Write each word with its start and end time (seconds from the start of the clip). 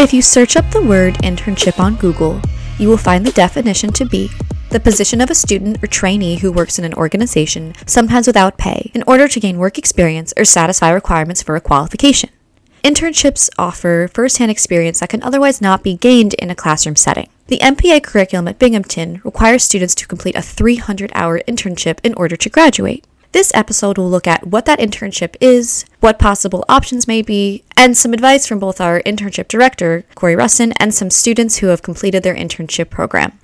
If 0.00 0.14
you 0.14 0.22
search 0.22 0.56
up 0.56 0.70
the 0.70 0.80
word 0.80 1.16
internship 1.16 1.78
on 1.78 1.96
Google, 1.96 2.40
you 2.78 2.88
will 2.88 2.96
find 2.96 3.24
the 3.24 3.32
definition 3.32 3.92
to 3.92 4.06
be 4.06 4.30
the 4.70 4.80
position 4.80 5.20
of 5.20 5.28
a 5.28 5.34
student 5.34 5.84
or 5.84 5.88
trainee 5.88 6.36
who 6.36 6.50
works 6.50 6.78
in 6.78 6.86
an 6.86 6.94
organization, 6.94 7.74
sometimes 7.84 8.26
without 8.26 8.56
pay, 8.56 8.90
in 8.94 9.04
order 9.06 9.28
to 9.28 9.38
gain 9.38 9.58
work 9.58 9.76
experience 9.76 10.32
or 10.38 10.46
satisfy 10.46 10.90
requirements 10.90 11.42
for 11.42 11.54
a 11.54 11.60
qualification. 11.60 12.30
Internships 12.82 13.50
offer 13.58 14.08
firsthand 14.14 14.50
experience 14.50 15.00
that 15.00 15.10
can 15.10 15.22
otherwise 15.22 15.60
not 15.60 15.82
be 15.82 15.98
gained 15.98 16.32
in 16.32 16.50
a 16.50 16.54
classroom 16.54 16.96
setting. 16.96 17.28
The 17.48 17.58
MPA 17.58 18.02
curriculum 18.02 18.48
at 18.48 18.58
Binghamton 18.58 19.20
requires 19.22 19.64
students 19.64 19.94
to 19.96 20.08
complete 20.08 20.34
a 20.34 20.40
300 20.40 21.12
hour 21.14 21.40
internship 21.46 21.98
in 22.02 22.14
order 22.14 22.36
to 22.36 22.48
graduate. 22.48 23.04
This 23.32 23.52
episode 23.54 23.96
will 23.96 24.10
look 24.10 24.26
at 24.26 24.48
what 24.48 24.64
that 24.64 24.80
internship 24.80 25.36
is, 25.40 25.84
what 26.00 26.18
possible 26.18 26.64
options 26.68 27.06
may 27.06 27.22
be, 27.22 27.62
and 27.76 27.96
some 27.96 28.12
advice 28.12 28.44
from 28.44 28.58
both 28.58 28.80
our 28.80 29.00
internship 29.02 29.46
director, 29.46 30.04
Corey 30.16 30.34
Russin, 30.34 30.72
and 30.80 30.92
some 30.92 31.10
students 31.10 31.58
who 31.58 31.68
have 31.68 31.80
completed 31.80 32.24
their 32.24 32.34
internship 32.34 32.90
program. 32.90 33.38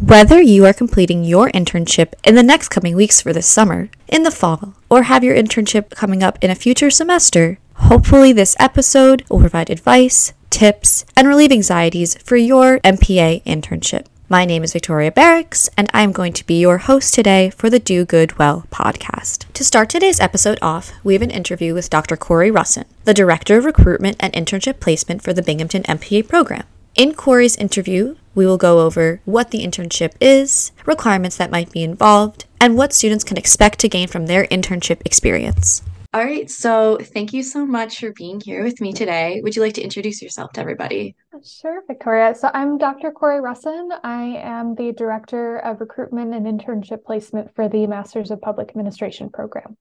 Whether 0.00 0.40
you 0.40 0.64
are 0.64 0.72
completing 0.72 1.22
your 1.22 1.50
internship 1.50 2.14
in 2.24 2.34
the 2.34 2.42
next 2.42 2.70
coming 2.70 2.96
weeks 2.96 3.20
for 3.20 3.34
this 3.34 3.46
summer, 3.46 3.90
in 4.08 4.22
the 4.22 4.30
fall, 4.30 4.72
or 4.88 5.02
have 5.02 5.22
your 5.22 5.36
internship 5.36 5.90
coming 5.90 6.22
up 6.22 6.38
in 6.42 6.50
a 6.50 6.54
future 6.54 6.90
semester, 6.90 7.58
hopefully 7.74 8.32
this 8.32 8.56
episode 8.58 9.22
will 9.28 9.40
provide 9.40 9.68
advice, 9.68 10.32
tips, 10.48 11.04
and 11.14 11.28
relieve 11.28 11.52
anxieties 11.52 12.14
for 12.22 12.36
your 12.36 12.78
MPA 12.80 13.42
internship. 13.44 14.06
My 14.28 14.44
name 14.44 14.64
is 14.64 14.72
Victoria 14.72 15.12
Barics, 15.12 15.68
and 15.76 15.88
I'm 15.94 16.10
going 16.10 16.32
to 16.32 16.44
be 16.44 16.58
your 16.58 16.78
host 16.78 17.14
today 17.14 17.48
for 17.50 17.70
the 17.70 17.78
Do 17.78 18.04
Good 18.04 18.38
Well 18.38 18.66
podcast. 18.72 19.44
To 19.52 19.62
start 19.62 19.88
today's 19.88 20.18
episode 20.18 20.58
off, 20.60 20.92
we 21.04 21.12
have 21.12 21.22
an 21.22 21.30
interview 21.30 21.74
with 21.74 21.90
Dr. 21.90 22.16
Corey 22.16 22.50
Russin, 22.50 22.86
the 23.04 23.14
Director 23.14 23.56
of 23.56 23.64
Recruitment 23.64 24.16
and 24.18 24.32
Internship 24.32 24.80
Placement 24.80 25.22
for 25.22 25.32
the 25.32 25.44
Binghamton 25.44 25.84
MPA 25.84 26.26
program. 26.26 26.64
In 26.96 27.14
Corey's 27.14 27.54
interview, 27.54 28.16
we 28.34 28.44
will 28.44 28.56
go 28.56 28.80
over 28.80 29.20
what 29.26 29.52
the 29.52 29.64
internship 29.64 30.14
is, 30.20 30.72
requirements 30.86 31.36
that 31.36 31.52
might 31.52 31.70
be 31.70 31.84
involved, 31.84 32.46
and 32.60 32.76
what 32.76 32.92
students 32.92 33.22
can 33.22 33.36
expect 33.36 33.78
to 33.78 33.88
gain 33.88 34.08
from 34.08 34.26
their 34.26 34.46
internship 34.48 35.02
experience. 35.04 35.82
All 36.16 36.24
right, 36.24 36.50
so 36.50 36.96
thank 36.96 37.34
you 37.34 37.42
so 37.42 37.66
much 37.66 37.98
for 37.98 38.10
being 38.10 38.40
here 38.40 38.64
with 38.64 38.80
me 38.80 38.94
today. 38.94 39.42
Would 39.42 39.54
you 39.54 39.60
like 39.60 39.74
to 39.74 39.82
introduce 39.82 40.22
yourself 40.22 40.50
to 40.52 40.62
everybody? 40.62 41.14
Sure, 41.44 41.82
Victoria. 41.86 42.34
So 42.34 42.50
I'm 42.54 42.78
Dr. 42.78 43.10
Corey 43.10 43.38
Russin. 43.38 43.90
I 44.02 44.38
am 44.38 44.74
the 44.76 44.92
Director 44.92 45.58
of 45.58 45.78
Recruitment 45.78 46.32
and 46.32 46.46
Internship 46.46 47.04
Placement 47.04 47.54
for 47.54 47.68
the 47.68 47.86
Masters 47.86 48.30
of 48.30 48.40
Public 48.40 48.70
Administration 48.70 49.28
program. 49.28 49.76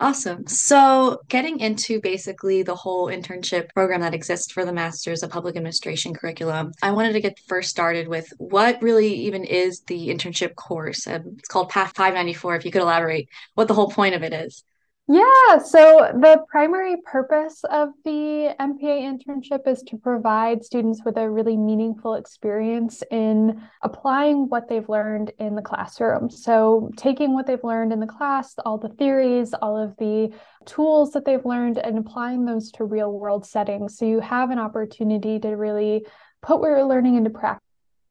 Awesome. 0.00 0.48
So, 0.48 1.20
getting 1.28 1.60
into 1.60 2.00
basically 2.00 2.64
the 2.64 2.74
whole 2.74 3.06
internship 3.06 3.68
program 3.72 4.00
that 4.00 4.14
exists 4.14 4.50
for 4.50 4.64
the 4.64 4.72
Masters 4.72 5.22
of 5.22 5.30
Public 5.30 5.54
Administration 5.54 6.12
curriculum, 6.12 6.72
I 6.82 6.90
wanted 6.90 7.12
to 7.12 7.20
get 7.20 7.38
first 7.46 7.70
started 7.70 8.08
with 8.08 8.32
what 8.38 8.82
really 8.82 9.12
even 9.12 9.44
is 9.44 9.82
the 9.82 10.08
internship 10.08 10.56
course. 10.56 11.06
Um, 11.06 11.36
it's 11.38 11.48
called 11.48 11.70
PAFF 11.70 11.94
594. 11.94 12.56
If 12.56 12.64
you 12.64 12.72
could 12.72 12.82
elaborate 12.82 13.28
what 13.54 13.68
the 13.68 13.74
whole 13.74 13.90
point 13.90 14.16
of 14.16 14.24
it 14.24 14.32
is. 14.32 14.64
Yeah, 15.10 15.56
so 15.64 16.12
the 16.12 16.44
primary 16.50 16.96
purpose 17.02 17.64
of 17.64 17.88
the 18.04 18.54
MPA 18.60 19.08
internship 19.08 19.66
is 19.66 19.82
to 19.84 19.96
provide 19.96 20.62
students 20.62 21.00
with 21.02 21.16
a 21.16 21.30
really 21.30 21.56
meaningful 21.56 22.16
experience 22.16 23.02
in 23.10 23.62
applying 23.80 24.50
what 24.50 24.68
they've 24.68 24.86
learned 24.86 25.32
in 25.38 25.54
the 25.54 25.62
classroom. 25.62 26.28
So, 26.28 26.90
taking 26.98 27.32
what 27.32 27.46
they've 27.46 27.64
learned 27.64 27.94
in 27.94 28.00
the 28.00 28.06
class, 28.06 28.54
all 28.66 28.76
the 28.76 28.90
theories, 28.90 29.54
all 29.54 29.82
of 29.82 29.96
the 29.96 30.30
tools 30.66 31.12
that 31.12 31.24
they've 31.24 31.44
learned, 31.44 31.78
and 31.78 31.96
applying 31.96 32.44
those 32.44 32.70
to 32.72 32.84
real 32.84 33.10
world 33.10 33.46
settings. 33.46 33.96
So, 33.96 34.04
you 34.04 34.20
have 34.20 34.50
an 34.50 34.58
opportunity 34.58 35.38
to 35.38 35.48
really 35.48 36.04
put 36.42 36.60
what 36.60 36.68
you're 36.68 36.84
learning 36.84 37.14
into 37.14 37.30
practice 37.30 37.67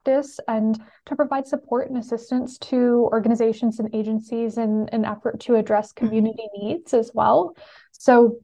practice 0.08 0.40
and 0.48 0.80
to 1.06 1.16
provide 1.16 1.48
support 1.48 1.90
and 1.90 1.98
assistance 1.98 2.58
to 2.58 3.10
organizations 3.12 3.80
and 3.80 3.94
agencies 3.94 4.58
in 4.58 4.88
an 4.92 5.06
effort 5.06 5.40
to 5.40 5.56
address 5.56 5.92
mm-hmm. 5.92 6.08
community 6.08 6.48
needs 6.56 6.94
as 6.94 7.12
well. 7.14 7.56
So 7.92 8.40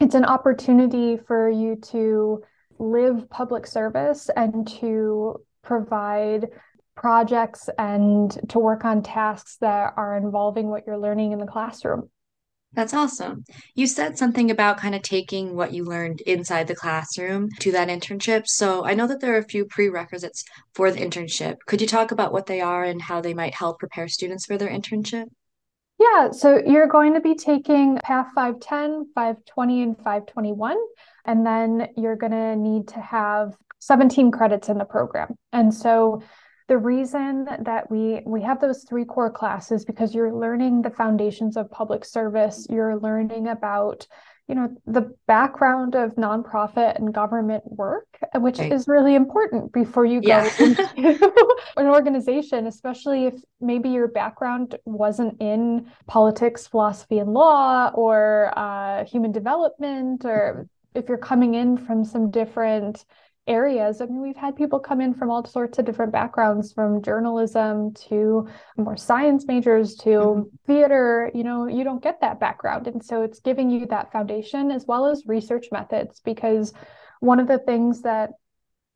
it's 0.00 0.14
an 0.14 0.24
opportunity 0.24 1.16
for 1.16 1.48
you 1.48 1.76
to 1.92 2.42
live 2.78 3.28
public 3.30 3.66
service 3.66 4.30
and 4.36 4.66
to 4.80 5.40
provide 5.62 6.48
projects 6.94 7.68
and 7.78 8.30
to 8.48 8.58
work 8.58 8.84
on 8.84 9.02
tasks 9.02 9.56
that 9.60 9.94
are 9.96 10.16
involving 10.16 10.68
what 10.68 10.84
you're 10.86 10.98
learning 10.98 11.32
in 11.32 11.38
the 11.38 11.46
classroom. 11.46 12.08
That's 12.74 12.92
awesome. 12.94 13.44
You 13.74 13.86
said 13.86 14.18
something 14.18 14.50
about 14.50 14.78
kind 14.78 14.94
of 14.94 15.02
taking 15.02 15.56
what 15.56 15.72
you 15.72 15.84
learned 15.84 16.20
inside 16.22 16.68
the 16.68 16.74
classroom 16.74 17.48
to 17.60 17.72
that 17.72 17.88
internship. 17.88 18.42
So 18.46 18.84
I 18.84 18.94
know 18.94 19.06
that 19.06 19.20
there 19.20 19.34
are 19.34 19.38
a 19.38 19.44
few 19.44 19.64
prerequisites 19.64 20.44
for 20.74 20.90
the 20.90 21.00
internship. 21.00 21.56
Could 21.66 21.80
you 21.80 21.86
talk 21.86 22.10
about 22.10 22.32
what 22.32 22.46
they 22.46 22.60
are 22.60 22.84
and 22.84 23.00
how 23.00 23.20
they 23.20 23.34
might 23.34 23.54
help 23.54 23.78
prepare 23.78 24.06
students 24.06 24.44
for 24.44 24.58
their 24.58 24.68
internship? 24.68 25.26
Yeah, 25.98 26.30
so 26.30 26.60
you're 26.64 26.86
going 26.86 27.14
to 27.14 27.20
be 27.20 27.34
taking 27.34 27.96
PAFF 27.96 28.28
510, 28.34 29.06
520, 29.14 29.82
and 29.82 29.96
521. 29.96 30.76
And 31.24 31.44
then 31.44 31.88
you're 31.96 32.16
going 32.16 32.32
to 32.32 32.54
need 32.54 32.88
to 32.88 33.00
have 33.00 33.56
17 33.80 34.30
credits 34.30 34.68
in 34.68 34.78
the 34.78 34.84
program. 34.84 35.34
And 35.52 35.74
so 35.74 36.22
the 36.68 36.78
reason 36.78 37.48
that 37.60 37.90
we 37.90 38.20
we 38.26 38.42
have 38.42 38.60
those 38.60 38.84
three 38.84 39.04
core 39.04 39.30
classes 39.30 39.84
because 39.84 40.14
you're 40.14 40.34
learning 40.34 40.82
the 40.82 40.90
foundations 40.90 41.56
of 41.56 41.70
public 41.70 42.04
service 42.04 42.66
you're 42.70 42.98
learning 42.98 43.48
about 43.48 44.06
you 44.48 44.54
know 44.54 44.74
the 44.86 45.14
background 45.26 45.94
of 45.94 46.14
nonprofit 46.16 46.96
and 46.96 47.12
government 47.12 47.62
work 47.66 48.06
which 48.36 48.60
is 48.60 48.86
really 48.86 49.14
important 49.14 49.72
before 49.72 50.04
you 50.04 50.20
go 50.20 50.28
yeah. 50.28 50.50
into 50.58 51.32
an 51.76 51.86
organization 51.86 52.66
especially 52.66 53.26
if 53.26 53.34
maybe 53.60 53.88
your 53.88 54.08
background 54.08 54.76
wasn't 54.84 55.40
in 55.40 55.90
politics 56.06 56.66
philosophy 56.66 57.18
and 57.18 57.32
law 57.32 57.90
or 57.94 58.52
uh, 58.56 59.04
human 59.04 59.32
development 59.32 60.24
or 60.24 60.68
if 60.94 61.08
you're 61.08 61.18
coming 61.18 61.54
in 61.54 61.76
from 61.76 62.04
some 62.04 62.30
different 62.30 63.04
areas. 63.48 64.00
I 64.00 64.06
mean, 64.06 64.20
we've 64.20 64.36
had 64.36 64.54
people 64.54 64.78
come 64.78 65.00
in 65.00 65.14
from 65.14 65.30
all 65.30 65.44
sorts 65.44 65.78
of 65.78 65.84
different 65.84 66.12
backgrounds, 66.12 66.72
from 66.72 67.02
journalism 67.02 67.94
to 68.08 68.46
more 68.76 68.96
science 68.96 69.46
majors 69.46 69.96
to 69.96 70.10
mm-hmm. 70.10 70.42
theater. 70.66 71.30
You 71.34 71.44
know, 71.44 71.66
you 71.66 71.82
don't 71.82 72.02
get 72.02 72.20
that 72.20 72.38
background. 72.38 72.86
And 72.86 73.04
so 73.04 73.22
it's 73.22 73.40
giving 73.40 73.70
you 73.70 73.86
that 73.86 74.12
foundation 74.12 74.70
as 74.70 74.86
well 74.86 75.06
as 75.06 75.24
research 75.26 75.66
methods, 75.72 76.20
because 76.24 76.72
one 77.20 77.40
of 77.40 77.48
the 77.48 77.58
things 77.58 78.02
that 78.02 78.30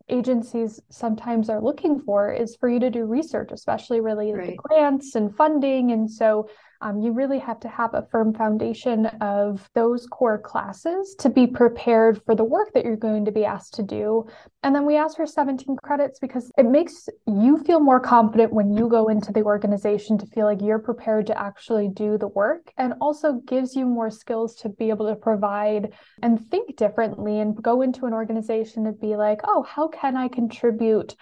agencies 0.09 0.81
sometimes 0.91 1.49
are 1.49 1.63
looking 1.63 2.01
for 2.01 2.33
is 2.33 2.57
for 2.57 2.69
you 2.69 2.81
to 2.81 2.91
do 2.91 3.05
research, 3.05 3.51
especially 3.53 4.01
related 4.01 4.37
right. 4.37 4.51
to 4.51 4.57
grants 4.57 5.15
and 5.15 5.35
funding. 5.35 5.93
And 5.93 6.11
so 6.11 6.49
um, 6.83 7.01
you 7.01 7.13
really 7.13 7.39
have 7.39 7.61
to 7.61 7.69
have 7.69 7.95
a 7.95 8.07
firm 8.11 8.35
foundation 8.35 9.07
of 9.21 9.71
those 9.75 10.07
core 10.07 10.39
classes 10.39 11.15
to 11.21 11.31
be 11.31 11.47
prepared 11.47 12.21
for 12.25 12.35
the 12.35 12.45
work 12.45 12.73
that 12.75 12.85
you're 12.85 12.97
going 12.97 13.25
to 13.25 13.33
be 13.33 13.45
asked 13.45 13.75
to 13.75 13.83
do. 13.83 14.27
And 14.63 14.75
then 14.75 14.85
we 14.85 14.97
ask 14.97 15.17
for 15.17 15.27
17 15.27 15.77
credits 15.83 16.19
because 16.19 16.51
it 16.59 16.67
makes 16.67 17.09
you 17.27 17.59
feel 17.65 17.81
more 17.81 18.01
confident 18.01 18.53
when 18.53 18.77
you 18.77 18.89
go 18.89 19.09
into 19.09 19.33
the 19.33 19.43
organization 19.43 20.19
to 20.19 20.27
feel 20.27 20.47
like 20.47 20.61
you're 20.61 20.79
prepared 20.79 21.27
to 21.29 21.41
actually 21.41 21.89
do 21.89 22.19
the 22.19 22.29
work 22.29 22.73
and 22.77 22.95
also 23.01 23.41
gives 23.47 23.75
you 23.75 23.87
more 23.87 24.11
skills 24.11 24.57
to 24.57 24.69
be 24.69 24.91
able 24.91 25.09
to 25.09 25.17
provide 25.17 25.93
and 26.23 26.45
think 26.51 26.77
differently 26.77 27.41
and 27.41 27.63
go 27.63 27.83
into 27.83 28.07
an 28.07 28.13
organization 28.13 28.87
and 28.87 29.01
be 29.01 29.17
like, 29.17 29.41
oh, 29.45 29.63
how 29.63 29.89
can 29.89 30.17
I 30.17 30.29
contribute? 30.29 31.15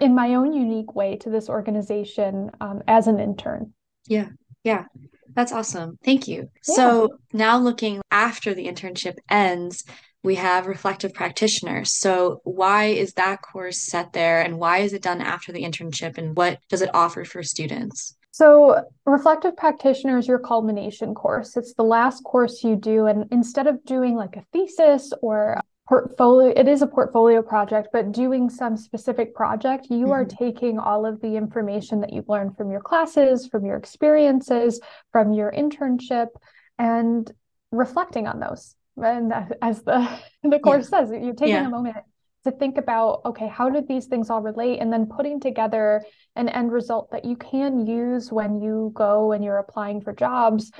in 0.00 0.14
my 0.14 0.34
own 0.34 0.52
unique 0.52 0.94
way 0.94 1.16
to 1.16 1.30
this 1.30 1.48
organization 1.48 2.50
um, 2.60 2.82
as 2.88 3.06
an 3.06 3.20
intern. 3.20 3.72
Yeah, 4.06 4.28
yeah, 4.64 4.84
that's 5.34 5.52
awesome. 5.52 5.98
Thank 6.04 6.26
you. 6.26 6.50
Yeah. 6.68 6.74
So 6.74 7.18
now 7.32 7.58
looking 7.58 8.02
after 8.10 8.54
the 8.54 8.66
internship 8.66 9.16
ends, 9.30 9.84
we 10.22 10.36
have 10.36 10.66
reflective 10.66 11.12
practitioners. 11.12 11.92
So 11.92 12.40
why 12.44 12.86
is 12.86 13.12
that 13.12 13.42
course 13.42 13.82
set 13.82 14.14
there 14.14 14.40
and 14.40 14.58
why 14.58 14.78
is 14.78 14.94
it 14.94 15.02
done 15.02 15.20
after 15.20 15.52
the 15.52 15.62
internship 15.62 16.16
and 16.16 16.36
what 16.36 16.58
does 16.70 16.82
it 16.82 16.94
offer 16.94 17.24
for 17.24 17.42
students? 17.42 18.16
So, 18.30 18.82
reflective 19.06 19.56
practitioner 19.56 20.18
is 20.18 20.26
your 20.26 20.40
culmination 20.40 21.14
course. 21.14 21.56
It's 21.56 21.74
the 21.74 21.84
last 21.84 22.24
course 22.24 22.64
you 22.64 22.74
do. 22.74 23.06
And 23.06 23.26
instead 23.30 23.68
of 23.68 23.84
doing 23.84 24.16
like 24.16 24.34
a 24.34 24.44
thesis 24.52 25.12
or 25.22 25.60
portfolio 25.86 26.52
it 26.56 26.66
is 26.66 26.80
a 26.80 26.86
portfolio 26.86 27.42
project 27.42 27.88
but 27.92 28.10
doing 28.10 28.48
some 28.48 28.76
specific 28.76 29.34
project 29.34 29.86
you 29.90 30.04
mm-hmm. 30.04 30.12
are 30.12 30.24
taking 30.24 30.78
all 30.78 31.04
of 31.04 31.20
the 31.20 31.36
information 31.36 32.00
that 32.00 32.12
you've 32.12 32.28
learned 32.28 32.56
from 32.56 32.70
your 32.70 32.80
classes 32.80 33.46
from 33.46 33.66
your 33.66 33.76
experiences 33.76 34.80
from 35.12 35.32
your 35.32 35.52
internship 35.52 36.28
and 36.78 37.30
reflecting 37.70 38.26
on 38.26 38.40
those 38.40 38.76
and 38.96 39.32
as 39.60 39.82
the 39.82 40.08
the 40.42 40.58
course 40.58 40.88
yeah. 40.90 41.00
says 41.00 41.10
you're 41.10 41.34
taking 41.34 41.54
yeah. 41.54 41.66
a 41.66 41.70
moment 41.70 41.96
to 42.44 42.50
think 42.50 42.78
about 42.78 43.20
okay 43.26 43.48
how 43.48 43.68
did 43.68 43.86
these 43.86 44.06
things 44.06 44.30
all 44.30 44.40
relate 44.40 44.78
and 44.78 44.92
then 44.92 45.06
putting 45.06 45.38
together 45.38 46.02
an 46.36 46.48
end 46.48 46.72
result 46.72 47.10
that 47.10 47.24
you 47.24 47.36
can 47.36 47.86
use 47.86 48.32
when 48.32 48.60
you 48.60 48.90
go 48.94 49.32
and 49.32 49.44
you're 49.44 49.58
applying 49.58 50.00
for 50.00 50.14
jobs 50.14 50.70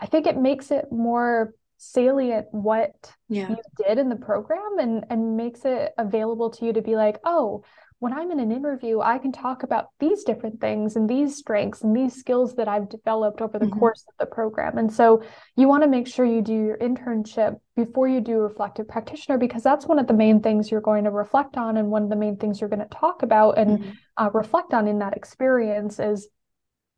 i 0.00 0.06
think 0.06 0.26
it 0.26 0.36
makes 0.36 0.70
it 0.70 0.86
more 0.90 1.52
salient 1.78 2.46
what 2.52 3.12
yeah. 3.28 3.50
you 3.50 3.56
did 3.84 3.98
in 3.98 4.08
the 4.08 4.16
program 4.16 4.78
and 4.78 5.04
and 5.10 5.36
makes 5.36 5.64
it 5.64 5.92
available 5.98 6.50
to 6.50 6.64
you 6.64 6.72
to 6.72 6.80
be 6.80 6.96
like 6.96 7.18
oh 7.24 7.62
when 7.98 8.12
i'm 8.12 8.30
in 8.30 8.40
an 8.40 8.50
interview 8.50 9.00
i 9.00 9.18
can 9.18 9.30
talk 9.30 9.62
about 9.62 9.88
these 10.00 10.24
different 10.24 10.58
things 10.60 10.96
and 10.96 11.08
these 11.08 11.36
strengths 11.36 11.82
and 11.82 11.94
these 11.94 12.14
skills 12.14 12.54
that 12.54 12.66
i've 12.66 12.88
developed 12.88 13.42
over 13.42 13.58
the 13.58 13.66
mm-hmm. 13.66 13.78
course 13.78 14.04
of 14.08 14.14
the 14.18 14.26
program 14.26 14.78
and 14.78 14.90
so 14.92 15.22
you 15.56 15.68
want 15.68 15.82
to 15.82 15.88
make 15.88 16.06
sure 16.06 16.24
you 16.24 16.40
do 16.40 16.54
your 16.54 16.78
internship 16.78 17.58
before 17.76 18.08
you 18.08 18.20
do 18.22 18.38
reflective 18.38 18.88
practitioner 18.88 19.36
because 19.36 19.62
that's 19.62 19.86
one 19.86 19.98
of 19.98 20.06
the 20.06 20.14
main 20.14 20.40
things 20.40 20.70
you're 20.70 20.80
going 20.80 21.04
to 21.04 21.10
reflect 21.10 21.58
on 21.58 21.76
and 21.76 21.90
one 21.90 22.02
of 22.02 22.08
the 22.08 22.16
main 22.16 22.36
things 22.36 22.60
you're 22.60 22.70
going 22.70 22.80
to 22.80 22.86
talk 22.86 23.22
about 23.22 23.58
and 23.58 23.78
mm-hmm. 23.78 23.90
uh, 24.16 24.30
reflect 24.32 24.72
on 24.72 24.88
in 24.88 24.98
that 24.98 25.14
experience 25.14 25.98
is 25.98 26.28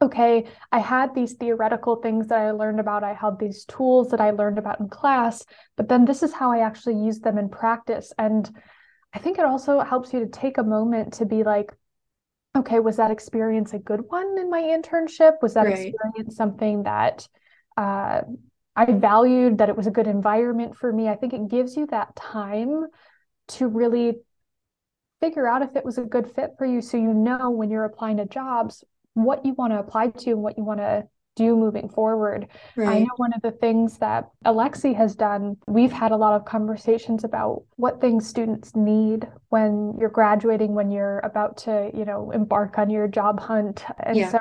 okay, 0.00 0.46
I 0.70 0.78
had 0.78 1.14
these 1.14 1.34
theoretical 1.34 1.96
things 1.96 2.28
that 2.28 2.38
I 2.38 2.52
learned 2.52 2.78
about, 2.78 3.02
I 3.02 3.14
had 3.14 3.38
these 3.38 3.64
tools 3.64 4.10
that 4.10 4.20
I 4.20 4.30
learned 4.30 4.58
about 4.58 4.78
in 4.80 4.88
class, 4.88 5.44
but 5.76 5.88
then 5.88 6.04
this 6.04 6.22
is 6.22 6.32
how 6.32 6.52
I 6.52 6.60
actually 6.60 7.04
use 7.04 7.18
them 7.20 7.36
in 7.36 7.48
practice. 7.48 8.12
And 8.16 8.48
I 9.12 9.18
think 9.18 9.38
it 9.38 9.44
also 9.44 9.80
helps 9.80 10.12
you 10.12 10.20
to 10.20 10.26
take 10.26 10.58
a 10.58 10.62
moment 10.62 11.14
to 11.14 11.26
be 11.26 11.42
like, 11.42 11.72
okay, 12.56 12.78
was 12.78 12.96
that 12.96 13.10
experience 13.10 13.72
a 13.72 13.78
good 13.78 14.02
one 14.08 14.38
in 14.38 14.50
my 14.50 14.62
internship? 14.62 15.42
Was 15.42 15.54
that 15.54 15.66
right. 15.66 15.88
experience 15.88 16.36
something 16.36 16.84
that 16.84 17.26
uh, 17.76 18.20
I 18.76 18.92
valued, 18.92 19.58
that 19.58 19.68
it 19.68 19.76
was 19.76 19.88
a 19.88 19.92
good 19.92 20.06
environment 20.06 20.76
for 20.76 20.92
me? 20.92 21.08
I 21.08 21.16
think 21.16 21.32
it 21.32 21.48
gives 21.48 21.76
you 21.76 21.86
that 21.86 22.14
time 22.14 22.86
to 23.48 23.66
really 23.66 24.18
figure 25.20 25.48
out 25.48 25.62
if 25.62 25.74
it 25.74 25.84
was 25.84 25.98
a 25.98 26.02
good 26.02 26.30
fit 26.32 26.50
for 26.56 26.64
you 26.64 26.80
so 26.80 26.96
you 26.96 27.12
know 27.12 27.50
when 27.50 27.70
you're 27.70 27.84
applying 27.84 28.18
to 28.18 28.24
jobs 28.24 28.84
what 29.14 29.44
you 29.44 29.54
want 29.54 29.72
to 29.72 29.78
apply 29.78 30.08
to 30.08 30.30
and 30.30 30.42
what 30.42 30.56
you 30.56 30.64
want 30.64 30.80
to 30.80 31.06
do 31.38 31.56
moving 31.56 31.88
forward. 31.88 32.48
Right. 32.76 32.88
I 32.88 32.98
know 33.00 33.14
one 33.16 33.32
of 33.32 33.40
the 33.42 33.52
things 33.52 33.98
that 33.98 34.28
Alexi 34.44 34.94
has 34.96 35.14
done, 35.14 35.56
we've 35.68 35.92
had 35.92 36.10
a 36.10 36.16
lot 36.16 36.34
of 36.34 36.44
conversations 36.44 37.22
about 37.22 37.62
what 37.76 38.00
things 38.00 38.26
students 38.26 38.74
need 38.74 39.28
when 39.48 39.96
you're 39.98 40.10
graduating, 40.10 40.74
when 40.74 40.90
you're 40.90 41.20
about 41.20 41.56
to, 41.58 41.90
you 41.94 42.04
know, 42.04 42.32
embark 42.32 42.76
on 42.76 42.90
your 42.90 43.06
job 43.06 43.38
hunt. 43.38 43.84
And 44.00 44.16
yeah. 44.16 44.30
so 44.30 44.38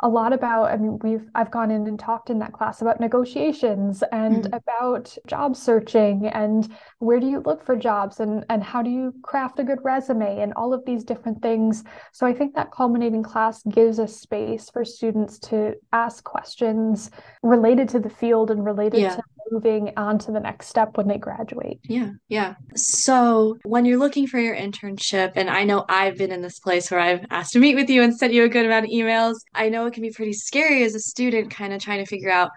a 0.00 0.08
lot 0.08 0.32
about 0.32 0.64
i 0.64 0.76
mean 0.76 0.98
we've 1.02 1.28
i've 1.34 1.50
gone 1.50 1.70
in 1.70 1.86
and 1.86 1.98
talked 1.98 2.30
in 2.30 2.38
that 2.38 2.52
class 2.52 2.80
about 2.82 3.00
negotiations 3.00 4.02
and 4.12 4.44
mm-hmm. 4.44 4.54
about 4.54 5.16
job 5.26 5.56
searching 5.56 6.26
and 6.28 6.72
where 6.98 7.18
do 7.18 7.26
you 7.26 7.40
look 7.40 7.64
for 7.64 7.74
jobs 7.74 8.20
and 8.20 8.44
and 8.48 8.62
how 8.62 8.80
do 8.80 8.90
you 8.90 9.12
craft 9.22 9.58
a 9.58 9.64
good 9.64 9.78
resume 9.82 10.40
and 10.40 10.52
all 10.54 10.72
of 10.72 10.84
these 10.84 11.04
different 11.04 11.42
things 11.42 11.82
so 12.12 12.26
i 12.26 12.32
think 12.32 12.54
that 12.54 12.70
culminating 12.70 13.22
class 13.22 13.62
gives 13.64 13.98
a 13.98 14.06
space 14.06 14.70
for 14.70 14.84
students 14.84 15.38
to 15.38 15.74
ask 15.92 16.22
questions 16.22 17.10
related 17.42 17.88
to 17.88 17.98
the 17.98 18.10
field 18.10 18.50
and 18.50 18.64
related 18.64 19.00
yeah. 19.00 19.16
to 19.16 19.22
moving 19.50 19.92
on 19.96 20.18
to 20.20 20.32
the 20.32 20.40
next 20.40 20.68
step 20.68 20.96
when 20.96 21.08
they 21.08 21.18
graduate. 21.18 21.80
Yeah, 21.84 22.10
yeah. 22.28 22.54
So 22.74 23.56
when 23.64 23.84
you're 23.84 23.98
looking 23.98 24.26
for 24.26 24.38
your 24.38 24.56
internship, 24.56 25.32
and 25.36 25.50
I 25.50 25.64
know 25.64 25.84
I've 25.88 26.16
been 26.16 26.32
in 26.32 26.42
this 26.42 26.58
place 26.58 26.90
where 26.90 27.00
I've 27.00 27.24
asked 27.30 27.52
to 27.52 27.58
meet 27.58 27.74
with 27.74 27.90
you 27.90 28.02
and 28.02 28.16
sent 28.16 28.32
you 28.32 28.44
a 28.44 28.48
good 28.48 28.66
amount 28.66 28.86
of 28.86 28.90
emails, 28.90 29.36
I 29.54 29.68
know 29.68 29.86
it 29.86 29.94
can 29.94 30.02
be 30.02 30.10
pretty 30.10 30.32
scary 30.32 30.84
as 30.84 30.94
a 30.94 31.00
student, 31.00 31.50
kind 31.50 31.72
of 31.72 31.82
trying 31.82 32.04
to 32.04 32.06
figure 32.06 32.30
out 32.30 32.50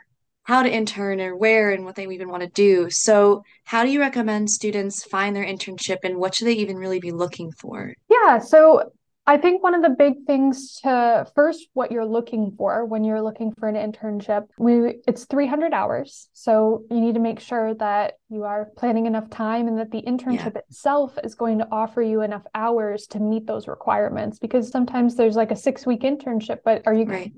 how 0.44 0.64
to 0.64 0.72
intern 0.72 1.22
or 1.22 1.36
where 1.36 1.72
and 1.72 1.86
what 1.86 1.96
they 1.96 2.08
even 2.08 2.30
want 2.30 2.44
to 2.44 2.50
do. 2.50 2.90
So, 2.90 3.44
how 3.64 3.84
do 3.84 3.92
you 3.92 4.00
recommend 4.00 4.50
students 4.50 5.04
find 5.04 5.36
their 5.36 5.46
internship 5.46 5.98
and 6.04 6.18
what 6.18 6.36
should 6.36 6.48
they 6.48 6.54
even 6.54 6.78
really 6.78 7.00
be 7.00 7.12
looking 7.12 7.52
for? 7.52 7.94
Yeah, 8.10 8.40
so 8.40 8.92
I 9.28 9.38
think 9.38 9.62
one 9.62 9.76
of 9.76 9.84
the 9.84 9.90
big 9.90 10.26
things 10.26 10.80
to 10.82 11.28
first 11.36 11.68
what 11.74 11.92
you're 11.92 12.06
looking 12.06 12.54
for 12.58 12.86
when 12.86 13.04
you're 13.04 13.22
looking 13.22 13.54
for 13.54 13.70
an 13.70 13.76
internship, 13.76 14.48
we 14.58 14.96
it's 15.08 15.26
300 15.26 15.74
hours. 15.74 16.28
So 16.34 16.84
you 16.90 17.00
need 17.00 17.14
to 17.14 17.20
make 17.20 17.40
sure 17.40 17.76
that 17.76 18.14
you 18.30 18.44
are 18.44 18.70
planning 18.78 19.06
enough 19.06 19.30
time 19.30 19.68
and 19.68 19.78
that 19.78 19.92
the 19.92 20.02
internship 20.02 20.56
yeah. 20.56 20.62
itself 20.68 21.20
is 21.24 21.36
going 21.36 21.60
to 21.60 21.68
offer 21.72 22.02
you 22.02 22.22
enough 22.22 22.44
hours 22.56 23.06
to 23.08 23.20
meet 23.20 23.46
those 23.46 23.68
requirements 23.68 24.40
because 24.40 24.72
sometimes 24.72 25.16
there's 25.16 25.36
like 25.36 25.52
a 25.52 25.56
6-week 25.56 26.02
internship, 26.02 26.60
but 26.66 26.82
are 26.88 26.94
you 26.94 27.06
right. 27.06 27.32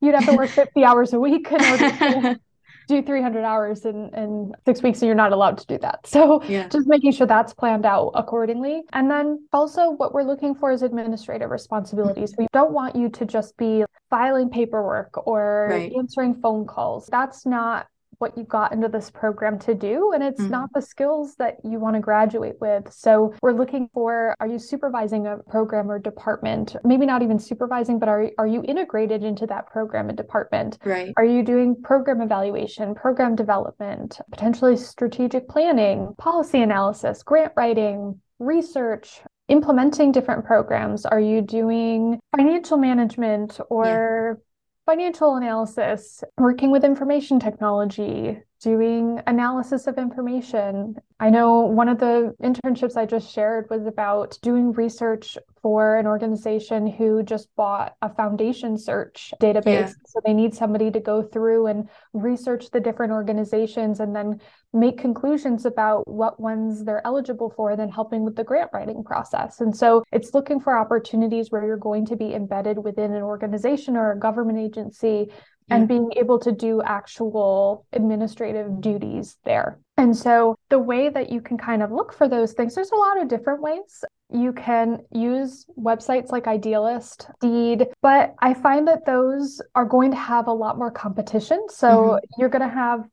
you'd 0.00 0.16
have 0.16 0.26
to 0.26 0.36
work 0.36 0.50
50 0.50 0.82
hours 0.82 1.12
a 1.12 1.20
week 1.20 1.46
in 1.52 1.64
order 1.64 1.90
to 1.90 2.40
do 2.88 3.02
300 3.02 3.44
hours 3.44 3.84
in, 3.84 4.10
in 4.14 4.52
six 4.64 4.82
weeks 4.82 5.00
and 5.00 5.06
you're 5.06 5.14
not 5.14 5.32
allowed 5.32 5.58
to 5.58 5.66
do 5.66 5.78
that. 5.78 6.06
So 6.06 6.42
yeah. 6.44 6.66
just 6.68 6.88
making 6.88 7.12
sure 7.12 7.26
that's 7.26 7.52
planned 7.52 7.84
out 7.84 8.12
accordingly. 8.14 8.82
And 8.92 9.10
then 9.10 9.46
also 9.52 9.90
what 9.90 10.14
we're 10.14 10.24
looking 10.24 10.54
for 10.54 10.72
is 10.72 10.82
administrative 10.82 11.50
responsibilities. 11.50 12.34
We 12.38 12.46
don't 12.52 12.72
want 12.72 12.96
you 12.96 13.10
to 13.10 13.26
just 13.26 13.56
be 13.58 13.84
filing 14.08 14.48
paperwork 14.48 15.26
or 15.26 15.68
right. 15.70 15.92
answering 15.96 16.40
phone 16.40 16.66
calls. 16.66 17.06
That's 17.06 17.44
not 17.44 17.86
what 18.18 18.36
you 18.36 18.44
got 18.44 18.72
into 18.72 18.88
this 18.88 19.10
program 19.10 19.58
to 19.60 19.74
do 19.74 20.12
and 20.12 20.22
it's 20.22 20.40
mm-hmm. 20.40 20.50
not 20.50 20.70
the 20.74 20.82
skills 20.82 21.34
that 21.36 21.56
you 21.64 21.78
want 21.78 21.94
to 21.94 22.00
graduate 22.00 22.56
with. 22.60 22.92
So 22.92 23.34
we're 23.42 23.52
looking 23.52 23.88
for 23.94 24.34
are 24.40 24.46
you 24.46 24.58
supervising 24.58 25.26
a 25.26 25.38
program 25.48 25.90
or 25.90 25.98
department? 25.98 26.76
Maybe 26.84 27.06
not 27.06 27.22
even 27.22 27.38
supervising 27.38 27.98
but 27.98 28.08
are, 28.08 28.30
are 28.38 28.46
you 28.46 28.62
integrated 28.66 29.22
into 29.22 29.46
that 29.46 29.66
program 29.66 30.08
and 30.08 30.16
department? 30.16 30.78
Right. 30.84 31.12
Are 31.16 31.24
you 31.24 31.42
doing 31.42 31.80
program 31.82 32.20
evaluation 32.20 32.94
program 32.94 33.36
development 33.36 34.20
potentially 34.30 34.76
strategic 34.76 35.48
planning 35.48 36.14
policy 36.18 36.60
analysis 36.60 37.22
grant 37.22 37.52
writing 37.56 38.20
research 38.38 39.20
implementing 39.48 40.12
different 40.12 40.44
programs? 40.44 41.06
Are 41.06 41.20
you 41.20 41.40
doing 41.40 42.20
financial 42.36 42.76
management 42.76 43.58
or 43.70 44.40
financial 44.88 45.36
analysis, 45.36 46.24
working 46.38 46.70
with 46.70 46.82
information 46.82 47.38
technology, 47.38 48.38
doing 48.60 49.20
analysis 49.26 49.86
of 49.86 49.98
information. 49.98 50.96
I 51.20 51.30
know 51.30 51.60
one 51.60 51.88
of 51.88 51.98
the 51.98 52.34
internships 52.42 52.96
I 52.96 53.06
just 53.06 53.32
shared 53.32 53.66
was 53.70 53.86
about 53.86 54.38
doing 54.42 54.72
research 54.72 55.38
for 55.62 55.96
an 55.96 56.06
organization 56.06 56.86
who 56.86 57.22
just 57.22 57.48
bought 57.56 57.94
a 58.02 58.12
foundation 58.12 58.76
search 58.78 59.32
database. 59.40 59.64
Yeah. 59.66 59.92
So 60.06 60.20
they 60.24 60.32
need 60.32 60.54
somebody 60.54 60.90
to 60.90 61.00
go 61.00 61.22
through 61.22 61.66
and 61.66 61.88
research 62.12 62.70
the 62.70 62.80
different 62.80 63.12
organizations 63.12 64.00
and 64.00 64.14
then 64.14 64.40
make 64.72 64.98
conclusions 64.98 65.64
about 65.64 66.06
what 66.06 66.38
ones 66.38 66.84
they're 66.84 67.06
eligible 67.06 67.50
for, 67.50 67.74
then 67.76 67.88
helping 67.88 68.24
with 68.24 68.36
the 68.36 68.44
grant 68.44 68.70
writing 68.72 69.02
process. 69.02 69.60
And 69.60 69.76
so 69.76 70.04
it's 70.12 70.34
looking 70.34 70.60
for 70.60 70.78
opportunities 70.78 71.50
where 71.50 71.64
you're 71.64 71.76
going 71.76 72.06
to 72.06 72.16
be 72.16 72.34
embedded 72.34 72.78
within 72.78 73.14
an 73.14 73.22
organization 73.22 73.96
or 73.96 74.12
a 74.12 74.18
government 74.18 74.58
agency 74.58 75.30
and 75.70 75.88
being 75.88 76.10
able 76.16 76.38
to 76.38 76.52
do 76.52 76.82
actual 76.82 77.86
administrative 77.92 78.80
duties 78.80 79.36
there. 79.44 79.78
And 79.96 80.16
so 80.16 80.56
the 80.68 80.78
way 80.78 81.08
that 81.08 81.30
you 81.30 81.40
can 81.40 81.58
kind 81.58 81.82
of 81.82 81.90
look 81.90 82.12
for 82.12 82.28
those 82.28 82.52
things, 82.52 82.74
there's 82.74 82.92
a 82.92 82.96
lot 82.96 83.20
of 83.20 83.28
different 83.28 83.60
ways. 83.60 84.04
You 84.30 84.52
can 84.52 85.02
use 85.12 85.66
websites 85.78 86.30
like 86.30 86.46
Idealist, 86.46 87.28
Indeed, 87.42 87.88
but 88.02 88.34
I 88.40 88.54
find 88.54 88.86
that 88.88 89.06
those 89.06 89.60
are 89.74 89.84
going 89.84 90.10
to 90.12 90.16
have 90.16 90.46
a 90.46 90.52
lot 90.52 90.78
more 90.78 90.90
competition. 90.90 91.66
So 91.68 91.88
mm-hmm. 91.88 92.40
you're 92.40 92.50
going 92.50 92.68
to 92.68 92.74
have 92.74 93.04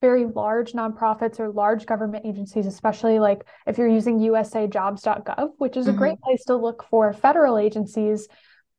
very 0.00 0.26
large 0.26 0.72
nonprofits 0.72 1.38
or 1.38 1.50
large 1.50 1.86
government 1.86 2.26
agencies, 2.26 2.66
especially 2.66 3.20
like 3.20 3.46
if 3.66 3.78
you're 3.78 3.88
using 3.88 4.18
usajobs.gov, 4.18 5.50
which 5.58 5.76
is 5.76 5.86
mm-hmm. 5.86 5.94
a 5.94 5.98
great 5.98 6.20
place 6.20 6.44
to 6.46 6.56
look 6.56 6.84
for 6.90 7.12
federal 7.12 7.56
agencies 7.56 8.26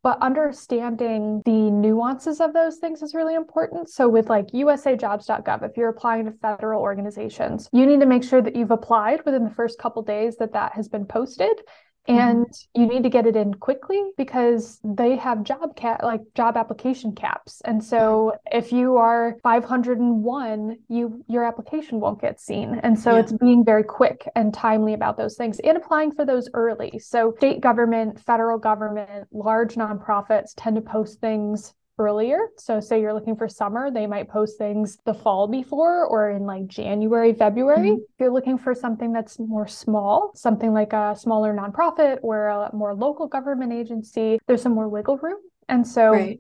but 0.04 0.22
understanding 0.22 1.42
the 1.46 1.72
nuances 1.72 2.42
of 2.42 2.54
those 2.54 2.76
things 2.76 3.02
is 3.02 3.16
really 3.16 3.36
important. 3.36 3.90
So 3.90 4.10
with 4.10 4.30
like 4.30 4.48
usajobs.gov, 4.48 5.64
if 5.64 5.78
you're 5.78 5.90
applying 5.90 6.26
to 6.26 6.32
federal 6.32 6.82
organizations, 6.82 7.70
you 7.72 7.86
need 7.86 8.02
to 8.02 8.06
make 8.06 8.24
sure 8.24 8.42
that 8.42 8.56
you've 8.56 8.72
applied 8.72 9.26
within 9.26 9.46
the 9.46 9.50
first 9.50 9.80
couple 9.80 10.02
days 10.04 10.36
that 10.38 10.52
that 10.54 10.74
has 10.74 10.90
been 10.90 11.06
posted. 11.06 11.62
And 12.08 12.46
mm-hmm. 12.46 12.82
you 12.82 12.88
need 12.88 13.04
to 13.04 13.10
get 13.10 13.26
it 13.26 13.36
in 13.36 13.54
quickly 13.54 14.02
because 14.18 14.80
they 14.84 15.16
have 15.16 15.44
job 15.44 15.76
cap 15.76 16.04
like 16.04 16.22
job 16.36 16.58
application 16.58 17.14
caps 17.14 17.62
and 17.66 17.84
so 17.84 18.34
if 18.52 18.72
you 18.72 18.98
are 18.98 19.38
501 19.44 20.78
you 20.90 21.24
your 21.28 21.44
application 21.44 22.00
won't 22.00 22.20
get 22.20 22.40
seen 22.40 22.80
and 22.84 23.00
so 23.00 23.14
yeah. 23.14 23.20
it's 23.20 23.32
being 23.34 23.64
very 23.64 23.84
quick 23.84 24.28
and 24.36 24.54
timely 24.54 24.94
about 24.94 25.18
those 25.18 25.36
things 25.36 25.60
and 25.60 25.78
applying 25.78 26.12
for 26.12 26.26
those 26.26 26.50
early 26.54 27.00
so 27.00 27.34
state 27.38 27.62
government 27.62 28.20
federal 28.20 28.58
government 28.58 29.28
large 29.32 29.76
nonprofits 29.76 30.52
tend 30.58 30.76
to 30.76 30.82
post 30.82 31.22
things 31.22 31.74
earlier. 32.00 32.40
So, 32.58 32.80
say 32.80 33.02
you're 33.02 33.14
looking 33.14 33.36
for 33.36 33.48
summer, 33.48 33.92
they 33.92 34.08
might 34.08 34.30
post 34.30 34.58
things 34.58 34.98
the 35.06 35.14
fall 35.14 35.48
before 35.48 36.06
or 36.06 36.32
in 36.32 36.46
like 36.46 36.68
January, 36.68 37.34
February. 37.34 37.90
Mm-hmm. 37.90 38.02
If 38.02 38.20
you're 38.20 38.32
looking 38.32 38.58
for 38.58 38.74
something 38.74 39.12
that's 39.12 39.40
more 39.40 39.68
small, 39.68 40.32
something 40.36 40.74
like 40.74 40.94
a 40.94 41.16
smaller 41.18 41.54
nonprofit 41.54 42.20
or 42.22 42.48
a 42.48 42.70
more 42.74 42.94
local 42.94 43.28
government 43.28 43.74
agency, 43.74 44.40
there's 44.48 44.62
some 44.62 44.74
more 44.74 44.88
wiggle 44.88 45.18
room. 45.18 45.40
And 45.70 45.86
so, 45.88 46.12
right. 46.12 46.40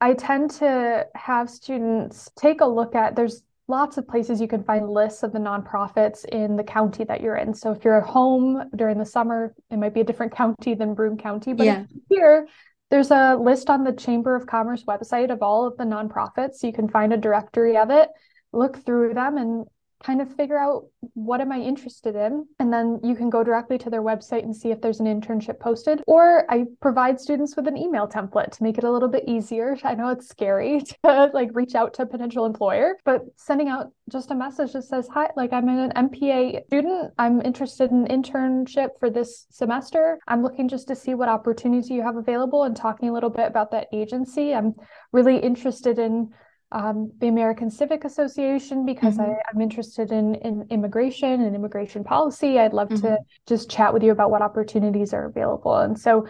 I 0.00 0.14
tend 0.14 0.50
to 0.52 1.06
have 1.14 1.50
students 1.50 2.30
take 2.36 2.60
a 2.60 2.66
look 2.66 2.94
at 2.94 3.16
there's 3.16 3.42
lots 3.68 3.98
of 3.98 4.08
places 4.08 4.40
you 4.40 4.48
can 4.48 4.64
find 4.64 4.88
lists 4.88 5.22
of 5.22 5.32
the 5.32 5.38
nonprofits 5.38 6.24
in 6.24 6.56
the 6.56 6.64
county 6.64 7.04
that 7.04 7.20
you're 7.20 7.36
in. 7.36 7.52
So 7.52 7.70
if 7.70 7.84
you're 7.84 8.00
at 8.00 8.08
home 8.08 8.64
during 8.74 8.96
the 8.96 9.04
summer, 9.04 9.54
it 9.70 9.76
might 9.76 9.92
be 9.92 10.00
a 10.00 10.04
different 10.04 10.32
county 10.32 10.74
than 10.74 10.94
Broome 10.94 11.18
County, 11.18 11.52
but 11.52 11.66
yeah. 11.66 11.84
here 12.08 12.48
there's 12.90 13.10
a 13.10 13.36
list 13.36 13.68
on 13.70 13.84
the 13.84 13.92
Chamber 13.92 14.34
of 14.34 14.46
Commerce 14.46 14.84
website 14.84 15.30
of 15.30 15.42
all 15.42 15.66
of 15.66 15.76
the 15.76 15.84
nonprofits. 15.84 16.62
You 16.62 16.72
can 16.72 16.88
find 16.88 17.12
a 17.12 17.18
directory 17.18 17.76
of 17.76 17.90
it, 17.90 18.08
look 18.52 18.78
through 18.84 19.14
them, 19.14 19.36
and 19.36 19.66
kind 20.02 20.20
of 20.20 20.34
figure 20.34 20.58
out 20.58 20.84
what 21.14 21.40
am 21.40 21.50
I 21.50 21.58
interested 21.58 22.14
in. 22.14 22.46
And 22.58 22.72
then 22.72 23.00
you 23.02 23.14
can 23.14 23.30
go 23.30 23.42
directly 23.42 23.78
to 23.78 23.90
their 23.90 24.02
website 24.02 24.42
and 24.42 24.54
see 24.54 24.70
if 24.70 24.80
there's 24.80 25.00
an 25.00 25.06
internship 25.06 25.58
posted. 25.58 26.02
Or 26.06 26.50
I 26.50 26.66
provide 26.80 27.20
students 27.20 27.56
with 27.56 27.66
an 27.66 27.76
email 27.76 28.06
template 28.06 28.52
to 28.52 28.62
make 28.62 28.78
it 28.78 28.84
a 28.84 28.90
little 28.90 29.08
bit 29.08 29.24
easier. 29.26 29.76
I 29.82 29.94
know 29.94 30.08
it's 30.08 30.28
scary 30.28 30.80
to 31.04 31.30
like 31.34 31.50
reach 31.52 31.74
out 31.74 31.94
to 31.94 32.02
a 32.02 32.06
potential 32.06 32.46
employer, 32.46 32.96
but 33.04 33.22
sending 33.36 33.68
out 33.68 33.92
just 34.10 34.30
a 34.30 34.34
message 34.34 34.72
that 34.72 34.84
says, 34.84 35.08
Hi, 35.12 35.30
like 35.36 35.52
I'm 35.52 35.68
an 35.68 35.90
MPA 35.90 36.66
student. 36.66 37.12
I'm 37.18 37.40
interested 37.42 37.90
in 37.90 38.06
internship 38.06 38.90
for 39.00 39.10
this 39.10 39.46
semester. 39.50 40.18
I'm 40.28 40.42
looking 40.42 40.68
just 40.68 40.88
to 40.88 40.96
see 40.96 41.14
what 41.14 41.28
opportunities 41.28 41.90
you 41.90 42.02
have 42.02 42.16
available 42.16 42.64
and 42.64 42.76
talking 42.76 43.08
a 43.08 43.12
little 43.12 43.30
bit 43.30 43.48
about 43.48 43.72
that 43.72 43.88
agency. 43.92 44.54
I'm 44.54 44.74
really 45.12 45.38
interested 45.38 45.98
in 45.98 46.30
um, 46.70 47.12
the 47.18 47.28
American 47.28 47.70
Civic 47.70 48.04
Association 48.04 48.84
because 48.84 49.16
mm-hmm. 49.16 49.30
I, 49.30 49.54
am 49.54 49.60
interested 49.60 50.12
in, 50.12 50.34
in 50.36 50.66
immigration 50.70 51.40
and 51.40 51.54
immigration 51.54 52.04
policy. 52.04 52.58
I'd 52.58 52.74
love 52.74 52.88
mm-hmm. 52.88 53.06
to 53.06 53.18
just 53.46 53.70
chat 53.70 53.92
with 53.92 54.02
you 54.02 54.12
about 54.12 54.30
what 54.30 54.42
opportunities 54.42 55.14
are 55.14 55.26
available. 55.26 55.76
And 55.76 55.98
so 55.98 56.26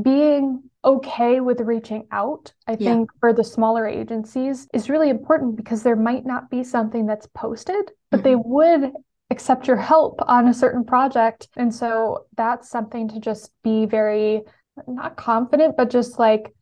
being 0.00 0.62
okay 0.84 1.40
with 1.40 1.60
reaching 1.60 2.06
out, 2.12 2.52
I 2.66 2.72
yeah. 2.72 2.92
think 2.92 3.10
for 3.20 3.32
the 3.32 3.44
smaller 3.44 3.86
agencies 3.86 4.66
is 4.72 4.88
really 4.88 5.10
important 5.10 5.56
because 5.56 5.82
there 5.82 5.96
might 5.96 6.24
not 6.24 6.50
be 6.50 6.64
something 6.64 7.06
that's 7.06 7.28
posted, 7.34 7.90
but 8.10 8.18
mm-hmm. 8.18 8.24
they 8.24 8.36
would 8.36 8.92
accept 9.30 9.66
your 9.66 9.76
help 9.76 10.20
on 10.26 10.48
a 10.48 10.54
certain 10.54 10.84
project. 10.84 11.48
And 11.56 11.74
so 11.74 12.26
that's 12.36 12.70
something 12.70 13.08
to 13.08 13.20
just 13.20 13.50
be 13.62 13.84
very 13.84 14.42
not 14.86 15.16
confident, 15.16 15.76
but 15.76 15.90
just 15.90 16.18
like 16.18 16.54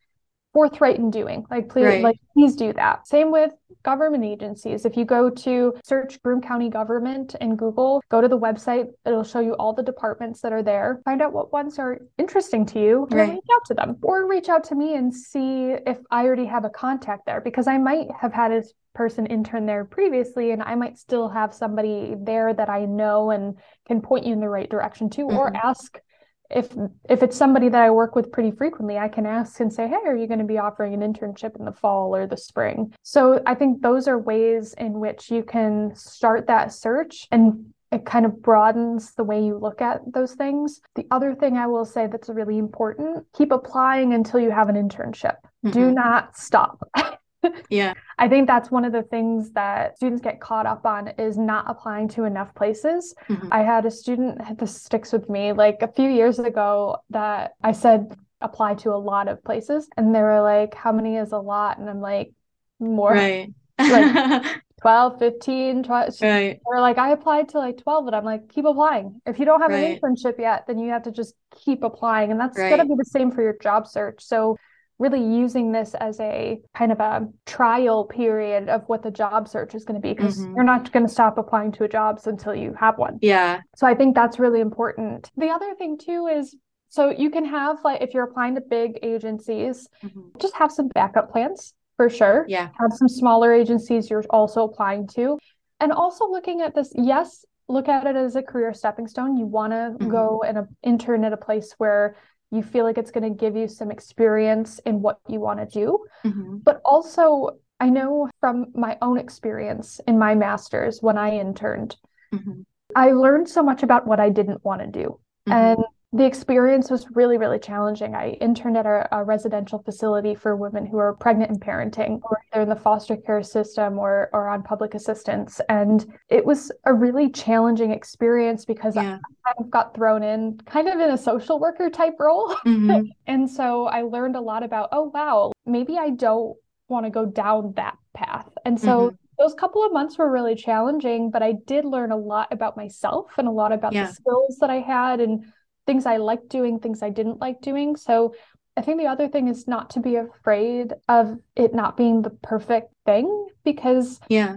forthright 0.57 0.97
in 0.97 1.11
doing. 1.11 1.45
Like 1.51 1.69
please 1.69 1.85
right. 1.85 2.03
like 2.03 2.17
please 2.33 2.57
do 2.57 2.73
that. 2.73 3.07
Same 3.07 3.31
with 3.31 3.53
government 3.83 4.25
agencies. 4.25 4.87
If 4.87 4.97
you 4.97 5.05
go 5.05 5.29
to 5.29 5.75
search 5.85 6.23
Broome 6.23 6.41
County 6.41 6.71
government 6.71 7.35
in 7.43 7.57
Google, 7.57 8.03
go 8.11 8.23
to 8.23 8.27
the 8.27 8.39
website, 8.39 8.87
it'll 9.05 9.23
show 9.23 9.41
you 9.41 9.53
all 9.53 9.75
the 9.75 9.83
departments 9.83 10.41
that 10.41 10.55
are 10.55 10.63
there. 10.63 11.03
Find 11.05 11.21
out 11.21 11.35
what 11.35 11.53
ones 11.53 11.79
are 11.79 12.01
interesting 12.17 12.65
to 12.73 12.81
you 12.81 13.07
and 13.11 13.21
right. 13.21 13.33
reach 13.33 13.45
out 13.55 13.67
to 13.67 13.75
them. 13.75 13.99
Or 14.01 14.27
reach 14.27 14.49
out 14.49 14.65
to 14.65 14.75
me 14.75 14.95
and 14.95 15.15
see 15.15 15.75
if 15.87 15.99
I 16.11 16.25
already 16.25 16.47
have 16.47 16.65
a 16.65 16.71
contact 16.71 17.27
there 17.27 17.43
because 17.43 17.67
I 17.67 17.77
might 17.77 18.09
have 18.19 18.33
had 18.33 18.51
a 18.51 18.63
person 18.95 19.27
intern 19.27 19.67
there 19.67 19.85
previously 19.85 20.53
and 20.53 20.63
I 20.63 20.75
might 20.75 20.97
still 20.97 21.29
have 21.29 21.53
somebody 21.53 22.15
there 22.19 22.55
that 22.55 22.71
I 22.71 22.87
know 22.87 23.31
and 23.31 23.59
can 23.87 24.01
point 24.01 24.25
you 24.25 24.33
in 24.33 24.41
the 24.41 24.49
right 24.49 24.71
direction 24.71 25.11
to 25.11 25.27
mm-hmm. 25.27 25.37
or 25.37 25.55
ask 25.55 26.01
if 26.51 26.75
if 27.09 27.23
it's 27.23 27.37
somebody 27.37 27.69
that 27.69 27.83
I 27.83 27.91
work 27.91 28.15
with 28.15 28.33
pretty 28.33 28.51
frequently, 28.51 28.99
I 28.99 29.09
can 29.09 29.27
ask 29.27 29.61
and 29.61 29.73
say, 29.73 29.89
"Hey, 29.89 30.01
are 30.07 30.17
you 30.17 30.27
going 30.27 30.41
to 30.41 30.45
be 30.45 30.59
offering 30.59 30.95
an 30.95 31.01
internship 31.01 31.57
in 31.59 31.65
the 31.65 31.73
fall 31.73 32.15
or 32.15 32.27
the 32.27 32.37
spring?" 32.37 32.93
So 33.03 33.43
I 33.47 33.55
think 33.55 33.83
those 33.83 34.09
are 34.09 34.19
ways 34.19 34.75
in 34.75 35.01
which 35.01 35.31
you 35.31 35.43
can 35.43 35.95
start 35.95 36.47
that 36.47 36.73
search 36.73 37.29
and 37.31 37.73
it 37.93 38.05
kind 38.05 38.27
of 38.27 38.43
broadens 38.43 39.15
the 39.15 39.25
way 39.25 39.45
you 39.45 39.57
look 39.57 39.81
at 39.81 40.01
those 40.13 40.35
things. 40.35 40.81
The 40.97 41.07
other 41.11 41.35
thing 41.35 41.57
I 41.57 41.67
will 41.67 41.85
say 41.85 42.09
that's 42.09 42.29
really 42.29 42.59
important, 42.59 43.25
keep 43.33 43.53
applying 43.53 44.13
until 44.13 44.41
you 44.41 44.51
have 44.51 44.69
an 44.69 44.75
internship. 44.77 45.37
Mm-hmm. 45.65 45.71
Do 45.71 45.91
not 45.93 46.37
stop. 46.37 46.89
yeah. 47.71 47.93
I 48.19 48.29
think 48.29 48.47
that's 48.47 48.71
one 48.71 48.85
of 48.85 48.93
the 48.93 49.03
things 49.03 49.53
that 49.53 49.97
students 49.97 50.23
get 50.23 50.41
caught 50.41 50.67
up 50.67 50.87
on 50.87 51.09
is 51.19 51.37
not 51.37 51.67
applying 51.69 52.09
to 52.11 52.25
enough 52.25 52.55
places. 52.55 53.15
Mm-hmm. 53.29 53.49
I 53.53 53.63
had 53.63 53.85
a 53.85 53.91
student, 53.91 54.59
this 54.59 54.83
sticks 54.83 55.13
with 55.13 55.29
me, 55.29 55.53
like 55.53 55.83
a 55.83 55.89
few 55.89 56.09
years 56.09 56.39
ago 56.39 56.99
that 57.11 57.53
I 57.63 57.73
said 57.73 58.17
apply 58.41 58.75
to 58.75 58.91
a 58.91 58.97
lot 58.97 59.29
of 59.29 59.43
places. 59.45 59.89
And 59.97 60.15
they 60.15 60.21
were 60.21 60.43
like, 60.43 60.75
how 60.75 60.93
many 60.93 61.17
is 61.17 61.33
a 61.33 61.39
lot? 61.39 61.79
And 61.79 61.89
I'm 61.89 62.01
like, 62.01 62.33
more. 62.79 63.13
Right. 63.13 63.53
like 63.79 64.63
12, 64.83 65.19
15, 65.19 65.83
12. 65.85 66.15
Right. 66.21 66.61
Or 66.65 66.81
like 66.81 66.99
I 66.99 67.11
applied 67.11 67.49
to 67.51 67.59
like 67.59 67.79
12 67.79 68.09
and 68.09 68.17
I'm 68.17 68.25
like, 68.25 68.49
keep 68.49 68.65
applying. 68.65 69.21
If 69.27 69.39
you 69.39 69.45
don't 69.45 69.61
have 69.61 69.71
right. 69.71 70.01
an 70.01 70.01
internship 70.01 70.39
yet, 70.39 70.65
then 70.67 70.79
you 70.79 70.91
have 70.91 71.05
to 71.05 71.11
just 71.11 71.35
keep 71.65 71.83
applying. 71.83 72.31
And 72.31 72.39
that's 72.39 72.59
right. 72.59 72.69
going 72.69 72.81
to 72.81 72.87
be 72.87 72.95
the 72.97 73.05
same 73.05 73.31
for 73.31 73.43
your 73.43 73.57
job 73.61 73.87
search. 73.87 74.23
So 74.23 74.57
really 74.99 75.23
using 75.23 75.73
this 75.73 75.95
as 75.95 76.19
a 76.21 76.59
kind 76.75 76.91
of 76.91 77.01
a 77.01 77.29
trial 77.45 78.05
period 78.05 78.69
of 78.69 78.83
what 78.87 79.03
the 79.03 79.11
job 79.11 79.47
search 79.47 79.75
is 79.75 79.85
going 79.85 80.01
to 80.01 80.07
be 80.07 80.15
because 80.15 80.39
mm-hmm. 80.39 80.55
you're 80.55 80.65
not 80.65 80.91
going 80.93 81.07
to 81.07 81.13
stop 81.13 81.37
applying 81.37 81.71
to 81.71 81.85
a 81.85 81.89
jobs 81.89 82.27
until 82.27 82.55
you 82.55 82.75
have 82.79 82.97
one. 82.97 83.19
Yeah. 83.21 83.61
So 83.77 83.87
I 83.87 83.95
think 83.95 84.15
that's 84.15 84.39
really 84.39 84.61
important. 84.61 85.31
The 85.37 85.49
other 85.49 85.75
thing 85.75 85.99
too 85.99 86.27
is 86.27 86.57
so 86.89 87.11
you 87.11 87.31
can 87.31 87.45
have 87.45 87.79
like 87.85 88.01
if 88.01 88.15
you're 88.15 88.25
applying 88.25 88.55
to 88.55 88.63
big 88.63 88.99
agencies, 89.03 89.89
mm-hmm. 90.03 90.39
just 90.41 90.55
have 90.55 90.73
some 90.73 90.89
backup 90.89 91.31
plans 91.31 91.75
for 91.97 92.09
sure. 92.09 92.47
Yeah. 92.49 92.69
Have 92.79 92.93
some 92.93 93.09
smaller 93.09 93.53
agencies 93.53 94.09
you're 94.09 94.25
also 94.31 94.65
applying 94.65 95.07
to. 95.09 95.39
And 95.81 95.93
also 95.93 96.31
looking 96.31 96.63
at 96.63 96.75
this, 96.75 96.93
yes, 96.95 97.45
look 97.69 97.89
at 97.89 98.07
it 98.07 98.17
as 98.17 98.37
a 98.37 98.43
career 98.43 98.73
stepping 98.73 99.09
stone. 99.09 99.37
You 99.37 99.45
want 99.45 99.73
to 99.73 99.77
mm-hmm. 99.77 100.11
go 100.11 100.43
and 100.47 100.67
intern 100.83 101.25
at 101.25 101.33
a 101.33 101.37
place 101.37 101.75
where 101.79 102.17
you 102.51 102.63
feel 102.63 102.85
like 102.85 102.99
it's 102.99 103.11
going 103.11 103.25
to 103.25 103.39
give 103.39 103.57
you 103.57 103.69
some 103.69 103.91
experience 103.91 104.79
in 104.81 105.03
what 105.03 105.19
you 105.29 105.41
want 105.41 105.59
to 105.61 105.67
do. 105.67 106.05
Mm-hmm. 106.25 106.59
But 106.59 106.81
also, 106.85 107.59
I 107.81 107.91
know 107.91 108.29
from 108.41 108.67
my 108.75 108.97
own 109.03 109.19
experience 109.19 110.01
in 110.07 110.19
my 110.19 110.35
master's 110.35 111.03
when 111.03 111.19
I 111.19 111.39
interned, 111.39 111.97
mm-hmm. 112.35 112.63
I 112.95 113.13
learned 113.13 113.49
so 113.49 113.63
much 113.63 113.83
about 113.83 114.07
what 114.07 114.21
I 114.21 114.31
didn't 114.31 114.65
want 114.65 114.81
to 114.81 114.87
do. 114.87 115.21
Mm-hmm. 115.49 115.53
And 115.53 115.85
the 116.17 116.25
experience 116.25 116.91
was 116.91 117.07
really, 117.11 117.37
really 117.37 117.59
challenging. 117.59 118.15
I 118.15 118.31
interned 118.41 118.77
at 118.79 118.87
a, 118.87 119.07
a, 119.13 119.23
residential 119.23 119.81
facility 119.81 120.35
for 120.35 120.57
women 120.57 120.87
who 120.87 120.99
are 120.99 121.13
pregnant 121.15 121.51
and 121.51 121.61
parenting, 121.61 122.21
or 122.23 122.41
they're 122.53 122.63
in 122.63 122.69
the 122.69 122.77
foster 122.77 123.17
care 123.17 123.43
system 123.43 123.99
or, 123.99 124.31
or 124.33 124.49
on 124.49 124.63
public 124.63 124.95
assistance. 124.95 125.61
And 125.69 126.07
it 126.31 126.45
was 126.45 126.73
a 126.85 126.95
really 126.95 127.31
challenging 127.31 127.91
experience 127.91 128.65
because 128.65 128.97
yeah. 128.97 129.03
I 129.03 129.53
kind 129.53 129.57
of 129.59 129.71
got 129.71 129.95
thrown 129.95 130.23
in 130.23 130.59
kind 130.65 130.89
of 130.89 130.99
in 130.99 131.11
a 131.11 131.19
social 131.19 131.61
worker 131.61 131.91
type 131.91 132.15
role. 132.19 132.55
Mm-hmm. 132.67 133.09
and 133.27 133.51
so 133.51 133.87
I 133.87 134.03
learned 134.03 134.37
a 134.37 134.41
lot 134.41 134.63
about, 134.63 134.89
oh, 134.93 135.11
wow, 135.13 135.53
maybe 135.67 135.99
I 135.99 136.11
don't 136.11 136.57
want 136.89 137.05
to 137.05 137.11
go 137.11 137.27
down 137.27 137.75
that 137.77 137.99
path. 138.15 138.49
And 138.65 138.81
so 138.81 139.09
mm-hmm 139.09 139.17
those 139.39 139.55
couple 139.55 139.85
of 139.85 139.93
months 139.93 140.17
were 140.17 140.31
really 140.31 140.55
challenging, 140.55 141.31
but 141.31 141.43
I 141.43 141.53
did 141.67 141.85
learn 141.85 142.11
a 142.11 142.17
lot 142.17 142.49
about 142.51 142.77
myself 142.77 143.33
and 143.37 143.47
a 143.47 143.51
lot 143.51 143.73
about 143.73 143.93
yeah. 143.93 144.07
the 144.07 144.13
skills 144.15 144.57
that 144.61 144.71
I 144.71 144.81
had 144.81 145.21
and 145.21 145.45
things 145.87 146.07
I 146.07 146.17
liked 146.17 146.49
doing, 146.49 146.79
things 146.79 147.03
I 147.03 147.11
didn't 147.11 147.41
like 147.41 147.61
doing. 147.61 147.97
So 147.97 148.35
I 148.77 148.83
think 148.83 148.99
the 148.99 149.07
other 149.07 149.29
thing 149.29 149.49
is 149.49 149.67
not 149.67 149.91
to 149.91 150.01
be 150.01 150.17
afraid 150.17 150.93
of 151.09 151.39
it 151.55 151.75
not 151.75 151.97
being 151.97 152.23
the 152.23 152.31
perfect 152.31 152.93
thing 153.07 153.49
because 153.65 154.21
yeah, 154.29 154.57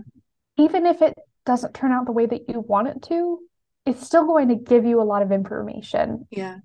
even 0.57 0.85
if 0.85 1.01
it 1.01 1.13
doesn't 1.45 1.73
turn 1.73 1.91
out 1.91 2.05
the 2.05 2.11
way 2.11 2.25
that 2.25 2.49
you 2.49 2.59
want 2.59 2.89
it 2.89 3.01
to, 3.03 3.39
it's 3.85 4.05
still 4.05 4.25
going 4.25 4.49
to 4.49 4.55
give 4.55 4.85
you 4.85 5.01
a 5.01 5.03
lot 5.03 5.21
of 5.21 5.31
information. 5.31 6.27
Yeah. 6.31 6.57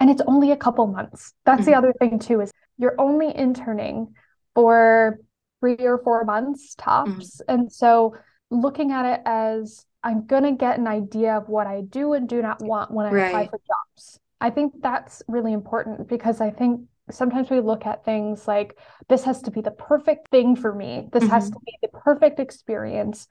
And 0.00 0.10
it's 0.10 0.22
only 0.26 0.50
a 0.50 0.56
couple 0.56 0.86
months. 0.86 1.34
That's 1.44 1.62
mm-hmm. 1.62 1.70
the 1.70 1.76
other 1.76 1.92
thing 1.92 2.18
too 2.18 2.40
is 2.40 2.50
you're 2.78 2.96
only 2.98 3.36
interning 3.36 4.14
for 4.54 5.20
3 5.60 5.76
or 5.80 5.98
4 5.98 6.24
months 6.24 6.74
tops. 6.76 7.10
Mm-hmm. 7.10 7.54
And 7.54 7.72
so 7.72 8.16
looking 8.50 8.90
at 8.90 9.06
it 9.06 9.20
as 9.26 9.84
I'm 10.02 10.26
going 10.26 10.42
to 10.42 10.52
get 10.52 10.78
an 10.78 10.86
idea 10.86 11.36
of 11.36 11.48
what 11.48 11.66
I 11.66 11.82
do 11.82 12.14
and 12.14 12.28
do 12.28 12.42
not 12.42 12.60
want 12.62 12.90
when 12.90 13.06
I 13.06 13.10
right. 13.10 13.28
apply 13.28 13.46
for 13.48 13.60
jobs. 13.66 14.18
I 14.40 14.50
think 14.50 14.74
that's 14.80 15.22
really 15.28 15.52
important 15.52 16.08
because 16.08 16.40
I 16.40 16.50
think 16.50 16.82
sometimes 17.10 17.50
we 17.50 17.60
look 17.60 17.86
at 17.86 18.04
things 18.04 18.48
like 18.48 18.76
this 19.08 19.24
has 19.24 19.42
to 19.42 19.50
be 19.50 19.60
the 19.60 19.70
perfect 19.70 20.28
thing 20.28 20.56
for 20.56 20.74
me. 20.74 21.08
This 21.12 21.22
mm-hmm. 21.22 21.32
has 21.32 21.50
to 21.50 21.58
be 21.64 21.78
the 21.82 21.88
perfect 21.88 22.40
experience. 22.40 23.28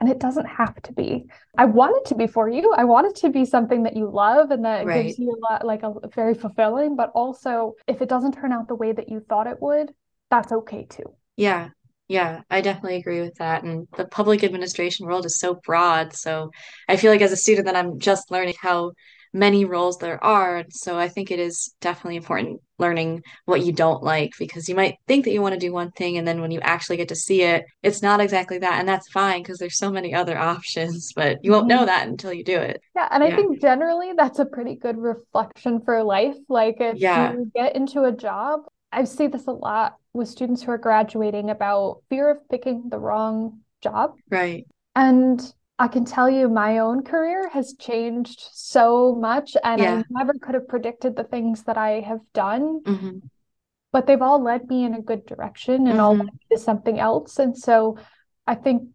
And 0.00 0.10
it 0.10 0.18
doesn't 0.18 0.46
have 0.46 0.82
to 0.82 0.92
be. 0.92 1.26
I 1.56 1.64
want 1.64 1.96
it 1.96 2.08
to 2.08 2.16
be 2.16 2.26
for 2.26 2.48
you. 2.48 2.74
I 2.76 2.82
want 2.82 3.06
it 3.06 3.14
to 3.20 3.30
be 3.30 3.44
something 3.44 3.84
that 3.84 3.96
you 3.96 4.10
love 4.10 4.50
and 4.50 4.64
that 4.64 4.84
right. 4.84 5.06
gives 5.06 5.16
you 5.16 5.30
a 5.30 5.38
lot, 5.38 5.64
like 5.64 5.84
a 5.84 5.94
very 6.12 6.34
fulfilling. 6.34 6.96
But 6.96 7.12
also, 7.14 7.74
if 7.86 8.02
it 8.02 8.08
doesn't 8.08 8.32
turn 8.32 8.52
out 8.52 8.66
the 8.66 8.74
way 8.74 8.90
that 8.90 9.08
you 9.08 9.20
thought 9.20 9.46
it 9.46 9.62
would, 9.62 9.94
that's 10.28 10.50
okay 10.50 10.86
too. 10.90 11.14
Yeah. 11.36 11.68
Yeah, 12.12 12.42
I 12.50 12.60
definitely 12.60 12.96
agree 12.96 13.22
with 13.22 13.36
that. 13.36 13.64
And 13.64 13.88
the 13.96 14.04
public 14.04 14.44
administration 14.44 15.06
world 15.06 15.24
is 15.24 15.38
so 15.38 15.54
broad. 15.54 16.12
So 16.12 16.50
I 16.86 16.98
feel 16.98 17.10
like 17.10 17.22
as 17.22 17.32
a 17.32 17.36
student 17.36 17.64
that 17.64 17.74
I'm 17.74 17.98
just 17.98 18.30
learning 18.30 18.56
how 18.60 18.92
many 19.32 19.64
roles 19.64 19.96
there 19.96 20.22
are. 20.22 20.64
So 20.68 20.98
I 20.98 21.08
think 21.08 21.30
it 21.30 21.38
is 21.38 21.74
definitely 21.80 22.16
important 22.16 22.60
learning 22.78 23.22
what 23.46 23.64
you 23.64 23.72
don't 23.72 24.02
like 24.02 24.32
because 24.38 24.68
you 24.68 24.74
might 24.74 24.96
think 25.08 25.24
that 25.24 25.32
you 25.32 25.40
want 25.40 25.54
to 25.54 25.58
do 25.58 25.72
one 25.72 25.90
thing 25.92 26.18
and 26.18 26.28
then 26.28 26.42
when 26.42 26.50
you 26.50 26.60
actually 26.60 26.98
get 26.98 27.08
to 27.08 27.16
see 27.16 27.40
it, 27.40 27.64
it's 27.82 28.02
not 28.02 28.20
exactly 28.20 28.58
that. 28.58 28.78
And 28.78 28.86
that's 28.86 29.08
fine 29.08 29.42
because 29.42 29.56
there's 29.56 29.78
so 29.78 29.90
many 29.90 30.12
other 30.12 30.36
options, 30.52 31.14
but 31.16 31.38
you 31.42 31.50
won't 31.50 31.66
know 31.66 31.78
mm-hmm. 31.78 31.86
that 31.86 32.08
until 32.08 32.34
you 32.34 32.44
do 32.44 32.58
it. 32.58 32.82
Yeah. 32.94 33.08
And 33.10 33.24
I 33.24 33.28
yeah. 33.28 33.36
think 33.36 33.62
generally 33.62 34.12
that's 34.14 34.38
a 34.38 34.44
pretty 34.44 34.74
good 34.74 34.98
reflection 34.98 35.80
for 35.80 36.02
life. 36.02 36.36
Like 36.50 36.76
if 36.78 36.98
yeah. 36.98 37.32
you 37.32 37.50
get 37.54 37.74
into 37.74 38.02
a 38.04 38.12
job, 38.12 38.60
I 38.92 39.04
see 39.04 39.26
this 39.26 39.46
a 39.46 39.52
lot 39.52 39.96
with 40.12 40.28
students 40.28 40.62
who 40.62 40.70
are 40.72 40.78
graduating 40.78 41.50
about 41.50 42.02
fear 42.08 42.30
of 42.30 42.48
picking 42.48 42.88
the 42.88 42.98
wrong 42.98 43.60
job. 43.80 44.14
Right. 44.30 44.66
And 44.94 45.40
I 45.78 45.88
can 45.88 46.04
tell 46.04 46.28
you 46.28 46.48
my 46.48 46.78
own 46.78 47.02
career 47.02 47.48
has 47.48 47.74
changed 47.74 48.40
so 48.52 49.14
much 49.14 49.56
and 49.64 49.80
yeah. 49.80 49.94
I 49.98 50.04
never 50.10 50.34
could 50.34 50.54
have 50.54 50.68
predicted 50.68 51.16
the 51.16 51.24
things 51.24 51.64
that 51.64 51.78
I 51.78 52.00
have 52.00 52.20
done. 52.34 52.82
Mm-hmm. 52.84 53.18
But 53.90 54.06
they've 54.06 54.22
all 54.22 54.42
led 54.42 54.68
me 54.68 54.84
in 54.84 54.94
a 54.94 55.02
good 55.02 55.26
direction 55.26 55.86
and 55.86 55.98
mm-hmm. 55.98 56.00
all 56.00 56.14
led 56.16 56.38
to 56.50 56.58
something 56.58 56.98
else. 56.98 57.38
And 57.38 57.56
so 57.56 57.98
I 58.46 58.54
think 58.54 58.88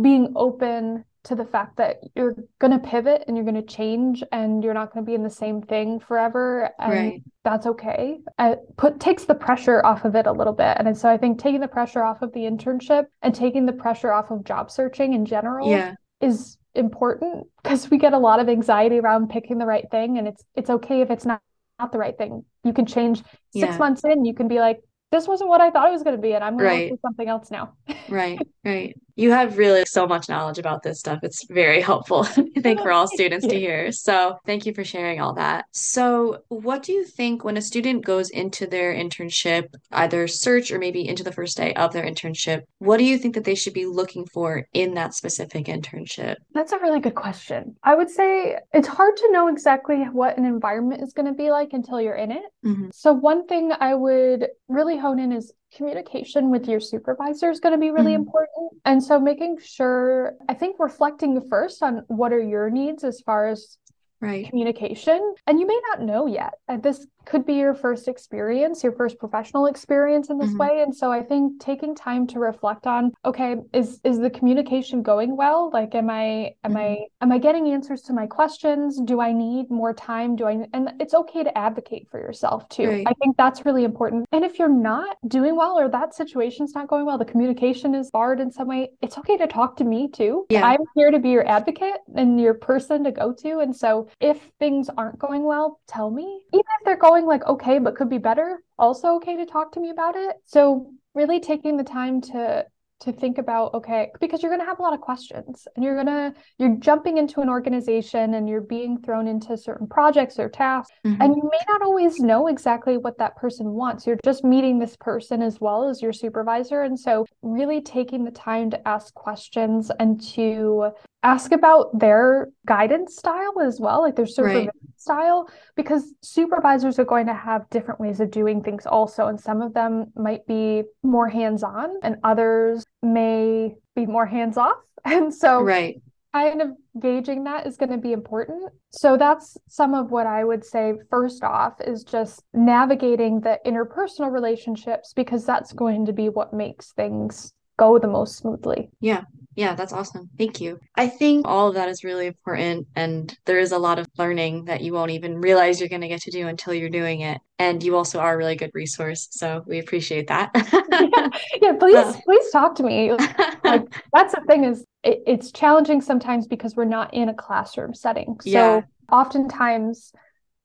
being 0.00 0.32
open 0.36 1.04
to 1.22 1.34
the 1.34 1.44
fact 1.44 1.76
that 1.76 2.00
you're 2.14 2.34
going 2.58 2.70
to 2.70 2.78
pivot 2.78 3.24
and 3.26 3.36
you're 3.36 3.44
going 3.44 3.54
to 3.54 3.62
change 3.62 4.24
and 4.32 4.64
you're 4.64 4.74
not 4.74 4.92
going 4.92 5.04
to 5.04 5.08
be 5.08 5.14
in 5.14 5.22
the 5.22 5.30
same 5.30 5.60
thing 5.60 6.00
forever 6.00 6.70
and 6.78 6.92
right. 6.92 7.22
that's 7.44 7.66
okay 7.66 8.18
it 8.38 8.58
put 8.76 8.98
takes 9.00 9.24
the 9.24 9.34
pressure 9.34 9.84
off 9.84 10.04
of 10.04 10.14
it 10.14 10.26
a 10.26 10.32
little 10.32 10.52
bit 10.52 10.76
and 10.78 10.96
so 10.96 11.08
i 11.08 11.16
think 11.16 11.38
taking 11.38 11.60
the 11.60 11.68
pressure 11.68 12.02
off 12.02 12.22
of 12.22 12.32
the 12.32 12.40
internship 12.40 13.04
and 13.22 13.34
taking 13.34 13.66
the 13.66 13.72
pressure 13.72 14.12
off 14.12 14.30
of 14.30 14.44
job 14.44 14.70
searching 14.70 15.12
in 15.12 15.26
general 15.26 15.70
yeah. 15.70 15.94
is 16.20 16.56
important 16.74 17.46
because 17.62 17.90
we 17.90 17.98
get 17.98 18.12
a 18.12 18.18
lot 18.18 18.40
of 18.40 18.48
anxiety 18.48 18.98
around 18.98 19.28
picking 19.28 19.58
the 19.58 19.66
right 19.66 19.86
thing 19.90 20.16
and 20.18 20.26
it's 20.26 20.42
it's 20.54 20.70
okay 20.70 21.02
if 21.02 21.10
it's 21.10 21.26
not 21.26 21.42
not 21.78 21.92
the 21.92 21.98
right 21.98 22.16
thing 22.16 22.44
you 22.64 22.72
can 22.72 22.86
change 22.86 23.18
six 23.18 23.72
yeah. 23.72 23.78
months 23.78 24.04
in 24.04 24.24
you 24.24 24.34
can 24.34 24.48
be 24.48 24.58
like 24.58 24.80
this 25.10 25.26
wasn't 25.26 25.48
what 25.48 25.60
I 25.60 25.70
thought 25.70 25.88
it 25.88 25.92
was 25.92 26.02
going 26.02 26.16
to 26.16 26.22
be, 26.22 26.34
and 26.34 26.44
I'm 26.44 26.56
going 26.56 26.68
right. 26.68 26.84
to 26.84 26.90
do 26.90 26.98
something 27.02 27.28
else 27.28 27.50
now. 27.50 27.72
right, 28.08 28.38
right. 28.64 28.96
You 29.16 29.32
have 29.32 29.58
really 29.58 29.84
so 29.84 30.06
much 30.06 30.30
knowledge 30.30 30.58
about 30.58 30.82
this 30.82 30.98
stuff. 30.98 31.18
It's 31.22 31.44
very 31.44 31.82
helpful, 31.82 32.26
I 32.56 32.60
think, 32.60 32.80
for 32.80 32.90
all 32.90 33.06
students 33.12 33.46
to 33.46 33.58
hear. 33.58 33.92
So, 33.92 34.38
thank 34.46 34.64
you 34.64 34.72
for 34.72 34.84
sharing 34.84 35.20
all 35.20 35.34
that. 35.34 35.66
So, 35.72 36.38
what 36.48 36.82
do 36.82 36.92
you 36.92 37.04
think 37.04 37.44
when 37.44 37.56
a 37.56 37.62
student 37.62 38.04
goes 38.04 38.30
into 38.30 38.66
their 38.66 38.94
internship, 38.94 39.74
either 39.90 40.26
search 40.28 40.70
or 40.70 40.78
maybe 40.78 41.06
into 41.06 41.24
the 41.24 41.32
first 41.32 41.56
day 41.56 41.74
of 41.74 41.92
their 41.92 42.04
internship? 42.04 42.62
What 42.78 42.96
do 42.96 43.04
you 43.04 43.18
think 43.18 43.34
that 43.34 43.44
they 43.44 43.54
should 43.54 43.74
be 43.74 43.84
looking 43.84 44.26
for 44.26 44.66
in 44.72 44.94
that 44.94 45.14
specific 45.14 45.66
internship? 45.66 46.36
That's 46.54 46.72
a 46.72 46.78
really 46.78 47.00
good 47.00 47.14
question. 47.14 47.76
I 47.82 47.96
would 47.96 48.08
say 48.08 48.56
it's 48.72 48.88
hard 48.88 49.16
to 49.16 49.32
know 49.32 49.48
exactly 49.48 50.04
what 50.04 50.38
an 50.38 50.44
environment 50.44 51.02
is 51.02 51.12
going 51.12 51.26
to 51.26 51.34
be 51.34 51.50
like 51.50 51.72
until 51.72 52.00
you're 52.00 52.14
in 52.14 52.30
it. 52.30 52.44
Mm-hmm. 52.64 52.88
So, 52.92 53.12
one 53.12 53.46
thing 53.46 53.72
I 53.78 53.94
would 53.94 54.48
really 54.68 54.96
hone 55.00 55.18
in 55.18 55.32
is 55.32 55.52
communication 55.76 56.50
with 56.50 56.68
your 56.68 56.80
supervisor 56.80 57.50
is 57.50 57.60
going 57.60 57.72
to 57.72 57.78
be 57.78 57.90
really 57.90 58.12
mm-hmm. 58.12 58.22
important. 58.22 58.70
And 58.84 59.02
so 59.02 59.20
making 59.20 59.58
sure, 59.62 60.34
I 60.48 60.54
think 60.54 60.76
reflecting 60.78 61.40
first 61.48 61.82
on 61.82 62.04
what 62.08 62.32
are 62.32 62.42
your 62.42 62.70
needs 62.70 63.04
as 63.04 63.20
far 63.20 63.46
as 63.48 63.78
right 64.20 64.48
communication 64.50 65.34
and 65.46 65.58
you 65.58 65.66
may 65.66 65.80
not 65.88 66.02
know 66.02 66.26
yet 66.26 66.52
at 66.68 66.82
this 66.82 67.06
could 67.24 67.44
be 67.46 67.54
your 67.54 67.74
first 67.74 68.08
experience 68.08 68.82
your 68.82 68.92
first 68.92 69.18
professional 69.18 69.66
experience 69.66 70.30
in 70.30 70.38
this 70.38 70.50
mm-hmm. 70.50 70.58
way 70.58 70.82
and 70.82 70.94
so 70.94 71.10
i 71.10 71.22
think 71.22 71.60
taking 71.60 71.94
time 71.94 72.26
to 72.26 72.38
reflect 72.38 72.86
on 72.86 73.12
okay 73.24 73.56
is 73.72 74.00
is 74.04 74.18
the 74.18 74.30
communication 74.30 75.02
going 75.02 75.36
well 75.36 75.70
like 75.72 75.94
am 75.94 76.10
i 76.10 76.52
am 76.64 76.72
mm-hmm. 76.72 76.76
i 76.76 76.98
am 77.20 77.32
i 77.32 77.38
getting 77.38 77.68
answers 77.68 78.02
to 78.02 78.12
my 78.12 78.26
questions 78.26 79.00
do 79.04 79.20
i 79.20 79.32
need 79.32 79.70
more 79.70 79.92
time 79.92 80.36
do 80.36 80.46
i 80.46 80.66
and 80.72 80.92
it's 81.00 81.14
okay 81.14 81.42
to 81.42 81.56
advocate 81.56 82.06
for 82.10 82.20
yourself 82.20 82.68
too 82.68 82.88
right. 82.88 83.06
i 83.06 83.12
think 83.14 83.36
that's 83.36 83.64
really 83.64 83.84
important 83.84 84.26
and 84.32 84.44
if 84.44 84.58
you're 84.58 84.68
not 84.68 85.16
doing 85.28 85.56
well 85.56 85.78
or 85.78 85.88
that 85.88 86.14
situation's 86.14 86.74
not 86.74 86.88
going 86.88 87.06
well 87.06 87.18
the 87.18 87.24
communication 87.24 87.94
is 87.94 88.10
barred 88.10 88.40
in 88.40 88.50
some 88.50 88.68
way 88.68 88.90
it's 89.02 89.18
okay 89.18 89.36
to 89.36 89.46
talk 89.46 89.76
to 89.76 89.84
me 89.84 90.08
too 90.08 90.46
yeah. 90.50 90.64
i'm 90.64 90.80
here 90.94 91.10
to 91.10 91.18
be 91.18 91.30
your 91.30 91.46
advocate 91.48 91.98
and 92.14 92.40
your 92.40 92.54
person 92.54 93.04
to 93.04 93.12
go 93.12 93.32
to 93.32 93.58
and 93.58 93.74
so 93.74 94.08
if 94.20 94.50
things 94.58 94.90
aren't 94.96 95.18
going 95.18 95.42
well, 95.44 95.80
tell 95.86 96.10
me. 96.10 96.42
Even 96.52 96.64
if 96.78 96.84
they're 96.84 96.96
going 96.96 97.19
like 97.26 97.44
okay, 97.46 97.78
but 97.78 97.96
could 97.96 98.10
be 98.10 98.18
better, 98.18 98.62
also 98.78 99.16
okay 99.16 99.36
to 99.36 99.46
talk 99.46 99.72
to 99.72 99.80
me 99.80 99.90
about 99.90 100.16
it. 100.16 100.36
So 100.44 100.92
really 101.14 101.40
taking 101.40 101.76
the 101.76 101.84
time 101.84 102.20
to 102.20 102.66
to 103.00 103.12
think 103.12 103.38
about 103.38 103.72
okay 103.72 104.10
because 104.20 104.42
you're 104.42 104.50
going 104.50 104.60
to 104.60 104.66
have 104.66 104.78
a 104.78 104.82
lot 104.82 104.92
of 104.92 105.00
questions 105.00 105.66
and 105.74 105.82
you're 105.82 105.94
going 105.94 106.06
to 106.06 106.34
you're 106.58 106.76
jumping 106.76 107.16
into 107.16 107.40
an 107.40 107.48
organization 107.48 108.34
and 108.34 108.46
you're 108.46 108.60
being 108.60 109.00
thrown 109.00 109.26
into 109.26 109.56
certain 109.56 109.86
projects 109.86 110.38
or 110.38 110.50
tasks 110.50 110.92
mm-hmm. 111.06 111.20
and 111.20 111.34
you 111.34 111.42
may 111.50 111.58
not 111.66 111.80
always 111.80 112.18
know 112.20 112.46
exactly 112.46 112.98
what 112.98 113.16
that 113.16 113.34
person 113.36 113.70
wants 113.70 114.06
you're 114.06 114.18
just 114.22 114.44
meeting 114.44 114.78
this 114.78 114.96
person 114.96 115.40
as 115.40 115.60
well 115.62 115.88
as 115.88 116.02
your 116.02 116.12
supervisor 116.12 116.82
and 116.82 116.98
so 116.98 117.24
really 117.40 117.80
taking 117.80 118.22
the 118.22 118.30
time 118.30 118.70
to 118.70 118.88
ask 118.88 119.14
questions 119.14 119.90
and 119.98 120.22
to 120.22 120.90
ask 121.22 121.52
about 121.52 121.98
their 121.98 122.48
guidance 122.66 123.16
style 123.16 123.60
as 123.60 123.80
well, 123.80 124.02
like 124.02 124.16
their 124.16 124.26
supervision. 124.26 124.70
Style, 125.00 125.48
because 125.76 126.14
supervisors 126.22 126.98
are 126.98 127.04
going 127.04 127.26
to 127.26 127.34
have 127.34 127.68
different 127.70 128.00
ways 128.00 128.20
of 128.20 128.30
doing 128.30 128.62
things 128.62 128.86
also. 128.86 129.26
And 129.26 129.40
some 129.40 129.62
of 129.62 129.74
them 129.74 130.12
might 130.14 130.46
be 130.46 130.84
more 131.02 131.28
hands 131.28 131.62
on, 131.62 131.90
and 132.02 132.16
others 132.24 132.84
may 133.02 133.74
be 133.94 134.06
more 134.06 134.26
hands 134.26 134.56
off. 134.56 134.76
And 135.02 135.34
so, 135.34 135.62
right. 135.62 136.02
Kind 136.34 136.60
of 136.60 136.68
gauging 137.00 137.44
that 137.44 137.66
is 137.66 137.76
going 137.78 137.90
to 137.90 137.96
be 137.96 138.12
important. 138.12 138.70
So, 138.90 139.16
that's 139.16 139.56
some 139.66 139.94
of 139.94 140.10
what 140.10 140.26
I 140.26 140.44
would 140.44 140.62
say 140.62 140.92
first 141.08 141.42
off 141.42 141.80
is 141.80 142.04
just 142.04 142.42
navigating 142.52 143.40
the 143.40 143.58
interpersonal 143.64 144.30
relationships 144.30 145.14
because 145.14 145.46
that's 145.46 145.72
going 145.72 146.04
to 146.04 146.12
be 146.12 146.28
what 146.28 146.52
makes 146.52 146.92
things 146.92 147.54
go 147.78 147.98
the 147.98 148.06
most 148.06 148.36
smoothly. 148.36 148.90
Yeah. 149.00 149.24
Yeah, 149.60 149.74
that's 149.74 149.92
awesome. 149.92 150.30
Thank 150.38 150.62
you. 150.62 150.80
I 150.96 151.06
think 151.06 151.46
all 151.46 151.68
of 151.68 151.74
that 151.74 151.90
is 151.90 152.02
really 152.02 152.26
important. 152.26 152.86
And 152.96 153.36
there 153.44 153.58
is 153.58 153.72
a 153.72 153.78
lot 153.78 153.98
of 153.98 154.06
learning 154.16 154.64
that 154.64 154.80
you 154.80 154.94
won't 154.94 155.10
even 155.10 155.38
realize 155.38 155.78
you're 155.78 155.90
going 155.90 156.00
to 156.00 156.08
get 156.08 156.22
to 156.22 156.30
do 156.30 156.48
until 156.48 156.72
you're 156.72 156.88
doing 156.88 157.20
it. 157.20 157.42
And 157.58 157.82
you 157.82 157.94
also 157.94 158.20
are 158.20 158.32
a 158.32 158.36
really 158.38 158.56
good 158.56 158.70
resource. 158.72 159.28
So 159.32 159.62
we 159.66 159.78
appreciate 159.78 160.28
that. 160.28 160.50
yeah. 160.54 161.28
yeah, 161.60 161.72
please, 161.78 161.94
uh. 161.94 162.14
please 162.24 162.50
talk 162.50 162.74
to 162.76 162.82
me. 162.82 163.12
Like, 163.62 163.84
that's 164.14 164.34
the 164.34 164.40
thing 164.48 164.64
is 164.64 164.86
it, 165.04 165.22
it's 165.26 165.52
challenging 165.52 166.00
sometimes 166.00 166.46
because 166.46 166.74
we're 166.74 166.86
not 166.86 167.12
in 167.12 167.28
a 167.28 167.34
classroom 167.34 167.92
setting. 167.92 168.38
So 168.40 168.48
yeah. 168.50 168.80
oftentimes 169.12 170.12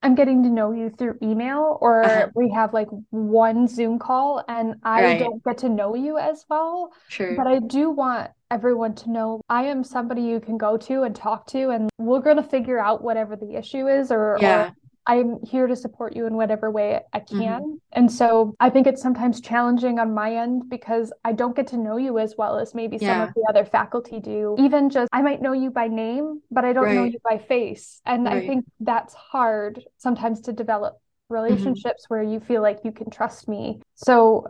I'm 0.01 0.15
getting 0.15 0.43
to 0.43 0.49
know 0.49 0.71
you 0.71 0.89
through 0.89 1.17
email 1.21 1.77
or 1.81 2.03
uh-huh. 2.03 2.27
we 2.33 2.49
have 2.51 2.73
like 2.73 2.87
one 3.09 3.67
Zoom 3.67 3.99
call 3.99 4.43
and 4.47 4.75
I 4.83 5.03
right. 5.03 5.19
don't 5.19 5.43
get 5.43 5.57
to 5.59 5.69
know 5.69 5.95
you 5.95 6.17
as 6.17 6.45
well. 6.49 6.93
Sure. 7.09 7.35
But 7.35 7.47
I 7.47 7.59
do 7.59 7.89
want 7.89 8.31
everyone 8.55 8.95
to 8.95 9.11
know 9.11 9.41
I 9.49 9.63
am 9.65 9.83
somebody 9.83 10.21
you 10.21 10.39
can 10.39 10.57
go 10.57 10.77
to 10.77 11.03
and 11.03 11.13
talk 11.13 11.45
to 11.47 11.71
and 11.71 11.89
we're 11.97 12.21
going 12.21 12.37
to 12.37 12.43
figure 12.43 12.79
out 12.79 13.03
whatever 13.03 13.35
the 13.35 13.57
issue 13.57 13.89
is 13.89 14.11
or, 14.11 14.37
yeah. 14.39 14.67
or 14.67 14.75
I'm 15.05 15.39
here 15.45 15.67
to 15.67 15.75
support 15.75 16.15
you 16.15 16.25
in 16.25 16.35
whatever 16.35 16.71
way 16.71 17.01
I 17.11 17.19
mm-hmm. 17.19 17.41
can. 17.41 17.61
Mm-hmm. 17.61 17.75
And 17.91 18.09
so 18.09 18.55
I 18.61 18.69
think 18.69 18.87
it's 18.87 19.01
sometimes 19.01 19.41
challenging 19.41 19.99
on 19.99 20.13
my 20.13 20.37
end 20.37 20.69
because 20.69 21.11
I 21.25 21.33
don't 21.33 21.53
get 21.53 21.67
to 21.67 21.77
know 21.77 21.97
you 21.97 22.17
as 22.17 22.35
well 22.37 22.57
as 22.57 22.73
maybe 22.73 22.97
yeah. 23.01 23.13
some 23.13 23.27
of 23.27 23.33
the 23.35 23.45
other 23.49 23.65
faculty 23.65 24.21
do. 24.21 24.55
Even 24.57 24.89
just, 24.89 25.09
I 25.11 25.21
might 25.21 25.41
know 25.41 25.51
you 25.51 25.69
by 25.69 25.89
name, 25.89 26.41
but 26.49 26.63
I 26.63 26.71
don't 26.71 26.85
right. 26.85 26.95
know 26.95 27.03
you 27.03 27.19
by 27.29 27.37
face. 27.37 28.01
And 28.05 28.23
right. 28.23 28.37
I 28.37 28.47
think 28.47 28.63
that's 28.79 29.13
hard 29.13 29.83
sometimes 29.97 30.39
to 30.41 30.53
develop 30.53 30.93
mm-hmm. 30.93 31.33
relationships 31.33 32.05
mm-hmm. 32.05 32.13
where 32.13 32.23
you 32.23 32.39
feel 32.39 32.61
like 32.61 32.79
you 32.85 32.93
can 32.93 33.09
trust 33.09 33.49
me. 33.49 33.81
So 33.95 34.47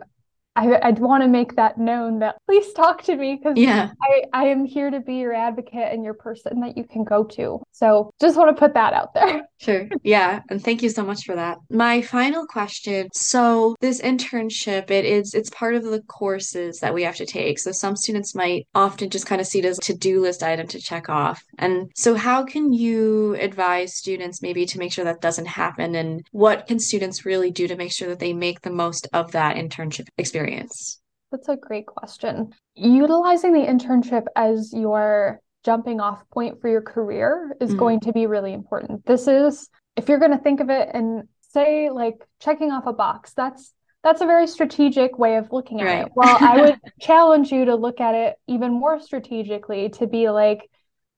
I, 0.56 0.88
I'd 0.88 0.98
want 0.98 1.22
to 1.22 1.28
make 1.28 1.54
that 1.56 1.78
known 1.78 2.18
that 2.20 2.36
please 2.46 2.72
talk 2.72 3.02
to 3.04 3.16
me 3.16 3.36
because 3.36 3.56
yeah. 3.58 3.90
I, 4.02 4.22
I 4.32 4.44
am 4.46 4.64
here 4.64 4.90
to 4.90 5.00
be 5.00 5.16
your 5.16 5.34
advocate 5.34 5.92
and 5.92 6.02
your 6.02 6.14
person 6.14 6.60
that 6.60 6.76
you 6.76 6.84
can 6.84 7.04
go 7.04 7.24
to. 7.24 7.62
So 7.72 8.10
just 8.20 8.36
want 8.36 8.56
to 8.56 8.58
put 8.58 8.74
that 8.74 8.94
out 8.94 9.12
there. 9.14 9.46
Sure. 9.58 9.88
Yeah. 10.02 10.40
And 10.50 10.62
thank 10.62 10.82
you 10.82 10.90
so 10.90 11.04
much 11.04 11.24
for 11.24 11.34
that. 11.34 11.58
My 11.70 12.02
final 12.02 12.46
question. 12.46 13.08
So 13.14 13.74
this 13.80 14.00
internship, 14.02 14.90
it 14.90 15.04
is 15.04 15.32
it's 15.34 15.50
part 15.50 15.74
of 15.74 15.82
the 15.82 16.02
courses 16.02 16.78
that 16.80 16.92
we 16.92 17.02
have 17.04 17.16
to 17.16 17.26
take. 17.26 17.58
So 17.58 17.72
some 17.72 17.96
students 17.96 18.34
might 18.34 18.66
often 18.74 19.08
just 19.08 19.26
kind 19.26 19.40
of 19.40 19.46
see 19.46 19.60
it 19.60 19.64
as 19.64 19.78
a 19.78 19.82
to-do 19.82 20.20
list 20.20 20.42
item 20.42 20.66
to 20.68 20.80
check 20.80 21.08
off. 21.08 21.42
And 21.58 21.90
so 21.96 22.14
how 22.14 22.44
can 22.44 22.72
you 22.72 23.34
advise 23.36 23.96
students 23.96 24.42
maybe 24.42 24.66
to 24.66 24.78
make 24.78 24.92
sure 24.92 25.06
that 25.06 25.22
doesn't 25.22 25.46
happen? 25.46 25.94
And 25.94 26.26
what 26.32 26.66
can 26.66 26.78
students 26.78 27.24
really 27.24 27.50
do 27.50 27.66
to 27.66 27.76
make 27.76 27.92
sure 27.92 28.08
that 28.08 28.18
they 28.18 28.34
make 28.34 28.60
the 28.60 28.70
most 28.70 29.08
of 29.14 29.32
that 29.32 29.56
internship 29.56 30.06
experience? 30.18 31.00
That's 31.32 31.48
a 31.48 31.56
great 31.56 31.86
question. 31.86 32.52
Utilizing 32.74 33.52
the 33.52 33.66
internship 33.66 34.24
as 34.36 34.72
your 34.72 35.40
jumping 35.66 35.98
off 35.98 36.22
point 36.30 36.60
for 36.60 36.68
your 36.68 36.80
career 36.80 37.56
is 37.60 37.70
mm-hmm. 37.70 37.78
going 37.80 38.00
to 38.00 38.12
be 38.12 38.28
really 38.28 38.52
important. 38.52 39.04
This 39.04 39.26
is 39.26 39.68
if 39.96 40.08
you're 40.08 40.20
going 40.20 40.30
to 40.30 40.38
think 40.38 40.60
of 40.60 40.70
it 40.70 40.90
and 40.94 41.24
say 41.52 41.90
like 41.90 42.24
checking 42.40 42.70
off 42.70 42.86
a 42.86 42.92
box, 42.92 43.32
that's 43.32 43.74
that's 44.04 44.20
a 44.20 44.26
very 44.26 44.46
strategic 44.46 45.18
way 45.18 45.34
of 45.36 45.50
looking 45.50 45.80
at 45.80 45.86
right. 45.86 46.06
it. 46.06 46.12
Well, 46.14 46.36
I 46.40 46.60
would 46.60 46.80
challenge 47.00 47.50
you 47.50 47.64
to 47.64 47.74
look 47.74 48.00
at 48.00 48.14
it 48.14 48.36
even 48.46 48.72
more 48.72 49.00
strategically 49.00 49.88
to 49.98 50.06
be 50.06 50.30
like, 50.30 50.70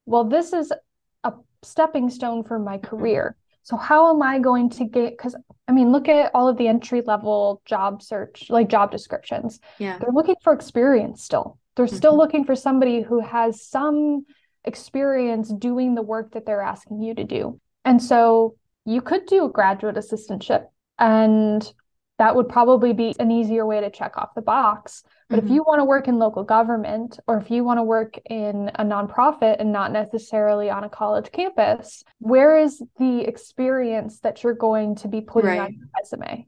well, 0.06 0.24
this 0.24 0.54
is 0.54 0.72
a 1.24 1.34
stepping 1.62 2.08
stone 2.08 2.42
for 2.42 2.58
my 2.58 2.78
career. 2.78 3.36
So 3.64 3.76
how 3.76 4.14
am 4.14 4.22
I 4.22 4.38
going 4.38 4.70
to 4.70 4.86
get 4.86 5.10
because 5.10 5.36
I 5.68 5.72
mean 5.72 5.92
look 5.92 6.08
at 6.08 6.30
all 6.34 6.48
of 6.48 6.56
the 6.56 6.68
entry 6.68 7.02
level 7.02 7.60
job 7.66 8.00
search 8.00 8.46
like 8.48 8.70
job 8.70 8.90
descriptions. 8.90 9.60
Yeah. 9.78 9.98
They're 9.98 10.10
looking 10.10 10.36
for 10.42 10.54
experience 10.54 11.22
still. 11.22 11.58
They're 11.76 11.84
mm-hmm. 11.84 11.96
still 11.96 12.16
looking 12.16 12.44
for 12.44 12.56
somebody 12.56 13.02
who 13.02 13.20
has 13.20 13.62
some 13.62 14.24
experience 14.68 15.52
doing 15.52 15.96
the 15.96 16.02
work 16.02 16.32
that 16.32 16.46
they're 16.46 16.62
asking 16.62 17.02
you 17.02 17.14
to 17.16 17.24
do. 17.24 17.60
And 17.84 18.00
so 18.00 18.54
you 18.84 19.00
could 19.00 19.26
do 19.26 19.46
a 19.46 19.50
graduate 19.50 19.96
assistantship 19.96 20.66
and 20.98 21.72
that 22.18 22.34
would 22.34 22.48
probably 22.48 22.92
be 22.92 23.14
an 23.18 23.30
easier 23.30 23.64
way 23.64 23.80
to 23.80 23.90
check 23.90 24.16
off 24.16 24.34
the 24.34 24.42
box. 24.42 25.04
But 25.28 25.38
mm-hmm. 25.38 25.46
if 25.46 25.52
you 25.52 25.62
want 25.62 25.80
to 25.80 25.84
work 25.84 26.08
in 26.08 26.18
local 26.18 26.42
government 26.42 27.18
or 27.26 27.38
if 27.38 27.50
you 27.50 27.64
want 27.64 27.78
to 27.78 27.84
work 27.84 28.18
in 28.28 28.70
a 28.74 28.84
nonprofit 28.84 29.56
and 29.60 29.72
not 29.72 29.92
necessarily 29.92 30.68
on 30.68 30.84
a 30.84 30.88
college 30.88 31.30
campus, 31.30 32.02
where 32.18 32.58
is 32.58 32.82
the 32.98 33.20
experience 33.20 34.20
that 34.20 34.42
you're 34.42 34.54
going 34.54 34.96
to 34.96 35.08
be 35.08 35.20
putting 35.20 35.50
right. 35.50 35.60
on 35.60 35.74
your 35.74 35.86
resume? 35.96 36.46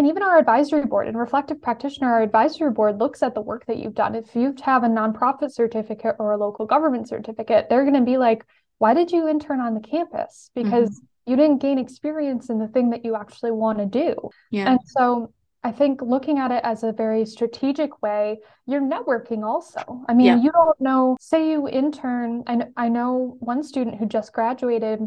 And 0.00 0.08
even 0.08 0.22
our 0.22 0.38
advisory 0.38 0.86
board 0.86 1.06
and 1.08 1.18
reflective 1.18 1.60
practitioner 1.60 2.10
our 2.10 2.22
advisory 2.22 2.70
board 2.70 2.98
looks 2.98 3.22
at 3.22 3.34
the 3.34 3.40
work 3.40 3.66
that 3.66 3.76
you've 3.76 3.94
done 3.94 4.14
if 4.14 4.34
you 4.34 4.54
have 4.62 4.82
a 4.82 4.88
nonprofit 4.88 5.52
certificate 5.52 6.16
or 6.18 6.32
a 6.32 6.38
local 6.38 6.64
government 6.64 7.06
certificate 7.06 7.66
they're 7.68 7.84
going 7.84 7.92
to 7.92 8.00
be 8.00 8.16
like 8.16 8.46
why 8.78 8.94
did 8.94 9.12
you 9.12 9.28
intern 9.28 9.60
on 9.60 9.74
the 9.74 9.80
campus 9.80 10.50
because 10.54 10.88
mm-hmm. 10.88 11.30
you 11.30 11.36
didn't 11.36 11.58
gain 11.58 11.78
experience 11.78 12.48
in 12.48 12.58
the 12.58 12.68
thing 12.68 12.88
that 12.88 13.04
you 13.04 13.14
actually 13.14 13.50
want 13.50 13.76
to 13.76 13.84
do 13.84 14.14
yeah. 14.50 14.70
and 14.70 14.80
so 14.86 15.30
I 15.62 15.72
think 15.72 16.00
looking 16.00 16.38
at 16.38 16.50
it 16.50 16.62
as 16.64 16.84
a 16.84 16.92
very 16.92 17.26
strategic 17.26 18.00
way, 18.00 18.38
you're 18.66 18.80
networking 18.80 19.44
also. 19.44 20.02
I 20.08 20.14
mean, 20.14 20.26
yeah. 20.26 20.40
you 20.40 20.50
don't 20.50 20.80
know, 20.80 21.18
say 21.20 21.50
you 21.50 21.68
intern, 21.68 22.44
and 22.46 22.68
I 22.78 22.88
know 22.88 23.36
one 23.40 23.62
student 23.62 23.98
who 23.98 24.06
just 24.06 24.32
graduated 24.32 25.00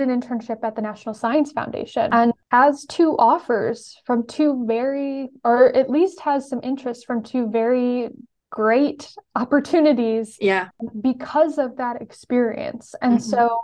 an 0.00 0.08
internship 0.08 0.64
at 0.64 0.74
the 0.74 0.82
National 0.82 1.14
Science 1.14 1.52
Foundation 1.52 2.08
and 2.12 2.32
has 2.50 2.86
two 2.86 3.16
offers 3.18 3.96
from 4.06 4.26
two 4.26 4.64
very, 4.66 5.28
or 5.44 5.74
at 5.76 5.90
least 5.90 6.20
has 6.20 6.48
some 6.48 6.60
interest 6.62 7.06
from 7.06 7.22
two 7.22 7.50
very 7.50 8.08
great 8.50 9.12
opportunities. 9.34 10.38
Yeah. 10.40 10.68
Because 11.00 11.58
of 11.58 11.76
that 11.76 12.00
experience. 12.00 12.94
And 13.02 13.18
mm-hmm. 13.18 13.30
so 13.30 13.60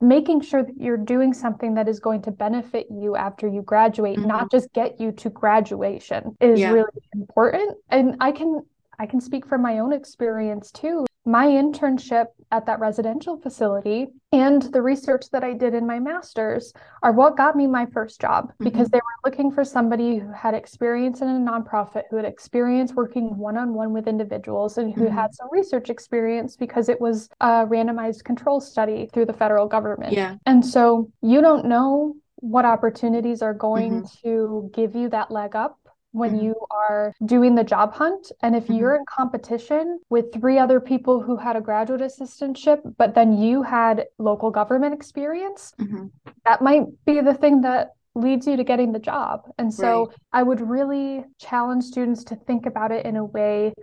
making 0.00 0.40
sure 0.40 0.62
that 0.62 0.76
you're 0.76 0.96
doing 0.96 1.32
something 1.32 1.74
that 1.74 1.88
is 1.88 2.00
going 2.00 2.22
to 2.22 2.30
benefit 2.30 2.86
you 2.90 3.16
after 3.16 3.46
you 3.46 3.62
graduate, 3.62 4.18
mm-hmm. 4.18 4.28
not 4.28 4.50
just 4.50 4.72
get 4.72 5.00
you 5.00 5.12
to 5.12 5.30
graduation 5.30 6.36
is 6.40 6.60
yeah. 6.60 6.70
really 6.70 6.90
important. 7.14 7.76
And 7.90 8.16
I 8.20 8.32
can 8.32 8.62
I 8.98 9.06
can 9.06 9.20
speak 9.20 9.46
from 9.46 9.62
my 9.62 9.78
own 9.78 9.92
experience 9.92 10.70
too 10.72 11.05
my 11.26 11.46
internship 11.46 12.26
at 12.52 12.64
that 12.66 12.78
residential 12.78 13.36
facility 13.36 14.06
and 14.32 14.62
the 14.62 14.80
research 14.80 15.28
that 15.32 15.42
I 15.42 15.52
did 15.52 15.74
in 15.74 15.84
my 15.84 15.98
master's 15.98 16.72
are 17.02 17.10
what 17.10 17.36
got 17.36 17.56
me 17.56 17.66
my 17.66 17.86
first 17.86 18.20
job 18.20 18.44
mm-hmm. 18.44 18.64
because 18.64 18.88
they 18.88 18.98
were 18.98 19.28
looking 19.28 19.50
for 19.50 19.64
somebody 19.64 20.18
who 20.18 20.32
had 20.32 20.54
experience 20.54 21.22
in 21.22 21.28
a 21.28 21.32
nonprofit, 21.32 22.04
who 22.10 22.16
had 22.16 22.24
experience 22.24 22.92
working 22.94 23.36
one 23.36 23.56
on 23.56 23.74
one 23.74 23.92
with 23.92 24.06
individuals, 24.06 24.78
and 24.78 24.94
who 24.94 25.06
mm-hmm. 25.06 25.14
had 25.14 25.34
some 25.34 25.48
research 25.50 25.90
experience 25.90 26.56
because 26.56 26.88
it 26.88 27.00
was 27.00 27.28
a 27.40 27.66
randomized 27.66 28.22
control 28.22 28.60
study 28.60 29.10
through 29.12 29.26
the 29.26 29.32
federal 29.32 29.66
government. 29.66 30.12
Yeah. 30.12 30.36
And 30.46 30.64
so 30.64 31.10
you 31.22 31.40
don't 31.40 31.66
know 31.66 32.14
what 32.36 32.64
opportunities 32.64 33.42
are 33.42 33.54
going 33.54 34.02
mm-hmm. 34.02 34.28
to 34.28 34.70
give 34.72 34.94
you 34.94 35.08
that 35.08 35.32
leg 35.32 35.56
up 35.56 35.78
when 36.16 36.32
mm-hmm. 36.32 36.46
you 36.46 36.54
are 36.70 37.12
doing 37.26 37.54
the 37.54 37.62
job 37.62 37.92
hunt. 37.92 38.32
And 38.42 38.56
if 38.56 38.64
mm-hmm. 38.64 38.74
you're 38.74 38.96
in 38.96 39.04
competition 39.06 40.00
with 40.08 40.32
three 40.32 40.58
other 40.58 40.80
people 40.80 41.22
who 41.22 41.36
had 41.36 41.56
a 41.56 41.60
graduate 41.60 42.00
assistantship, 42.00 42.80
but 42.96 43.14
then 43.14 43.36
you 43.36 43.62
had 43.62 44.06
local 44.18 44.50
government 44.50 44.94
experience, 44.94 45.74
mm-hmm. 45.78 46.06
that 46.44 46.62
might 46.62 46.84
be 47.04 47.20
the 47.20 47.34
thing 47.34 47.60
that 47.62 47.90
leads 48.14 48.46
you 48.46 48.56
to 48.56 48.64
getting 48.64 48.92
the 48.92 48.98
job. 48.98 49.42
And 49.58 49.72
so 49.72 50.06
right. 50.06 50.16
I 50.32 50.42
would 50.42 50.62
really 50.62 51.24
challenge 51.38 51.84
students 51.84 52.24
to 52.24 52.36
think 52.36 52.64
about 52.64 52.92
it 52.92 53.04
in 53.04 53.16
a 53.16 53.24
way 53.24 53.74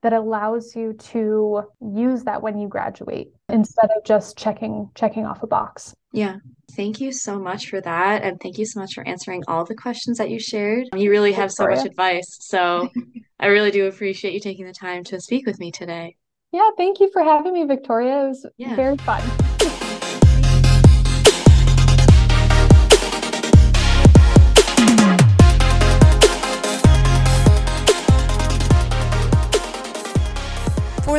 that 0.00 0.14
allows 0.14 0.74
you 0.74 0.94
to 0.94 1.62
use 1.80 2.24
that 2.24 2.42
when 2.42 2.58
you 2.58 2.68
graduate 2.68 3.28
instead 3.50 3.90
of 3.96 4.02
just 4.02 4.36
checking 4.38 4.90
checking 4.94 5.26
off 5.26 5.42
a 5.42 5.46
box. 5.46 5.94
Yeah. 6.12 6.36
Thank 6.76 7.00
you 7.00 7.12
so 7.12 7.38
much 7.38 7.68
for 7.68 7.80
that. 7.80 8.22
And 8.22 8.40
thank 8.40 8.58
you 8.58 8.64
so 8.64 8.80
much 8.80 8.94
for 8.94 9.06
answering 9.06 9.42
all 9.46 9.64
the 9.64 9.74
questions 9.74 10.18
that 10.18 10.30
you 10.30 10.38
shared. 10.38 10.88
You 10.96 11.10
really 11.10 11.32
have 11.32 11.52
so 11.52 11.66
much 11.66 11.84
advice. 11.84 12.38
So 12.40 12.88
I 13.40 13.46
really 13.46 13.70
do 13.70 13.86
appreciate 13.86 14.32
you 14.32 14.40
taking 14.40 14.66
the 14.66 14.72
time 14.72 15.04
to 15.04 15.20
speak 15.20 15.46
with 15.46 15.58
me 15.58 15.70
today. 15.70 16.16
Yeah, 16.52 16.70
thank 16.76 17.00
you 17.00 17.10
for 17.12 17.22
having 17.22 17.54
me, 17.54 17.64
Victoria. 17.64 18.24
It 18.24 18.28
was 18.28 18.46
yeah. 18.56 18.76
very 18.76 18.96
fun. 18.98 19.22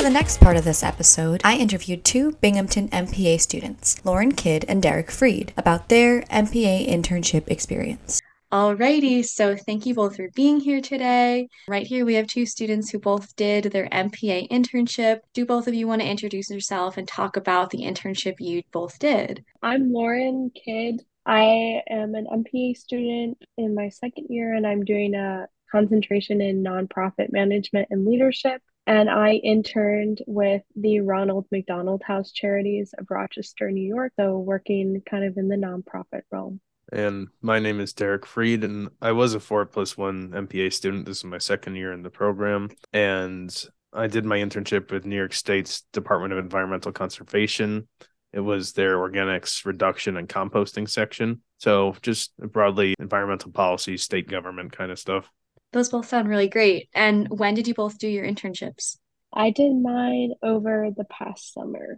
The 0.03 0.09
next 0.09 0.41
part 0.41 0.57
of 0.57 0.65
this 0.65 0.83
episode, 0.83 1.39
I 1.45 1.55
interviewed 1.55 2.03
two 2.03 2.33
Binghamton 2.41 2.89
MPA 2.89 3.39
students, 3.39 4.05
Lauren 4.05 4.33
Kidd 4.33 4.65
and 4.67 4.83
Derek 4.83 5.09
Freed, 5.09 5.53
about 5.55 5.87
their 5.87 6.23
MPA 6.23 6.89
internship 6.89 7.47
experience. 7.47 8.21
Alrighty, 8.51 9.23
so 9.23 9.55
thank 9.55 9.85
you 9.85 9.93
both 9.93 10.17
for 10.17 10.27
being 10.35 10.59
here 10.59 10.81
today. 10.81 11.47
Right 11.69 11.87
here, 11.87 12.03
we 12.03 12.15
have 12.15 12.27
two 12.27 12.45
students 12.45 12.89
who 12.89 12.99
both 12.99 13.33
did 13.37 13.71
their 13.71 13.87
MPA 13.87 14.49
internship. 14.49 15.21
Do 15.33 15.45
both 15.45 15.69
of 15.69 15.73
you 15.73 15.87
want 15.87 16.01
to 16.01 16.09
introduce 16.09 16.49
yourself 16.49 16.97
and 16.97 17.07
talk 17.07 17.37
about 17.37 17.69
the 17.69 17.83
internship 17.83 18.35
you 18.39 18.61
both 18.73 18.99
did? 18.99 19.45
I'm 19.61 19.93
Lauren 19.93 20.51
Kidd. 20.53 21.01
I 21.25 21.81
am 21.89 22.13
an 22.15 22.27
MPA 22.29 22.75
student 22.75 23.37
in 23.57 23.73
my 23.73 23.87
second 23.87 24.27
year, 24.29 24.53
and 24.53 24.67
I'm 24.67 24.83
doing 24.83 25.15
a 25.15 25.47
concentration 25.71 26.41
in 26.41 26.61
nonprofit 26.61 27.31
management 27.31 27.87
and 27.89 28.05
leadership 28.05 28.61
and 28.85 29.09
I 29.09 29.33
interned 29.35 30.21
with 30.27 30.61
the 30.75 30.99
Ronald 30.99 31.45
McDonald 31.51 32.03
House 32.03 32.31
Charities 32.31 32.93
of 32.97 33.07
Rochester, 33.09 33.71
New 33.71 33.87
York, 33.87 34.13
so 34.19 34.37
working 34.39 35.01
kind 35.09 35.23
of 35.23 35.37
in 35.37 35.47
the 35.47 35.55
nonprofit 35.55 36.23
realm. 36.31 36.59
And 36.91 37.29
my 37.41 37.59
name 37.59 37.79
is 37.79 37.93
Derek 37.93 38.25
Freed, 38.25 38.63
and 38.63 38.89
I 39.01 39.13
was 39.13 39.33
a 39.33 39.39
four 39.39 39.65
plus 39.65 39.97
one 39.97 40.29
MPA 40.29 40.73
student. 40.73 41.05
This 41.05 41.19
is 41.19 41.23
my 41.23 41.37
second 41.37 41.75
year 41.75 41.93
in 41.93 42.03
the 42.03 42.09
program. 42.09 42.69
And 42.91 43.55
I 43.93 44.07
did 44.07 44.25
my 44.25 44.37
internship 44.37 44.91
with 44.91 45.05
New 45.05 45.15
York 45.15 45.33
State's 45.33 45.81
Department 45.93 46.33
of 46.33 46.39
Environmental 46.39 46.91
Conservation. 46.91 47.87
It 48.33 48.41
was 48.41 48.73
their 48.73 48.97
organics 48.97 49.65
reduction 49.65 50.17
and 50.17 50.27
composting 50.27 50.89
section. 50.89 51.41
So 51.59 51.95
just 52.01 52.35
broadly 52.37 52.95
environmental 52.99 53.51
policy, 53.51 53.95
state 53.95 54.27
government 54.27 54.75
kind 54.75 54.91
of 54.91 54.99
stuff. 54.99 55.29
Those 55.73 55.89
both 55.89 56.07
sound 56.07 56.29
really 56.29 56.47
great. 56.47 56.89
And 56.93 57.27
when 57.29 57.55
did 57.55 57.67
you 57.67 57.73
both 57.73 57.97
do 57.97 58.07
your 58.07 58.25
internships? 58.25 58.97
I 59.33 59.49
did 59.49 59.73
mine 59.73 60.33
over 60.43 60.89
the 60.95 61.05
past 61.05 61.53
summer. 61.53 61.97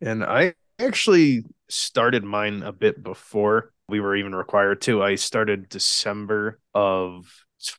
And 0.00 0.24
I 0.24 0.54
actually 0.78 1.44
started 1.68 2.22
mine 2.22 2.62
a 2.62 2.72
bit 2.72 3.02
before 3.02 3.72
we 3.88 4.00
were 4.00 4.14
even 4.14 4.34
required 4.34 4.80
to. 4.82 5.02
I 5.02 5.16
started 5.16 5.68
December 5.68 6.60
of 6.74 7.26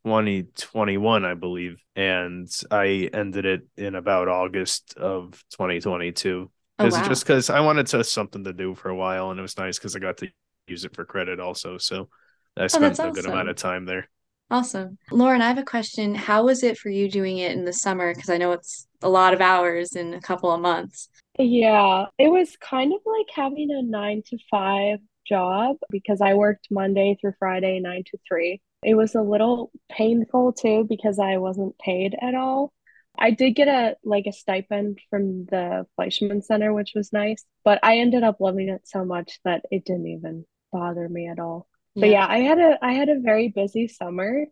2021, 0.04 1.26
I 1.26 1.34
believe, 1.34 1.82
and 1.96 2.50
I 2.70 3.10
ended 3.14 3.46
it 3.46 3.62
in 3.78 3.96
about 3.96 4.28
August 4.28 4.96
of 4.98 5.32
2022. 5.52 6.52
Because 6.78 6.94
oh, 6.94 7.02
wow. 7.02 7.08
just 7.08 7.24
because 7.24 7.50
I 7.50 7.62
wanted 7.62 7.88
to 7.88 8.04
something 8.04 8.44
to 8.44 8.54
do 8.54 8.76
for 8.76 8.90
a 8.90 8.96
while, 8.96 9.32
and 9.32 9.40
it 9.40 9.42
was 9.42 9.58
nice 9.58 9.80
because 9.80 9.96
I 9.96 10.00
got 10.00 10.18
to 10.18 10.30
use 10.68 10.86
it 10.86 10.94
for 10.94 11.06
credit 11.06 11.40
also. 11.40 11.78
So 11.78 12.10
I 12.56 12.64
oh, 12.64 12.68
spent 12.68 13.00
oh, 13.00 13.10
a 13.10 13.12
good 13.12 13.26
amount 13.26 13.50
of 13.50 13.56
time 13.56 13.86
there. 13.86 14.10
Awesome. 14.50 14.98
Lauren, 15.12 15.42
I 15.42 15.48
have 15.48 15.58
a 15.58 15.64
question. 15.64 16.16
How 16.16 16.46
was 16.46 16.64
it 16.64 16.78
for 16.78 16.90
you 16.90 17.10
doing 17.10 17.40
it 17.40 17.52
in 17.52 17.66
the 17.66 17.74
summer? 17.74 18.14
Because 18.14 18.30
I 18.30 18.38
know 18.38 18.54
it's 18.54 18.88
a 19.02 19.10
lot 19.10 19.34
of 19.34 19.42
hours 19.42 19.96
in 19.96 20.14
a 20.14 20.22
couple 20.22 20.52
of 20.52 20.62
months. 20.62 21.10
Yeah, 21.38 22.06
it 22.18 22.30
was 22.30 22.56
kind 22.58 22.94
of 22.94 23.00
like 23.06 23.28
having 23.34 23.72
a 23.72 23.82
nine 23.82 24.24
to 24.28 24.38
five 24.50 25.00
job 25.28 25.76
because 25.90 26.22
I 26.22 26.34
worked 26.36 26.68
Monday 26.72 27.18
through 27.20 27.34
Friday, 27.38 27.80
nine 27.80 28.04
to 28.08 28.18
three. 28.28 28.62
It 28.84 28.96
was 28.96 29.16
a 29.16 29.22
little 29.22 29.72
painful 29.90 30.54
too 30.54 30.86
because 30.88 31.20
I 31.20 31.38
wasn't 31.38 31.78
paid 31.78 32.16
at 32.22 32.34
all. 32.34 32.72
I 33.20 33.32
did 33.32 33.52
get 33.52 33.68
a 33.68 33.98
like 34.06 34.28
a 34.28 34.32
stipend 34.32 35.00
from 35.10 35.46
the 35.46 35.86
Fleishman 35.96 36.42
Center, 36.42 36.74
which 36.74 36.94
was 36.96 37.12
nice, 37.12 37.44
but 37.66 37.80
I 37.84 37.98
ended 37.98 38.24
up 38.24 38.40
loving 38.40 38.70
it 38.70 38.88
so 38.88 39.04
much 39.04 39.40
that 39.44 39.66
it 39.72 39.84
didn't 39.84 40.08
even 40.08 40.46
bother 40.72 41.10
me 41.10 41.28
at 41.28 41.40
all 41.40 41.68
but 42.00 42.10
yeah. 42.10 42.26
i 42.28 42.40
had 42.40 42.60
a 42.60 42.78
i 42.82 42.94
had 42.94 43.10
a 43.10 43.20
very 43.20 43.50
busy 43.50 43.88
summer 43.88 44.46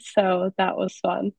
so 0.00 0.52
that 0.58 0.76
was 0.76 0.96
fun. 0.98 1.32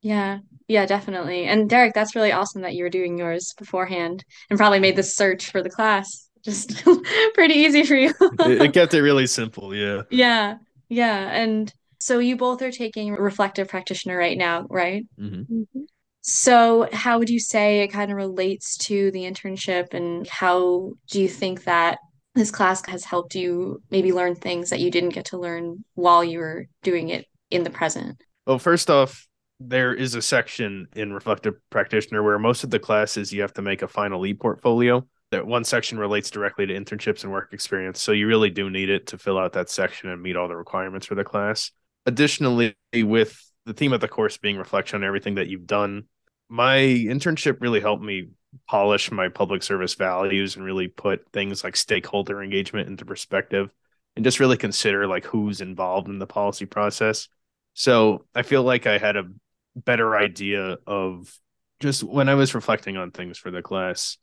Yeah. 0.00 0.38
Yeah 0.68 0.86
definitely. 0.86 1.44
And 1.44 1.68
derek 1.68 1.94
that's 1.94 2.16
really 2.16 2.32
awesome 2.32 2.62
that 2.62 2.74
you 2.74 2.84
were 2.84 2.90
doing 2.90 3.18
yours 3.18 3.54
beforehand 3.56 4.24
and 4.50 4.58
probably 4.58 4.80
made 4.80 4.96
the 4.96 5.02
search 5.02 5.50
for 5.50 5.62
the 5.62 5.70
class. 5.70 6.28
Just 6.44 6.84
pretty 7.34 7.54
easy 7.54 7.84
for 7.84 7.94
you. 7.94 8.12
It, 8.20 8.62
it 8.62 8.72
kept 8.74 8.94
it 8.94 9.02
really 9.02 9.26
simple 9.26 9.74
yeah. 9.74 10.02
Yeah. 10.10 10.56
Yeah. 10.88 11.30
And 11.30 11.72
so 11.98 12.18
you 12.18 12.36
both 12.36 12.62
are 12.62 12.72
taking 12.72 13.12
reflective 13.12 13.68
practitioner 13.68 14.16
right 14.16 14.36
now 14.36 14.66
right? 14.68 15.06
Mm-hmm. 15.18 15.54
Mm-hmm. 15.54 15.80
So, 16.24 16.88
how 16.92 17.18
would 17.18 17.28
you 17.30 17.40
say 17.40 17.80
it 17.80 17.88
kind 17.88 18.12
of 18.12 18.16
relates 18.16 18.76
to 18.86 19.10
the 19.10 19.24
internship, 19.24 19.92
and 19.92 20.24
how 20.28 20.92
do 21.10 21.20
you 21.20 21.28
think 21.28 21.64
that 21.64 21.98
this 22.34 22.50
class 22.50 22.84
has 22.86 23.04
helped 23.04 23.34
you 23.34 23.82
maybe 23.90 24.12
learn 24.12 24.34
things 24.34 24.70
that 24.70 24.80
you 24.80 24.90
didn't 24.90 25.10
get 25.10 25.26
to 25.26 25.38
learn 25.38 25.84
while 25.94 26.24
you 26.24 26.38
were 26.38 26.66
doing 26.82 27.10
it 27.10 27.26
in 27.50 27.62
the 27.62 27.70
present? 27.70 28.22
Well, 28.46 28.58
first 28.58 28.90
off, 28.90 29.26
there 29.60 29.94
is 29.94 30.14
a 30.14 30.22
section 30.22 30.88
in 30.96 31.12
Reflective 31.12 31.54
Practitioner 31.70 32.22
where 32.22 32.38
most 32.38 32.64
of 32.64 32.70
the 32.70 32.78
classes 32.78 33.32
you 33.32 33.42
have 33.42 33.52
to 33.54 33.62
make 33.62 33.82
a 33.82 33.88
final 33.88 34.24
e 34.26 34.34
portfolio. 34.34 35.06
That 35.30 35.46
one 35.46 35.64
section 35.64 35.98
relates 35.98 36.30
directly 36.30 36.66
to 36.66 36.74
internships 36.74 37.22
and 37.22 37.32
work 37.32 37.54
experience. 37.54 38.02
So 38.02 38.12
you 38.12 38.26
really 38.26 38.50
do 38.50 38.68
need 38.68 38.90
it 38.90 39.06
to 39.08 39.18
fill 39.18 39.38
out 39.38 39.54
that 39.54 39.70
section 39.70 40.10
and 40.10 40.20
meet 40.20 40.36
all 40.36 40.46
the 40.46 40.56
requirements 40.56 41.06
for 41.06 41.14
the 41.14 41.24
class. 41.24 41.70
Additionally, 42.04 42.76
with 42.94 43.40
the 43.64 43.72
theme 43.72 43.94
of 43.94 44.00
the 44.00 44.08
course 44.08 44.36
being 44.36 44.58
reflection 44.58 44.96
on 44.96 45.06
everything 45.06 45.36
that 45.36 45.48
you've 45.48 45.66
done, 45.66 46.04
my 46.50 46.76
internship 46.76 47.62
really 47.62 47.80
helped 47.80 48.02
me 48.02 48.28
polish 48.68 49.10
my 49.10 49.28
public 49.28 49.62
service 49.62 49.94
values 49.94 50.56
and 50.56 50.64
really 50.64 50.88
put 50.88 51.26
things 51.32 51.64
like 51.64 51.76
stakeholder 51.76 52.42
engagement 52.42 52.88
into 52.88 53.04
perspective. 53.04 53.70
and 54.16 54.24
just 54.24 54.40
really 54.40 54.56
consider 54.56 55.06
like 55.06 55.24
who's 55.24 55.60
involved 55.60 56.08
in 56.08 56.18
the 56.18 56.26
policy 56.26 56.66
process. 56.66 57.28
So 57.74 58.26
I 58.34 58.42
feel 58.42 58.62
like 58.62 58.86
I 58.86 58.98
had 58.98 59.16
a 59.16 59.28
better 59.74 60.16
idea 60.16 60.76
of 60.86 61.34
just 61.80 62.02
when 62.02 62.28
I 62.28 62.34
was 62.34 62.54
reflecting 62.54 62.96
on 62.96 63.10
things 63.10 63.38
for 63.38 63.50
the 63.50 63.62
class, 63.62 64.18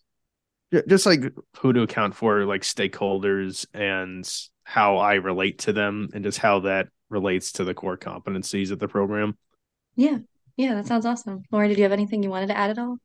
just 0.88 1.06
like 1.06 1.34
who 1.58 1.74
to 1.74 1.82
account 1.82 2.16
for, 2.16 2.46
like 2.46 2.62
stakeholders 2.62 3.66
and 3.74 4.30
how 4.64 4.98
I 4.98 5.16
relate 5.16 5.60
to 5.60 5.74
them, 5.74 6.10
and 6.14 6.24
just 6.24 6.38
how 6.38 6.60
that 6.62 6.90
relates 7.10 7.54
to 7.54 7.64
the 7.64 7.74
core 7.74 7.98
competencies 7.98 8.70
of 8.72 8.78
the 8.78 8.88
program. 8.88 9.36
Yeah. 9.96 10.20
Yeah, 10.56 10.76
that 10.76 10.86
sounds 10.86 11.06
awesome. 11.06 11.42
Lauren, 11.52 11.70
did 11.70 11.78
you 11.78 11.84
have 11.84 11.92
anything 11.92 12.22
you 12.22 12.30
wanted 12.30 12.48
to 12.48 12.58
add 12.58 12.70
at 12.70 12.78
all? 12.78 12.98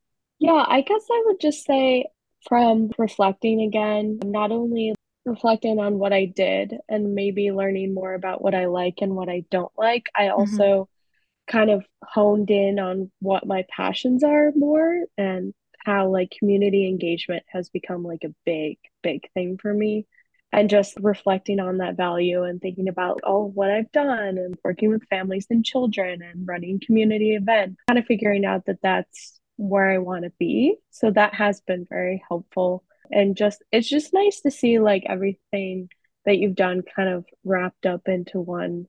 Yeah, 0.45 0.63
I 0.69 0.83
guess 0.83 1.07
I 1.11 1.23
would 1.25 1.41
just 1.41 1.65
say 1.65 2.05
from 2.47 2.91
reflecting 2.99 3.63
again, 3.63 4.19
not 4.23 4.53
only 4.53 4.95
reflecting 5.25 5.79
on 5.79 5.99
what 5.99 6.13
I 6.13 6.27
did 6.27 6.75
and 6.87 7.15
maybe 7.15 7.51
learning 7.51 7.95
more 7.95 8.13
about 8.13 8.43
what 8.43 8.55
I 8.55 8.67
like 8.67 8.97
and 9.01 9.15
what 9.15 9.31
I 9.31 9.45
don't 9.51 9.73
like, 9.79 10.11
I 10.15 10.25
mm-hmm. 10.25 10.39
also 10.39 10.63
mm-hmm. 10.63 11.51
kind 11.57 11.71
of 11.71 11.87
honed 12.05 12.51
in 12.51 12.79
on 12.79 13.11
what 13.21 13.47
my 13.47 13.65
passions 13.75 14.23
are 14.23 14.53
more 14.55 15.05
and 15.17 15.55
how 15.79 16.11
like 16.11 16.37
community 16.39 16.89
engagement 16.89 17.45
has 17.49 17.71
become 17.71 18.05
like 18.05 18.25
a 18.25 18.35
big, 18.45 18.77
big 19.03 19.23
thing 19.33 19.57
for 19.57 19.73
me 19.73 20.07
and 20.53 20.69
just 20.69 20.99
reflecting 21.01 21.59
on 21.59 21.79
that 21.79 21.97
value 21.97 22.45
and 22.45 22.61
thinking 22.61 22.89
about 22.89 23.19
oh 23.25 23.51
what 23.55 23.73
i've 23.73 23.91
done 23.91 24.39
and 24.39 24.57
working 24.63 24.89
with 24.89 25.03
families 25.11 25.49
and 25.51 25.65
children 25.65 26.23
and 26.23 26.47
running 26.47 26.81
community 26.87 27.35
events 27.35 27.77
kind 27.89 27.99
of 27.99 28.07
figuring 28.07 28.45
out 28.45 28.65
that 28.67 28.79
that's 28.81 29.41
where 29.57 29.91
i 29.91 29.99
want 29.99 30.25
to 30.25 30.33
be. 30.39 30.77
So 30.91 31.11
that 31.11 31.35
has 31.35 31.61
been 31.61 31.87
very 31.89 32.23
helpful. 32.29 32.85
And 33.11 33.37
just 33.37 33.63
it's 33.71 33.89
just 33.89 34.13
nice 34.13 34.41
to 34.41 34.51
see 34.51 34.79
like 34.79 35.05
everything 35.09 35.89
that 36.25 36.39
you've 36.39 36.57
done 36.57 36.83
kind 36.97 37.09
of 37.09 37.25
wrapped 37.45 37.87
up 37.87 38.09
into 38.09 38.41
one 38.41 38.87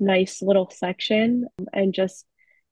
nice 0.00 0.42
little 0.42 0.70
section 0.70 1.46
and 1.72 1.94
just 1.94 2.24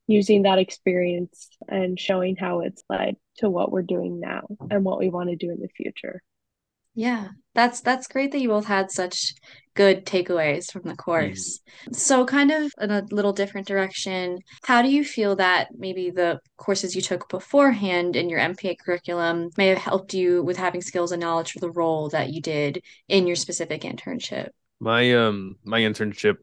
using 0.07 0.43
that 0.43 0.59
experience 0.59 1.49
and 1.69 2.01
showing 2.01 2.35
how 2.35 2.61
it's 2.61 2.83
led 2.89 3.17
to 3.37 3.49
what 3.49 3.71
we're 3.71 3.83
doing 3.83 4.19
now 4.19 4.47
and 4.71 4.85
what 4.85 4.99
we 4.99 5.09
want 5.09 5.29
to 5.31 5.37
do 5.37 5.51
in 5.51 5.61
the 5.61 5.69
future 5.69 6.21
yeah, 7.01 7.29
that's 7.55 7.81
that's 7.81 8.09
great 8.09 8.31
that 8.33 8.41
you 8.41 8.49
both 8.49 8.67
had 8.67 8.91
such 8.91 9.33
good 9.75 10.05
takeaways 10.05 10.71
from 10.71 10.83
the 10.83 10.95
course. 10.95 11.61
Mm-hmm. 11.61 11.95
So 11.95 12.27
kind 12.27 12.51
of 12.51 12.71
in 12.79 12.91
a 12.91 13.07
little 13.11 13.33
different 13.33 13.67
direction, 13.67 14.41
how 14.65 14.83
do 14.83 14.91
you 14.91 15.03
feel 15.03 15.35
that 15.37 15.69
maybe 15.75 16.11
the 16.11 16.41
courses 16.59 16.95
you 16.95 17.01
took 17.01 17.31
beforehand 17.31 18.17
in 18.17 18.29
your 18.29 18.39
MPA 18.39 18.77
curriculum 18.85 19.49
may 19.57 19.69
have 19.69 19.79
helped 19.79 20.13
you 20.13 20.43
with 20.43 20.59
having 20.59 20.83
skills 20.83 21.11
and 21.11 21.23
knowledge 21.23 21.53
for 21.53 21.61
the 21.61 21.71
role 21.71 22.11
that 22.11 22.35
you 22.35 22.43
did 22.43 22.83
in 23.09 23.27
your 23.27 23.37
specific 23.37 23.81
internship? 23.81 24.49
My 24.79 25.15
um 25.15 25.57
my 25.65 25.81
internship, 25.81 26.37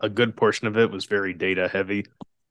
a 0.00 0.10
good 0.10 0.36
portion 0.36 0.66
of 0.66 0.76
it 0.76 0.90
was 0.90 1.06
very 1.06 1.32
data 1.32 1.68
heavy 1.72 2.04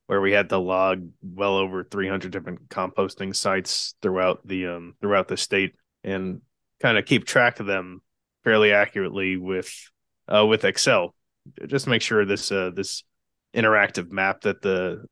where 0.08 0.20
we 0.20 0.32
had 0.32 0.50
to 0.50 0.58
log 0.58 1.08
well 1.22 1.58
over 1.58 1.84
300 1.84 2.32
different 2.32 2.70
composting 2.70 3.36
sites 3.36 3.94
throughout 4.02 4.46
the 4.48 4.66
um 4.66 4.96
throughout 5.00 5.28
the 5.28 5.38
state 5.38 5.76
and 6.04 6.42
kind 6.82 6.98
of 6.98 7.06
keep 7.06 7.26
track 7.26 7.60
of 7.60 7.66
them 7.66 8.02
fairly 8.44 8.74
accurately 8.74 9.38
with 9.38 9.72
uh, 10.28 10.46
with 10.46 10.66
Excel. 10.66 11.14
Just 11.68 11.88
make 11.88 12.02
sure 12.02 12.26
this 12.26 12.52
uh, 12.52 12.72
this 12.76 13.04
interactive 13.56 14.12
map 14.12 14.42
that 14.42 14.62
the 14.62 15.06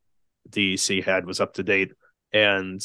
DEC 0.49 1.03
had 1.03 1.25
was 1.25 1.39
up 1.39 1.53
to 1.55 1.63
date, 1.63 1.91
and 2.33 2.81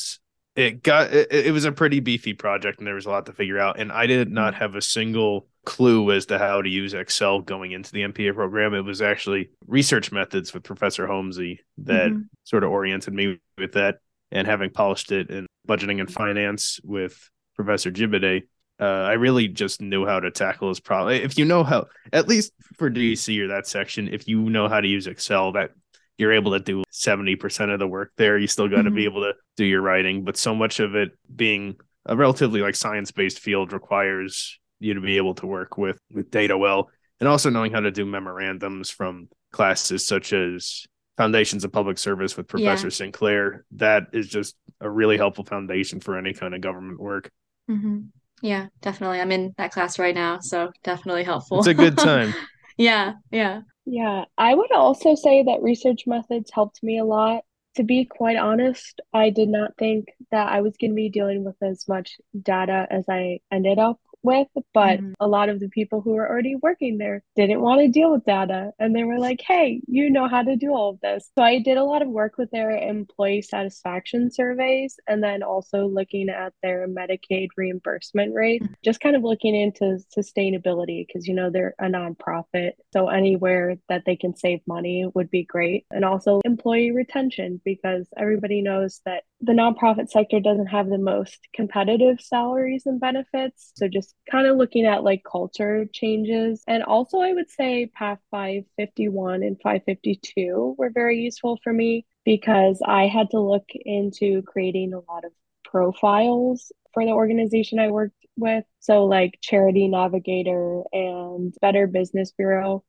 it 0.56 0.82
got 0.82 1.12
it, 1.12 1.32
it 1.32 1.52
was 1.52 1.64
a 1.64 1.72
pretty 1.72 2.00
beefy 2.00 2.32
project, 2.32 2.78
and 2.78 2.86
there 2.86 2.94
was 2.94 3.06
a 3.06 3.10
lot 3.10 3.26
to 3.26 3.32
figure 3.32 3.58
out. 3.58 3.78
And 3.78 3.90
I 3.92 4.06
did 4.06 4.30
not 4.30 4.54
mm-hmm. 4.54 4.62
have 4.62 4.74
a 4.74 4.82
single 4.82 5.48
clue 5.64 6.10
as 6.12 6.26
to 6.26 6.38
how 6.38 6.60
to 6.60 6.68
use 6.68 6.94
Excel 6.94 7.40
going 7.40 7.72
into 7.72 7.90
the 7.90 8.02
MPA 8.02 8.34
program. 8.34 8.74
It 8.74 8.82
was 8.82 9.00
actually 9.00 9.50
research 9.66 10.12
methods 10.12 10.52
with 10.52 10.62
Professor 10.62 11.06
Holmesy 11.06 11.60
that 11.78 12.10
mm-hmm. 12.10 12.22
sort 12.44 12.64
of 12.64 12.70
oriented 12.70 13.14
me 13.14 13.40
with 13.58 13.72
that, 13.72 13.96
and 14.30 14.46
having 14.46 14.70
polished 14.70 15.12
it 15.12 15.30
in 15.30 15.46
budgeting 15.68 16.00
and 16.00 16.12
finance 16.12 16.80
with 16.84 17.30
Professor 17.56 17.90
Jibide 17.90 18.42
uh, 18.80 18.84
I 18.84 19.12
really 19.12 19.48
just 19.48 19.80
knew 19.80 20.04
how 20.04 20.20
to 20.20 20.30
tackle 20.30 20.68
this 20.68 20.80
problem. 20.80 21.14
If 21.14 21.38
you 21.38 21.44
know 21.44 21.64
how, 21.64 21.86
at 22.12 22.28
least 22.28 22.52
for 22.76 22.90
DC 22.90 23.38
or 23.40 23.48
that 23.48 23.66
section, 23.66 24.08
if 24.12 24.26
you 24.26 24.50
know 24.50 24.68
how 24.68 24.80
to 24.80 24.88
use 24.88 25.06
Excel, 25.06 25.52
that 25.52 25.70
you're 26.18 26.32
able 26.32 26.52
to 26.52 26.60
do 26.60 26.84
70% 26.92 27.72
of 27.72 27.78
the 27.78 27.86
work 27.86 28.12
there. 28.16 28.38
You 28.38 28.46
still 28.46 28.68
got 28.68 28.82
to 28.82 28.82
mm-hmm. 28.84 28.96
be 28.96 29.04
able 29.04 29.22
to 29.22 29.34
do 29.56 29.64
your 29.64 29.82
writing, 29.82 30.24
but 30.24 30.36
so 30.36 30.54
much 30.54 30.80
of 30.80 30.94
it 30.94 31.10
being 31.34 31.76
a 32.06 32.16
relatively 32.16 32.60
like 32.60 32.76
science 32.76 33.10
based 33.10 33.40
field 33.40 33.72
requires 33.72 34.58
you 34.80 34.94
to 34.94 35.00
be 35.00 35.16
able 35.16 35.34
to 35.34 35.46
work 35.46 35.78
with 35.78 35.98
with 36.12 36.30
data 36.30 36.56
well 36.56 36.90
and 37.20 37.28
also 37.28 37.50
knowing 37.50 37.72
how 37.72 37.80
to 37.80 37.90
do 37.90 38.04
memorandums 38.04 38.90
from 38.90 39.28
classes 39.52 40.06
such 40.06 40.32
as 40.32 40.84
foundations 41.16 41.64
of 41.64 41.72
public 41.72 41.96
service 41.96 42.36
with 42.36 42.48
professor 42.48 42.88
yeah. 42.88 42.92
sinclair 42.92 43.64
that 43.70 44.08
is 44.12 44.28
just 44.28 44.56
a 44.80 44.90
really 44.90 45.16
helpful 45.16 45.44
foundation 45.44 46.00
for 46.00 46.18
any 46.18 46.32
kind 46.32 46.54
of 46.54 46.60
government 46.60 47.00
work 47.00 47.30
mm-hmm. 47.70 48.00
Yeah, 48.44 48.66
definitely. 48.82 49.20
I'm 49.20 49.32
in 49.32 49.54
that 49.56 49.72
class 49.72 49.98
right 49.98 50.14
now, 50.14 50.38
so 50.40 50.70
definitely 50.82 51.24
helpful. 51.24 51.58
It's 51.58 51.66
a 51.66 51.72
good 51.72 51.96
time. 51.98 52.34
yeah, 52.76 53.14
yeah. 53.30 53.62
Yeah, 53.86 54.26
I 54.36 54.54
would 54.54 54.70
also 54.70 55.14
say 55.14 55.42
that 55.44 55.62
research 55.62 56.06
methods 56.06 56.50
helped 56.52 56.82
me 56.82 56.98
a 56.98 57.04
lot. 57.04 57.44
To 57.76 57.82
be 57.82 58.04
quite 58.04 58.36
honest, 58.36 59.00
I 59.14 59.30
did 59.30 59.48
not 59.48 59.78
think 59.78 60.08
that 60.30 60.48
I 60.52 60.60
was 60.60 60.76
going 60.78 60.90
to 60.90 60.94
be 60.94 61.08
dealing 61.08 61.42
with 61.42 61.56
as 61.62 61.88
much 61.88 62.18
data 62.38 62.86
as 62.90 63.06
I 63.08 63.40
ended 63.50 63.78
up 63.78 63.98
with, 64.24 64.48
but 64.72 64.98
mm-hmm. 64.98 65.12
a 65.20 65.28
lot 65.28 65.48
of 65.48 65.60
the 65.60 65.68
people 65.68 66.00
who 66.00 66.12
were 66.12 66.28
already 66.28 66.56
working 66.56 66.98
there 66.98 67.22
didn't 67.36 67.60
want 67.60 67.80
to 67.80 67.88
deal 67.88 68.12
with 68.12 68.24
data. 68.24 68.72
And 68.78 68.94
they 68.94 69.04
were 69.04 69.18
like, 69.18 69.40
hey, 69.46 69.80
you 69.86 70.10
know 70.10 70.28
how 70.28 70.42
to 70.42 70.56
do 70.56 70.72
all 70.72 70.90
of 70.90 71.00
this. 71.00 71.30
So 71.36 71.44
I 71.44 71.58
did 71.58 71.76
a 71.76 71.84
lot 71.84 72.02
of 72.02 72.08
work 72.08 72.38
with 72.38 72.50
their 72.50 72.70
employee 72.70 73.42
satisfaction 73.42 74.30
surveys 74.30 74.98
and 75.06 75.22
then 75.22 75.42
also 75.42 75.86
looking 75.86 76.28
at 76.28 76.52
their 76.62 76.88
Medicaid 76.88 77.48
reimbursement 77.56 78.34
rate, 78.34 78.62
mm-hmm. 78.62 78.74
just 78.84 79.00
kind 79.00 79.16
of 79.16 79.22
looking 79.22 79.54
into 79.54 80.00
sustainability 80.16 81.06
because, 81.06 81.26
you 81.26 81.34
know, 81.34 81.50
they're 81.50 81.74
a 81.78 81.84
nonprofit. 81.84 82.72
So 82.92 83.08
anywhere 83.08 83.76
that 83.88 84.02
they 84.06 84.16
can 84.16 84.36
save 84.36 84.60
money 84.66 85.06
would 85.14 85.30
be 85.30 85.44
great. 85.44 85.86
And 85.90 86.04
also 86.04 86.40
employee 86.44 86.92
retention 86.92 87.60
because 87.64 88.08
everybody 88.16 88.62
knows 88.62 89.00
that 89.04 89.24
the 89.40 89.52
nonprofit 89.52 90.08
sector 90.08 90.40
doesn't 90.40 90.66
have 90.66 90.88
the 90.88 90.98
most 90.98 91.38
competitive 91.54 92.20
salaries 92.20 92.86
and 92.86 93.00
benefits. 93.00 93.72
So 93.76 93.88
just 93.88 94.13
kind 94.30 94.46
of 94.46 94.56
looking 94.56 94.86
at 94.86 95.04
like 95.04 95.22
culture 95.30 95.86
changes. 95.92 96.62
And 96.66 96.82
also, 96.82 97.20
I 97.20 97.32
would 97.32 97.50
say 97.50 97.90
PAFF 97.98 98.18
551 98.30 99.42
and 99.42 99.60
552 99.62 100.76
were 100.78 100.90
very 100.90 101.20
useful 101.20 101.58
for 101.62 101.72
me 101.72 102.06
because 102.24 102.80
I 102.84 103.06
had 103.06 103.30
to 103.30 103.40
look 103.40 103.68
into 103.74 104.42
creating 104.42 104.94
a 104.94 105.12
lot 105.12 105.24
of 105.24 105.32
profiles 105.64 106.72
for 106.92 107.04
the 107.04 107.12
organization 107.12 107.78
I 107.78 107.90
worked 107.90 108.14
with. 108.36 108.64
So, 108.80 109.04
like 109.04 109.38
Charity 109.42 109.88
Navigator 109.88 110.82
and 110.92 111.54
Better 111.60 111.86
Business 111.86 112.32
Bureau. 112.32 112.84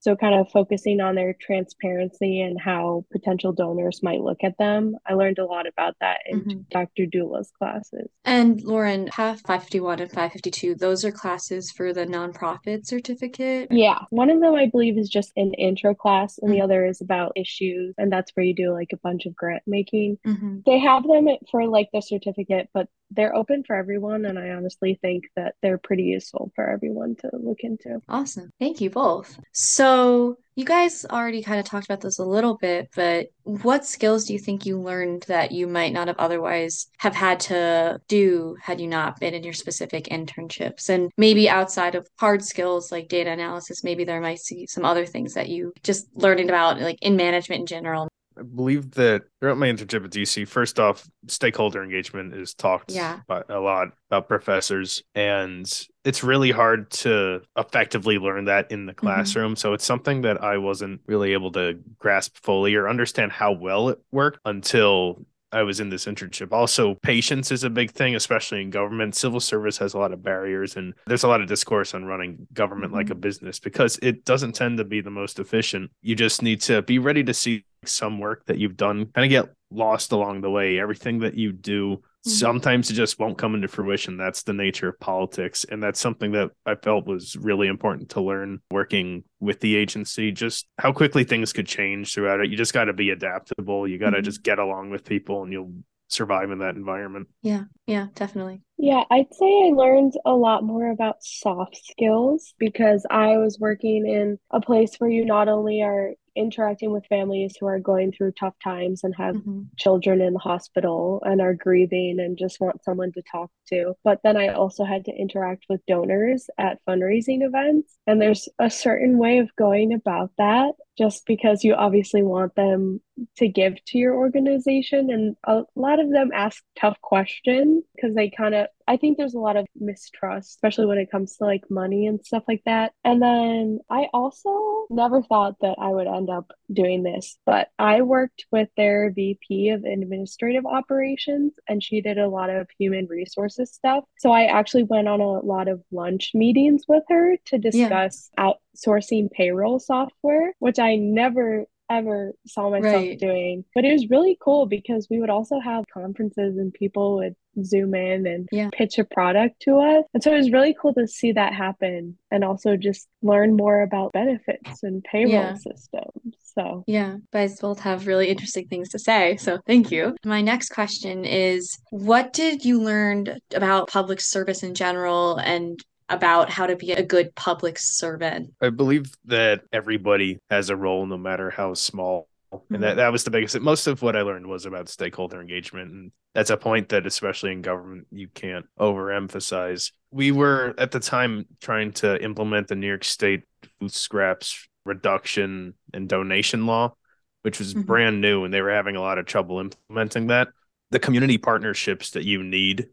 So, 0.00 0.16
kind 0.16 0.34
of 0.34 0.50
focusing 0.50 1.00
on 1.00 1.14
their 1.14 1.34
transparency 1.40 2.40
and 2.40 2.60
how 2.60 3.04
potential 3.12 3.52
donors 3.52 4.00
might 4.02 4.20
look 4.20 4.38
at 4.44 4.56
them. 4.58 4.96
I 5.06 5.14
learned 5.14 5.38
a 5.38 5.44
lot 5.44 5.66
about 5.66 5.96
that 6.00 6.18
in 6.26 6.40
mm-hmm. 6.40 6.60
Dr. 6.70 7.06
Dula's 7.06 7.50
classes. 7.58 8.08
And 8.24 8.62
Lauren, 8.62 9.08
PAF 9.08 9.40
551 9.46 10.00
and 10.00 10.10
552, 10.10 10.74
those 10.76 11.04
are 11.04 11.12
classes 11.12 11.70
for 11.70 11.92
the 11.92 12.06
nonprofit 12.06 12.86
certificate? 12.86 13.68
Yeah. 13.70 14.00
One 14.10 14.30
of 14.30 14.40
them, 14.40 14.54
I 14.54 14.66
believe, 14.66 14.98
is 14.98 15.08
just 15.08 15.32
an 15.36 15.54
intro 15.54 15.94
class, 15.94 16.38
and 16.38 16.50
mm-hmm. 16.50 16.58
the 16.58 16.64
other 16.64 16.86
is 16.86 17.00
about 17.00 17.32
issues. 17.36 17.94
And 17.98 18.12
that's 18.12 18.30
where 18.34 18.44
you 18.44 18.54
do 18.54 18.72
like 18.72 18.90
a 18.92 18.98
bunch 18.98 19.26
of 19.26 19.34
grant 19.34 19.62
making. 19.66 20.18
Mm-hmm. 20.26 20.58
They 20.66 20.78
have 20.78 21.02
them 21.02 21.28
for 21.50 21.66
like 21.66 21.88
the 21.92 22.00
certificate, 22.00 22.68
but 22.72 22.88
they're 23.10 23.34
open 23.34 23.64
for 23.64 23.76
everyone. 23.76 24.24
And 24.24 24.38
I 24.38 24.50
honestly 24.50 24.98
think 25.00 25.24
that 25.36 25.54
they're 25.62 25.78
pretty 25.78 26.04
useful 26.04 26.52
for 26.54 26.68
everyone 26.68 27.16
to 27.16 27.30
look 27.32 27.60
into. 27.60 28.00
Awesome. 28.08 28.50
Thank 28.58 28.80
you 28.80 28.90
both. 28.90 29.38
So, 29.52 30.38
you 30.58 30.64
guys 30.64 31.06
already 31.08 31.40
kind 31.40 31.60
of 31.60 31.66
talked 31.66 31.86
about 31.86 32.00
this 32.00 32.18
a 32.18 32.24
little 32.24 32.56
bit, 32.56 32.88
but 32.96 33.28
what 33.44 33.86
skills 33.86 34.24
do 34.24 34.32
you 34.32 34.40
think 34.40 34.66
you 34.66 34.80
learned 34.80 35.24
that 35.28 35.52
you 35.52 35.68
might 35.68 35.92
not 35.92 36.08
have 36.08 36.18
otherwise 36.18 36.88
have 36.98 37.14
had 37.14 37.38
to 37.38 38.00
do 38.08 38.56
had 38.60 38.80
you 38.80 38.88
not 38.88 39.20
been 39.20 39.34
in 39.34 39.44
your 39.44 39.52
specific 39.52 40.06
internships? 40.06 40.88
And 40.88 41.12
maybe 41.16 41.48
outside 41.48 41.94
of 41.94 42.08
hard 42.18 42.44
skills 42.44 42.90
like 42.90 43.06
data 43.08 43.30
analysis, 43.30 43.84
maybe 43.84 44.02
there 44.02 44.20
might 44.20 44.40
be 44.50 44.66
some 44.66 44.84
other 44.84 45.06
things 45.06 45.34
that 45.34 45.48
you 45.48 45.72
just 45.84 46.08
learning 46.16 46.48
about 46.48 46.80
like 46.80 46.98
in 47.02 47.14
management 47.14 47.60
in 47.60 47.66
general 47.66 48.07
I 48.38 48.42
believe 48.42 48.92
that 48.92 49.22
throughout 49.40 49.58
my 49.58 49.66
internship 49.66 50.04
at 50.04 50.10
DC, 50.10 50.46
first 50.46 50.78
off, 50.78 51.08
stakeholder 51.26 51.82
engagement 51.82 52.34
is 52.34 52.54
talked 52.54 52.92
yeah. 52.92 53.20
a 53.28 53.58
lot 53.58 53.88
about 54.10 54.28
professors, 54.28 55.02
and 55.14 55.70
it's 56.04 56.22
really 56.22 56.50
hard 56.50 56.90
to 56.90 57.42
effectively 57.56 58.18
learn 58.18 58.46
that 58.46 58.70
in 58.70 58.86
the 58.86 58.92
mm-hmm. 58.92 59.06
classroom. 59.06 59.52
Mm-hmm. 59.52 59.58
So 59.58 59.72
it's 59.72 59.84
something 59.84 60.22
that 60.22 60.42
I 60.42 60.58
wasn't 60.58 61.00
really 61.06 61.32
able 61.32 61.52
to 61.52 61.78
grasp 61.98 62.36
fully 62.42 62.74
or 62.74 62.88
understand 62.88 63.32
how 63.32 63.52
well 63.52 63.88
it 63.88 63.98
worked 64.12 64.38
until 64.44 65.24
I 65.50 65.62
was 65.62 65.80
in 65.80 65.88
this 65.88 66.04
internship. 66.04 66.52
Also, 66.52 66.96
patience 66.96 67.50
is 67.50 67.64
a 67.64 67.70
big 67.70 67.90
thing, 67.90 68.14
especially 68.14 68.60
in 68.60 68.70
government. 68.70 69.16
Civil 69.16 69.40
service 69.40 69.78
has 69.78 69.94
a 69.94 69.98
lot 69.98 70.12
of 70.12 70.22
barriers, 70.22 70.76
and 70.76 70.94
there's 71.06 71.24
a 71.24 71.28
lot 71.28 71.40
of 71.40 71.48
discourse 71.48 71.94
on 71.94 72.04
running 72.04 72.46
government 72.52 72.90
mm-hmm. 72.90 72.98
like 72.98 73.10
a 73.10 73.14
business 73.14 73.58
because 73.58 73.98
it 74.02 74.24
doesn't 74.24 74.52
tend 74.52 74.78
to 74.78 74.84
be 74.84 75.00
the 75.00 75.10
most 75.10 75.38
efficient. 75.38 75.90
You 76.02 76.14
just 76.14 76.42
need 76.42 76.60
to 76.62 76.82
be 76.82 76.98
ready 76.98 77.24
to 77.24 77.34
see 77.34 77.64
some 77.84 78.18
work 78.18 78.46
that 78.46 78.58
you've 78.58 78.76
done 78.76 79.06
kind 79.06 79.24
of 79.24 79.30
get 79.30 79.54
lost 79.70 80.12
along 80.12 80.40
the 80.40 80.50
way. 80.50 80.78
Everything 80.78 81.20
that 81.20 81.34
you 81.34 81.52
do 81.52 82.02
Mm-hmm. 82.26 82.36
Sometimes 82.36 82.90
it 82.90 82.94
just 82.94 83.18
won't 83.18 83.38
come 83.38 83.54
into 83.54 83.68
fruition. 83.68 84.16
That's 84.16 84.42
the 84.42 84.52
nature 84.52 84.88
of 84.88 85.00
politics. 85.00 85.64
And 85.64 85.82
that's 85.82 86.00
something 86.00 86.32
that 86.32 86.50
I 86.66 86.74
felt 86.74 87.06
was 87.06 87.36
really 87.36 87.68
important 87.68 88.10
to 88.10 88.20
learn 88.20 88.60
working 88.70 89.24
with 89.40 89.60
the 89.60 89.76
agency, 89.76 90.32
just 90.32 90.66
how 90.78 90.92
quickly 90.92 91.24
things 91.24 91.52
could 91.52 91.66
change 91.66 92.12
throughout 92.12 92.40
it. 92.40 92.50
You 92.50 92.56
just 92.56 92.74
got 92.74 92.84
to 92.84 92.92
be 92.92 93.10
adaptable. 93.10 93.86
You 93.86 93.98
got 93.98 94.10
to 94.10 94.16
mm-hmm. 94.16 94.24
just 94.24 94.42
get 94.42 94.58
along 94.58 94.90
with 94.90 95.04
people 95.04 95.42
and 95.42 95.52
you'll 95.52 95.72
survive 96.08 96.50
in 96.50 96.58
that 96.58 96.74
environment. 96.74 97.28
Yeah, 97.42 97.64
yeah, 97.86 98.06
definitely. 98.14 98.62
Yeah, 98.78 99.04
I'd 99.10 99.32
say 99.32 99.46
I 99.46 99.72
learned 99.74 100.14
a 100.24 100.32
lot 100.32 100.64
more 100.64 100.90
about 100.90 101.22
soft 101.22 101.78
skills 101.84 102.52
because 102.58 103.06
I 103.10 103.36
was 103.36 103.58
working 103.60 104.06
in 104.06 104.38
a 104.50 104.60
place 104.60 104.96
where 104.98 105.10
you 105.10 105.24
not 105.24 105.48
only 105.48 105.82
are 105.82 106.12
interacting 106.38 106.92
with 106.92 107.06
families 107.06 107.56
who 107.58 107.66
are 107.66 107.78
going 107.78 108.12
through 108.12 108.32
tough 108.32 108.54
times 108.62 109.04
and 109.04 109.14
have 109.16 109.34
mm-hmm. 109.34 109.62
children 109.76 110.20
in 110.20 110.32
the 110.32 110.38
hospital 110.38 111.22
and 111.24 111.40
are 111.40 111.54
grieving 111.54 112.20
and 112.20 112.38
just 112.38 112.60
want 112.60 112.82
someone 112.84 113.12
to 113.12 113.22
talk 113.30 113.50
to. 113.68 113.94
But 114.04 114.20
then 114.24 114.36
I 114.36 114.48
also 114.48 114.84
had 114.84 115.04
to 115.06 115.12
interact 115.12 115.64
with 115.68 115.84
donors 115.86 116.48
at 116.58 116.78
fundraising 116.88 117.42
events. 117.42 117.96
And 118.06 118.20
there's 118.20 118.48
a 118.58 118.70
certain 118.70 119.18
way 119.18 119.38
of 119.38 119.54
going 119.56 119.92
about 119.92 120.30
that 120.38 120.72
just 120.98 121.24
because 121.26 121.62
you 121.62 121.74
obviously 121.74 122.22
want 122.22 122.54
them 122.56 123.00
to 123.36 123.48
give 123.48 123.82
to 123.86 123.98
your 123.98 124.14
organization. 124.14 125.10
And 125.10 125.36
a 125.44 125.62
lot 125.76 126.00
of 126.00 126.10
them 126.10 126.30
ask 126.34 126.62
tough 126.78 127.00
questions 127.00 127.84
because 127.94 128.14
they 128.14 128.30
kind 128.30 128.54
of, 128.54 128.66
I 128.86 128.96
think 128.96 129.16
there's 129.16 129.34
a 129.34 129.40
lot 129.40 129.56
of 129.56 129.66
mistrust, 129.76 130.50
especially 130.50 130.86
when 130.86 130.98
it 130.98 131.10
comes 131.10 131.36
to 131.36 131.44
like 131.44 131.70
money 131.70 132.06
and 132.06 132.24
stuff 132.24 132.44
like 132.48 132.62
that. 132.64 132.92
And 133.04 133.20
then 133.20 133.80
I 133.90 134.08
also 134.12 134.86
never 134.90 135.22
thought 135.22 135.56
that 135.60 135.76
I 135.80 135.88
would 135.88 136.06
end 136.06 136.30
up 136.30 136.50
doing 136.72 137.02
this, 137.02 137.38
but 137.44 137.68
I 137.78 138.02
worked 138.02 138.46
with 138.50 138.68
their 138.76 139.12
VP 139.12 139.70
of 139.70 139.84
administrative 139.84 140.66
operations 140.66 141.52
and 141.68 141.82
she 141.82 142.00
did 142.00 142.18
a 142.18 142.28
lot 142.28 142.50
of 142.50 142.68
human 142.78 143.06
resources 143.06 143.72
stuff. 143.72 144.04
So 144.18 144.32
I 144.32 144.44
actually 144.44 144.84
went 144.84 145.08
on 145.08 145.20
a 145.20 145.40
lot 145.40 145.68
of 145.68 145.82
lunch 145.92 146.32
meetings 146.34 146.84
with 146.88 147.04
her 147.08 147.36
to 147.46 147.58
discuss 147.58 148.30
yeah. 148.38 148.44
Outsourcing 148.78 149.30
payroll 149.30 149.78
software, 149.78 150.52
which 150.58 150.78
I 150.78 150.96
never 150.96 151.64
ever 151.90 152.32
saw 152.46 152.70
myself 152.70 152.94
right. 152.94 153.18
doing. 153.18 153.64
But 153.74 153.84
it 153.84 153.92
was 153.92 154.10
really 154.10 154.36
cool 154.40 154.66
because 154.66 155.06
we 155.10 155.20
would 155.20 155.30
also 155.30 155.58
have 155.58 155.84
conferences 155.92 156.58
and 156.58 156.72
people 156.72 157.16
would 157.16 157.34
zoom 157.64 157.94
in 157.94 158.26
and 158.26 158.48
yeah. 158.52 158.68
pitch 158.72 158.98
a 158.98 159.04
product 159.04 159.60
to 159.62 159.78
us. 159.78 160.04
And 160.14 160.22
so 160.22 160.32
it 160.32 160.36
was 160.36 160.52
really 160.52 160.76
cool 160.80 160.94
to 160.94 161.06
see 161.06 161.32
that 161.32 161.54
happen 161.54 162.16
and 162.30 162.44
also 162.44 162.76
just 162.76 163.08
learn 163.22 163.56
more 163.56 163.82
about 163.82 164.12
benefits 164.12 164.82
and 164.82 165.02
payroll 165.02 165.32
yeah. 165.32 165.54
systems. 165.54 166.36
So, 166.42 166.84
yeah, 166.86 167.14
you 167.14 167.22
guys 167.32 167.60
both 167.60 167.80
have 167.80 168.06
really 168.06 168.28
interesting 168.28 168.68
things 168.68 168.88
to 168.90 168.98
say. 168.98 169.36
So, 169.36 169.58
thank 169.66 169.90
you. 169.90 170.16
My 170.24 170.42
next 170.42 170.70
question 170.70 171.24
is 171.24 171.78
What 171.90 172.32
did 172.32 172.64
you 172.64 172.82
learn 172.82 173.38
about 173.54 173.88
public 173.88 174.20
service 174.20 174.62
in 174.62 174.74
general 174.74 175.36
and 175.36 175.78
about 176.08 176.50
how 176.50 176.66
to 176.66 176.76
be 176.76 176.92
a 176.92 177.02
good 177.02 177.34
public 177.34 177.78
servant? 177.78 178.52
I 178.60 178.70
believe 178.70 179.12
that 179.26 179.62
everybody 179.72 180.38
has 180.50 180.70
a 180.70 180.76
role, 180.76 181.06
no 181.06 181.18
matter 181.18 181.50
how 181.50 181.74
small. 181.74 182.28
Mm-hmm. 182.52 182.74
And 182.74 182.82
that, 182.82 182.88
mm-hmm. 182.90 182.98
that 182.98 183.12
was 183.12 183.24
the 183.24 183.30
biggest 183.30 183.60
most 183.60 183.86
of 183.86 184.02
what 184.02 184.16
I 184.16 184.22
learned 184.22 184.46
was 184.46 184.66
about 184.66 184.88
stakeholder 184.88 185.40
engagement. 185.40 185.90
And 185.92 186.12
that's 186.34 186.50
a 186.50 186.56
point 186.56 186.88
that 186.90 187.06
especially 187.06 187.52
in 187.52 187.62
government 187.62 188.06
you 188.10 188.28
can't 188.28 188.66
overemphasize. 188.78 189.92
We 190.10 190.32
were 190.32 190.74
at 190.78 190.90
the 190.90 191.00
time 191.00 191.46
trying 191.60 191.92
to 191.94 192.22
implement 192.22 192.68
the 192.68 192.76
New 192.76 192.86
York 192.86 193.04
State 193.04 193.42
food 193.78 193.92
scraps 193.92 194.66
reduction 194.84 195.74
and 195.92 196.08
donation 196.08 196.66
law, 196.66 196.94
which 197.42 197.58
was 197.58 197.74
mm-hmm. 197.74 197.82
brand 197.82 198.20
new 198.20 198.44
and 198.44 198.54
they 198.54 198.62
were 198.62 198.70
having 198.70 198.96
a 198.96 199.02
lot 199.02 199.18
of 199.18 199.26
trouble 199.26 199.60
implementing 199.60 200.28
that. 200.28 200.48
The 200.90 200.98
community 200.98 201.36
partnerships 201.36 202.12
that 202.12 202.24
you 202.24 202.42
need 202.42 202.88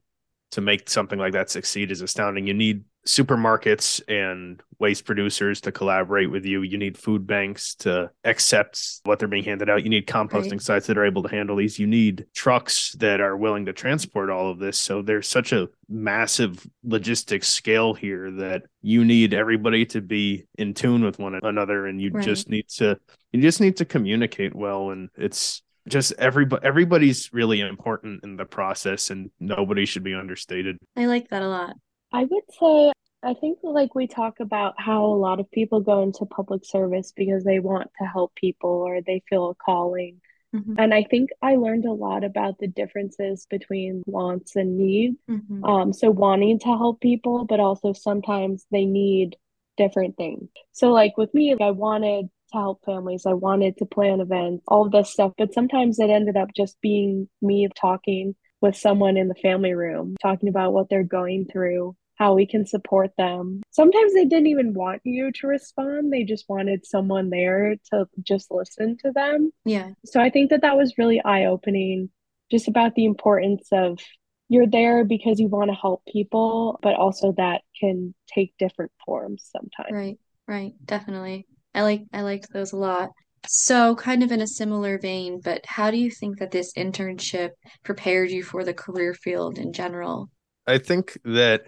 to 0.52 0.62
make 0.62 0.90
something 0.90 1.20
like 1.20 1.34
that 1.34 1.50
succeed 1.50 1.92
is 1.92 2.02
astounding. 2.02 2.48
You 2.48 2.54
need 2.54 2.86
supermarkets 3.06 4.02
and 4.08 4.62
waste 4.80 5.06
producers 5.06 5.62
to 5.62 5.72
collaborate 5.72 6.32
with 6.32 6.44
you. 6.46 6.64
You 6.64 6.78
need 6.78 6.98
food 6.98 7.28
banks 7.28 7.76
to 7.76 8.10
accept 8.24 9.02
what 9.04 9.20
they're 9.20 9.28
being 9.28 9.44
handed 9.44 9.70
out. 9.70 9.84
You 9.84 9.90
need 9.90 10.08
composting 10.08 10.52
right. 10.52 10.62
sites 10.62 10.88
that 10.88 10.98
are 10.98 11.06
able 11.06 11.24
to 11.24 11.30
handle 11.30 11.56
these. 11.56 11.78
You 11.78 11.88
need 11.88 12.26
trucks 12.34 12.94
that 13.00 13.22
are 13.22 13.38
willing 13.38 13.66
to 13.68 13.74
transport 13.74 14.30
all 14.30 14.50
of 14.50 14.60
this. 14.60 14.78
So 14.78 15.02
there's 15.02 15.28
such 15.28 15.52
a 15.54 15.70
massive 15.88 16.66
logistics 16.84 17.48
scale 17.48 17.94
here 17.94 18.32
that 18.32 18.64
you 18.82 19.06
need 19.06 19.34
everybody 19.34 19.86
to 19.88 20.02
be 20.02 20.46
in 20.58 20.74
tune 20.74 21.04
with 21.04 21.20
one 21.20 21.40
another 21.44 21.86
and 21.86 22.02
you 22.02 22.10
right. 22.12 22.26
just 22.26 22.50
need 22.50 22.68
to 22.70 23.00
you 23.32 23.42
just 23.42 23.62
need 23.62 23.78
to 23.78 23.86
communicate 23.86 24.56
well 24.56 24.90
and 24.92 25.10
it's 25.16 25.62
just 25.88 26.14
everybody 26.18 26.66
everybody's 26.66 27.32
really 27.34 27.62
important 27.62 28.24
in 28.24 28.38
the 28.38 28.46
process 28.46 29.10
and 29.10 29.30
nobody 29.40 29.86
should 29.86 30.04
be 30.04 30.14
understated. 30.14 30.78
I 30.96 31.06
like 31.06 31.30
that 31.30 31.42
a 31.42 31.48
lot. 31.48 31.76
I 32.12 32.24
would 32.24 32.44
say 32.60 32.92
I 33.24 33.34
think 33.34 33.60
like 33.64 33.96
we 33.96 34.08
talk 34.08 34.40
about 34.40 34.76
how 34.78 35.06
a 35.06 35.18
lot 35.18 35.40
of 35.40 35.50
people 35.52 35.80
go 35.80 36.04
into 36.04 36.26
public 36.26 36.64
service 36.64 37.12
because 37.16 37.44
they 37.44 37.60
want 37.60 37.90
to 38.00 38.06
help 38.06 38.36
people 38.36 38.70
or 38.70 39.02
they 39.02 39.24
feel 39.28 39.50
a 39.50 39.56
calling. 39.56 40.22
Mm-hmm. 40.56 40.76
And 40.78 40.94
I 40.94 41.04
think 41.04 41.32
I 41.42 41.56
learned 41.56 41.86
a 41.86 41.92
lot 41.92 42.24
about 42.24 42.60
the 42.60 42.68
differences 42.68 43.48
between 43.50 44.04
wants 44.06 44.56
and 44.56 44.78
needs. 44.78 45.18
Mm-hmm. 45.30 45.66
Um, 45.66 45.92
so 45.92 46.12
wanting 46.12 46.60
to 46.60 46.66
help 46.68 47.02
people, 47.02 47.46
but 47.46 47.60
also 47.60 47.94
sometimes 47.94 48.66
they 48.72 48.86
need 48.86 49.36
different 49.76 50.18
things. 50.18 50.48
So 50.72 50.92
like 50.92 51.18
with 51.18 51.34
me, 51.34 51.56
I 51.60 51.72
wanted 51.72 52.30
to 52.52 52.58
help 52.58 52.84
families. 52.86 53.26
I 53.26 53.34
wanted 53.34 53.78
to 53.78 53.86
plan 53.86 54.20
events, 54.20 54.64
all 54.68 54.86
of 54.86 54.92
this 54.92 55.12
stuff. 55.12 55.34
But 55.38 55.54
sometimes 55.54 56.00
it 56.00 56.10
ended 56.10 56.38
up 56.38 56.50
just 56.56 56.80
being 56.82 57.30
me 57.42 57.68
talking 57.80 58.36
with 58.62 58.76
someone 58.76 59.18
in 59.18 59.28
the 59.28 59.36
family 59.36 59.74
room, 59.74 60.16
talking 60.22 60.50
about 60.50 60.74
what 60.74 60.90
they're 60.90 61.04
going 61.04 61.46
through 61.52 61.96
how 62.16 62.34
we 62.34 62.48
can 62.48 62.66
support 62.66 63.12
them. 63.18 63.62
Sometimes 63.72 64.14
they 64.14 64.26
didn't 64.26 64.48
even 64.48 64.74
want 64.74 65.02
you 65.04 65.32
to 65.34 65.48
respond, 65.48 66.12
they 66.12 66.24
just 66.24 66.46
wanted 66.50 66.86
someone 66.86 67.30
there 67.30 67.76
to 67.92 68.08
just 68.24 68.50
listen 68.52 68.98
to 69.04 69.12
them. 69.12 69.52
Yeah. 69.66 69.92
So 70.06 70.20
I 70.20 70.30
think 70.30 70.50
that 70.50 70.62
that 70.62 70.78
was 70.78 70.98
really 70.98 71.22
eye 71.24 71.46
opening, 71.46 72.10
just 72.50 72.68
about 72.68 72.96
the 72.96 73.06
importance 73.06 73.68
of 73.72 74.00
you're 74.48 74.68
there 74.68 75.04
because 75.04 75.40
you 75.40 75.48
want 75.48 75.72
to 75.72 75.76
help 75.76 76.04
people, 76.06 76.80
but 76.82 76.96
also 76.96 77.34
that 77.34 77.62
can 77.80 78.14
take 78.28 78.54
different 78.58 78.92
forms 79.06 79.50
sometimes. 79.52 79.92
Right, 79.92 80.20
right, 80.48 80.74
definitely. 80.86 81.48
I 81.76 81.82
like 81.84 82.04
I 82.14 82.22
liked 82.22 82.52
those 82.52 82.72
a 82.72 82.78
lot. 82.78 83.10
So, 83.48 83.96
kind 83.96 84.24
of 84.24 84.32
in 84.32 84.42
a 84.42 84.48
similar 84.48 84.98
vein, 84.98 85.40
but 85.44 85.64
how 85.68 85.92
do 85.92 85.98
you 85.98 86.10
think 86.10 86.40
that 86.40 86.50
this 86.50 86.74
internship 86.74 87.52
prepared 87.84 88.32
you 88.32 88.44
for 88.44 88.64
the 88.64 88.74
career 88.74 89.14
field 89.14 89.60
in 89.60 89.72
general? 89.72 90.30
I 90.66 90.80
think 90.80 91.18
that 91.26 91.66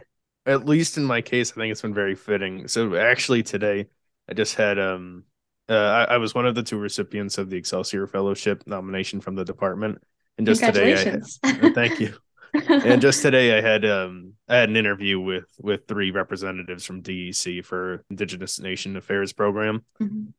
at 0.47 0.65
least 0.65 0.97
in 0.97 1.03
my 1.03 1.21
case, 1.21 1.51
I 1.51 1.55
think 1.55 1.71
it's 1.71 1.81
been 1.81 1.93
very 1.93 2.15
fitting. 2.15 2.67
So 2.67 2.95
actually 2.95 3.43
today 3.43 3.87
I 4.27 4.33
just 4.33 4.55
had 4.55 4.79
um 4.79 5.25
uh, 5.69 6.05
I, 6.09 6.13
I, 6.13 6.17
was 6.17 6.33
one 6.33 6.45
of 6.45 6.55
the 6.55 6.63
two 6.63 6.77
recipients 6.77 7.37
of 7.37 7.49
the 7.49 7.57
Excelsior 7.57 8.07
Fellowship 8.07 8.63
nomination 8.67 9.19
from 9.19 9.35
the 9.35 9.43
department. 9.43 10.01
And 10.37 10.47
just 10.47 10.63
today 10.63 10.93
I 10.93 10.97
had, 10.97 11.23
uh, 11.43 11.71
thank 11.73 11.99
you. 11.99 12.15
and 12.69 13.01
just 13.01 13.21
today 13.21 13.57
I 13.57 13.61
had 13.61 13.85
um 13.85 14.33
I 14.47 14.57
had 14.57 14.69
an 14.69 14.77
interview 14.77 15.19
with 15.19 15.45
with 15.59 15.87
three 15.87 16.11
representatives 16.11 16.85
from 16.85 17.01
DEC 17.01 17.63
for 17.65 18.03
Indigenous 18.09 18.59
Nation 18.59 18.95
Affairs 18.95 19.33
program. 19.33 19.83
Mm-hmm. 20.01 20.29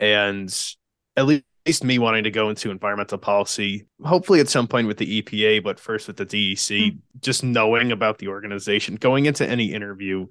And 0.00 0.74
at 1.16 1.26
least 1.26 1.44
least 1.68 1.84
me 1.84 1.98
wanting 1.98 2.24
to 2.24 2.30
go 2.30 2.48
into 2.48 2.70
environmental 2.70 3.18
policy, 3.18 3.86
hopefully 4.02 4.40
at 4.40 4.48
some 4.48 4.66
point 4.66 4.86
with 4.86 4.96
the 4.96 5.22
EPA, 5.22 5.62
but 5.62 5.78
first 5.78 6.06
with 6.06 6.16
the 6.16 6.24
DEC, 6.24 6.54
mm-hmm. 6.54 6.98
just 7.20 7.44
knowing 7.44 7.92
about 7.92 8.18
the 8.18 8.28
organization, 8.28 8.96
going 8.96 9.26
into 9.26 9.46
any 9.46 9.72
interview 9.72 10.26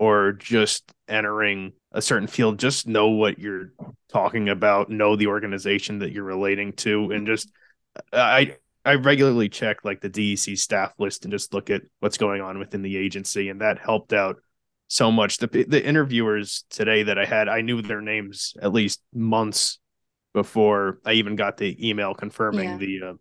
or 0.00 0.32
just 0.32 0.92
entering 1.06 1.72
a 1.92 2.02
certain 2.02 2.26
field, 2.26 2.58
just 2.58 2.88
know 2.88 3.10
what 3.10 3.38
you're 3.38 3.72
talking 4.08 4.48
about, 4.48 4.90
know 4.90 5.14
the 5.14 5.28
organization 5.28 6.00
that 6.00 6.10
you're 6.10 6.24
relating 6.24 6.72
to, 6.72 7.12
and 7.12 7.28
just 7.28 7.52
I 8.12 8.56
I 8.84 8.94
regularly 8.94 9.48
check 9.48 9.84
like 9.84 10.00
the 10.00 10.10
DEC 10.10 10.58
staff 10.58 10.92
list 10.98 11.24
and 11.24 11.32
just 11.32 11.54
look 11.54 11.70
at 11.70 11.82
what's 12.00 12.18
going 12.18 12.40
on 12.40 12.58
within 12.58 12.82
the 12.82 12.96
agency, 12.96 13.48
and 13.48 13.60
that 13.60 13.78
helped 13.78 14.12
out 14.12 14.36
so 14.88 15.12
much. 15.12 15.38
The 15.38 15.46
the 15.46 15.84
interviewers 15.84 16.64
today 16.70 17.04
that 17.04 17.18
I 17.18 17.24
had, 17.24 17.48
I 17.48 17.60
knew 17.60 17.80
their 17.80 18.00
names 18.00 18.54
at 18.60 18.72
least 18.72 19.00
months 19.14 19.78
before 20.34 20.98
I 21.04 21.12
even 21.12 21.36
got 21.36 21.56
the 21.56 21.88
email 21.88 22.14
confirming 22.14 22.70
yeah. 22.70 22.76
the 22.76 23.00
uh, 23.10 23.12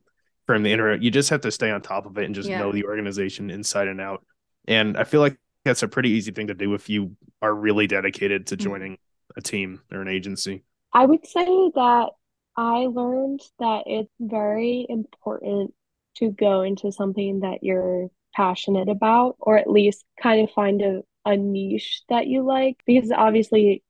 from 0.48 0.64
the 0.64 0.72
internet. 0.72 1.04
You 1.04 1.12
just 1.12 1.30
have 1.30 1.42
to 1.42 1.52
stay 1.52 1.70
on 1.70 1.82
top 1.82 2.06
of 2.06 2.18
it 2.18 2.26
and 2.26 2.36
just 2.36 2.50
yeah. 2.50 2.60
know 2.60 2.72
the 2.72 2.86
organization 2.86 3.50
inside 3.50 3.88
and 3.88 4.02
out. 4.02 4.26
And 4.68 4.98
I 4.98 5.04
feel 5.04 5.22
like 5.22 5.38
that's 5.64 5.84
a 5.84 5.88
pretty 5.88 6.10
easy 6.10 6.32
thing 6.32 6.48
to 6.48 6.54
do 6.54 6.74
if 6.74 6.90
you 6.90 7.16
are 7.42 7.54
really 7.54 7.88
dedicated 7.88 8.48
to 8.48 8.58
mm. 8.58 8.60
joining 8.60 8.92
mm-hmm. 8.94 9.40
a 9.40 9.42
team 9.42 9.82
or 9.92 10.02
an 10.02 10.08
agency. 10.08 10.64
I 10.94 11.06
would 11.06 11.26
say 11.26 11.46
that 11.46 12.10
I 12.58 12.88
learned 12.88 13.42
that 13.60 13.84
it's 13.86 14.12
very 14.20 14.86
important 14.90 15.74
to 16.18 16.32
go 16.32 16.62
into 16.62 16.92
something 16.92 17.42
that 17.42 17.64
you're 17.64 18.10
passionate 18.34 18.90
about, 18.90 19.36
or 19.40 19.58
at 19.58 19.70
least 19.70 20.04
kind 20.22 20.42
of 20.42 20.54
find 20.54 20.82
a, 20.82 21.02
a 21.26 21.38
niche 21.38 22.04
that 22.10 22.28
you 22.28 22.44
like. 22.44 22.78
Because 22.86 23.12
obviously, 23.12 23.84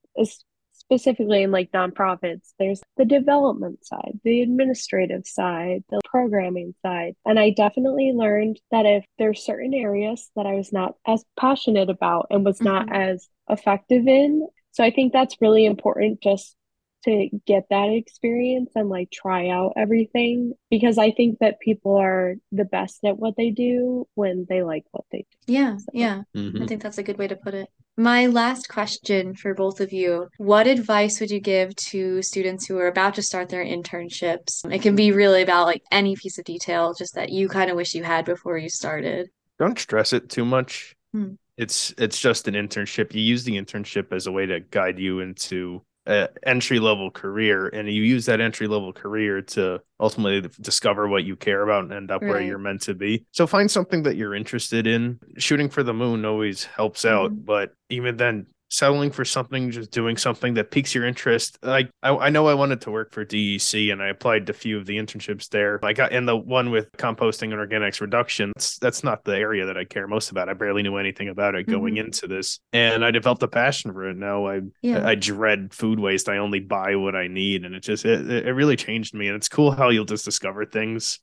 specifically 0.73 1.43
in 1.43 1.51
like 1.51 1.71
nonprofits, 1.71 2.53
there's 2.59 2.81
the 2.97 3.05
development 3.05 3.85
side, 3.85 4.19
the 4.23 4.41
administrative 4.41 5.25
side, 5.25 5.83
the 5.89 6.01
programming 6.05 6.73
side. 6.81 7.13
And 7.25 7.39
I 7.39 7.51
definitely 7.51 8.11
learned 8.13 8.59
that 8.71 8.85
if 8.85 9.05
there's 9.17 9.45
certain 9.45 9.73
areas 9.73 10.29
that 10.35 10.45
I 10.45 10.53
was 10.53 10.73
not 10.73 10.95
as 11.07 11.23
passionate 11.39 11.89
about 11.89 12.27
and 12.29 12.43
was 12.43 12.61
not 12.61 12.87
mm-hmm. 12.87 12.95
as 12.95 13.27
effective 13.49 14.07
in. 14.07 14.47
So 14.71 14.83
I 14.83 14.91
think 14.91 15.13
that's 15.13 15.41
really 15.41 15.65
important 15.65 16.21
just 16.21 16.55
to 17.03 17.29
get 17.45 17.65
that 17.69 17.89
experience 17.89 18.71
and 18.75 18.89
like 18.89 19.11
try 19.11 19.49
out 19.49 19.73
everything 19.77 20.53
because 20.69 20.97
I 20.97 21.11
think 21.11 21.39
that 21.39 21.59
people 21.59 21.95
are 21.95 22.35
the 22.51 22.65
best 22.65 23.03
at 23.03 23.17
what 23.17 23.35
they 23.37 23.49
do 23.49 24.07
when 24.15 24.45
they 24.47 24.63
like 24.63 24.85
what 24.91 25.05
they 25.11 25.19
do. 25.19 25.53
Yeah, 25.53 25.77
so. 25.77 25.85
yeah. 25.93 26.21
Mm-hmm. 26.35 26.63
I 26.63 26.67
think 26.67 26.81
that's 26.81 26.97
a 26.97 27.03
good 27.03 27.17
way 27.17 27.27
to 27.27 27.35
put 27.35 27.53
it. 27.53 27.69
My 27.97 28.27
last 28.27 28.69
question 28.69 29.35
for 29.35 29.53
both 29.53 29.81
of 29.81 29.91
you 29.91 30.29
What 30.37 30.65
advice 30.65 31.19
would 31.19 31.29
you 31.29 31.39
give 31.39 31.75
to 31.75 32.21
students 32.21 32.65
who 32.65 32.77
are 32.77 32.87
about 32.87 33.15
to 33.15 33.21
start 33.21 33.49
their 33.49 33.65
internships? 33.65 34.63
It 34.71 34.81
can 34.81 34.95
be 34.95 35.11
really 35.11 35.41
about 35.41 35.67
like 35.67 35.83
any 35.91 36.15
piece 36.15 36.37
of 36.37 36.45
detail, 36.45 36.93
just 36.97 37.15
that 37.15 37.29
you 37.29 37.49
kind 37.49 37.69
of 37.69 37.75
wish 37.75 37.93
you 37.93 38.03
had 38.03 38.25
before 38.25 38.57
you 38.57 38.69
started. 38.69 39.29
Don't 39.59 39.77
stress 39.77 40.13
it 40.13 40.29
too 40.29 40.45
much. 40.45 40.95
Hmm. 41.11 41.33
It's 41.57 41.93
it's 41.97 42.19
just 42.19 42.47
an 42.47 42.55
internship. 42.55 43.13
You 43.13 43.21
use 43.21 43.43
the 43.43 43.57
internship 43.57 44.13
as 44.13 44.25
a 44.25 44.31
way 44.31 44.45
to 44.45 44.61
guide 44.61 44.97
you 44.97 45.19
into 45.19 45.83
entry 46.07 46.79
level 46.79 47.11
career 47.11 47.67
and 47.67 47.87
you 47.87 48.01
use 48.01 48.25
that 48.25 48.41
entry 48.41 48.67
level 48.67 48.91
career 48.91 49.41
to 49.41 49.79
ultimately 49.99 50.49
discover 50.59 51.07
what 51.07 51.23
you 51.23 51.35
care 51.35 51.61
about 51.61 51.83
and 51.83 51.93
end 51.93 52.09
up 52.09 52.21
right. 52.21 52.29
where 52.29 52.41
you're 52.41 52.57
meant 52.57 52.81
to 52.81 52.95
be 52.95 53.23
so 53.31 53.45
find 53.45 53.69
something 53.69 54.01
that 54.01 54.15
you're 54.15 54.33
interested 54.33 54.87
in 54.87 55.19
shooting 55.37 55.69
for 55.69 55.83
the 55.83 55.93
moon 55.93 56.25
always 56.25 56.65
helps 56.65 57.03
mm-hmm. 57.03 57.15
out 57.15 57.45
but 57.45 57.73
even 57.89 58.17
then 58.17 58.47
settling 58.71 59.11
for 59.11 59.25
something, 59.25 59.69
just 59.69 59.91
doing 59.91 60.15
something 60.15 60.53
that 60.53 60.71
piques 60.71 60.95
your 60.95 61.05
interest. 61.05 61.59
Like 61.61 61.91
I, 62.01 62.15
I 62.15 62.29
know 62.29 62.47
I 62.47 62.53
wanted 62.53 62.81
to 62.81 62.91
work 62.91 63.11
for 63.11 63.25
DEC 63.25 63.91
and 63.91 64.01
I 64.01 64.07
applied 64.07 64.47
to 64.47 64.51
a 64.51 64.55
few 64.55 64.77
of 64.77 64.85
the 64.85 64.97
internships 64.97 65.49
there. 65.49 65.79
I 65.83 65.91
got 65.91 66.13
in 66.13 66.25
the 66.25 66.37
one 66.37 66.71
with 66.71 66.89
composting 66.93 67.53
and 67.53 67.53
organics 67.53 67.99
reduction. 67.99 68.53
That's, 68.55 68.79
that's 68.79 69.03
not 69.03 69.25
the 69.25 69.35
area 69.35 69.65
that 69.65 69.77
I 69.77 69.83
care 69.83 70.07
most 70.07 70.31
about. 70.31 70.47
I 70.47 70.53
barely 70.53 70.83
knew 70.83 70.95
anything 70.95 71.27
about 71.27 71.53
it 71.55 71.67
going 71.67 71.95
mm-hmm. 71.95 72.05
into 72.05 72.27
this. 72.27 72.59
And 72.71 73.03
I 73.03 73.11
developed 73.11 73.43
a 73.43 73.47
passion 73.49 73.91
for 73.91 74.09
it. 74.09 74.15
Now 74.15 74.47
I 74.47 74.61
yeah. 74.81 75.05
I 75.05 75.15
dread 75.15 75.73
food 75.73 75.99
waste. 75.99 76.29
I 76.29 76.37
only 76.37 76.61
buy 76.61 76.95
what 76.95 77.15
I 77.15 77.27
need. 77.27 77.65
And 77.65 77.75
it 77.75 77.83
just 77.83 78.05
it, 78.05 78.29
it 78.29 78.53
really 78.53 78.77
changed 78.77 79.13
me. 79.13 79.27
And 79.27 79.35
it's 79.35 79.49
cool 79.49 79.71
how 79.71 79.89
you'll 79.89 80.05
just 80.05 80.23
discover 80.23 80.65
things 80.65 81.19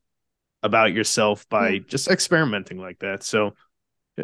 about 0.63 0.93
yourself 0.93 1.49
by 1.49 1.69
yeah. 1.71 1.81
just 1.87 2.09
experimenting 2.09 2.79
like 2.79 2.99
that. 2.99 3.23
So 3.23 3.55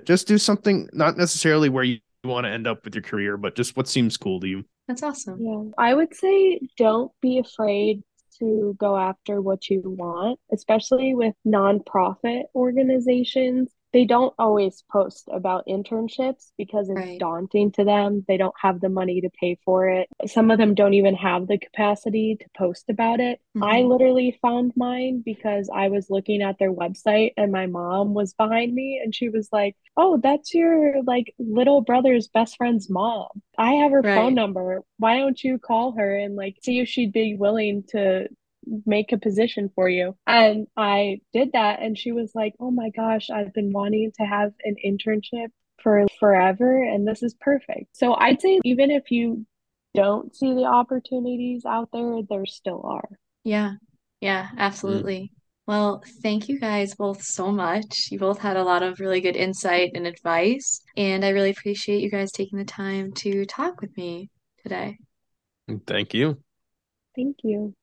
just 0.04 0.26
do 0.26 0.38
something 0.38 0.88
not 0.92 1.16
necessarily 1.16 1.68
where 1.68 1.84
you 1.84 1.98
want 2.24 2.44
to 2.44 2.50
end 2.50 2.66
up 2.66 2.84
with 2.84 2.94
your 2.94 3.02
career, 3.02 3.36
but 3.36 3.54
just 3.54 3.76
what 3.76 3.88
seems 3.88 4.16
cool 4.16 4.40
to 4.40 4.48
you. 4.48 4.64
That's 4.88 5.02
awesome. 5.02 5.38
Yeah. 5.40 5.62
I 5.78 5.94
would 5.94 6.14
say 6.14 6.60
don't 6.76 7.12
be 7.20 7.38
afraid 7.38 8.02
to 8.38 8.76
go 8.78 8.96
after 8.96 9.40
what 9.40 9.68
you 9.70 9.82
want, 9.84 10.38
especially 10.52 11.14
with 11.14 11.34
nonprofit 11.46 12.42
organizations 12.54 13.70
they 13.95 14.05
don't 14.05 14.34
always 14.40 14.82
post 14.90 15.28
about 15.32 15.68
internships 15.68 16.51
because 16.59 16.90
it's 16.90 16.99
right. 16.99 17.20
daunting 17.20 17.70
to 17.70 17.84
them. 17.84 18.24
They 18.26 18.36
don't 18.36 18.55
have 18.61 18.80
the 18.80 18.88
money 18.88 19.20
to 19.20 19.30
pay 19.30 19.57
for 19.64 19.88
it. 19.88 20.09
Some 20.26 20.51
of 20.51 20.59
them 20.59 20.74
don't 20.74 20.95
even 20.95 21.14
have 21.14 21.47
the 21.47 21.59
capacity 21.59 22.36
to 22.40 22.47
post 22.59 22.86
about 22.90 23.20
it. 23.20 23.38
Mm-hmm. 23.57 23.62
I 23.62 23.82
literally 23.82 24.36
found 24.42 24.72
mine 24.74 25.22
because 25.24 25.70
I 25.72 25.88
was 25.88 26.11
looking 26.11 26.42
at 26.42 26.59
their 26.59 26.72
website 26.72 27.34
and 27.36 27.53
my 27.53 27.66
mom 27.66 28.14
was 28.14 28.34
behind 28.34 28.74
me 28.74 29.01
and 29.03 29.14
she 29.14 29.28
was 29.28 29.49
like, 29.53 29.76
"Oh, 29.97 30.18
that's 30.20 30.53
your 30.53 31.01
like 31.05 31.32
little 31.38 31.80
brother's 31.80 32.26
best 32.26 32.57
friend's 32.57 32.90
mom. 32.90 33.28
I 33.57 33.74
have 33.74 33.92
her 33.92 34.01
right. 34.01 34.16
phone 34.16 34.34
number. 34.34 34.82
Why 34.99 35.18
don't 35.18 35.42
you 35.42 35.61
call 35.61 35.92
her 35.92 36.16
and 36.16 36.34
like 36.34 36.57
see 36.64 36.80
if 36.80 36.88
she'd 36.88 37.12
be 37.12 37.36
willing 37.36 37.84
to 37.90 38.26
make 38.86 39.12
a 39.12 39.18
position 39.18 39.70
for 39.74 39.88
you. 39.88 40.16
And 40.26 40.66
I 40.76 41.20
did 41.32 41.52
that. 41.52 41.80
And 41.80 41.96
she 41.96 42.12
was 42.12 42.32
like, 42.34 42.54
Oh 42.60 42.70
my 42.70 42.90
gosh, 42.90 43.30
I've 43.30 43.52
been 43.52 43.72
wanting 43.72 44.12
to 44.18 44.24
have 44.24 44.52
an 44.64 44.76
internship 44.84 45.48
for 45.82 46.06
forever. 46.18 46.82
And 46.82 47.06
this 47.06 47.22
is 47.22 47.34
perfect. 47.40 47.96
So 47.96 48.14
I'd 48.14 48.40
say, 48.40 48.60
even 48.64 48.90
if 48.90 49.10
you 49.10 49.46
don't 49.94 50.34
see 50.34 50.52
the 50.54 50.64
opportunities 50.64 51.64
out 51.64 51.90
there, 51.92 52.20
there 52.28 52.46
still 52.46 52.82
are. 52.84 53.08
Yeah. 53.44 53.74
Yeah, 54.20 54.48
absolutely. 54.56 55.30
Mm. 55.32 55.38
Well, 55.66 56.02
thank 56.22 56.48
you 56.48 56.58
guys 56.58 56.94
both 56.94 57.22
so 57.22 57.50
much. 57.50 58.08
You 58.10 58.18
both 58.18 58.38
had 58.38 58.56
a 58.56 58.64
lot 58.64 58.82
of 58.82 59.00
really 59.00 59.20
good 59.20 59.36
insight 59.36 59.92
and 59.94 60.06
advice. 60.06 60.80
And 60.96 61.24
I 61.24 61.30
really 61.30 61.50
appreciate 61.50 62.02
you 62.02 62.10
guys 62.10 62.32
taking 62.32 62.58
the 62.58 62.64
time 62.64 63.12
to 63.14 63.46
talk 63.46 63.80
with 63.80 63.96
me 63.96 64.30
today. 64.62 64.98
Thank 65.86 66.12
you. 66.12 66.38
Thank 67.16 67.36
you. 67.44 67.74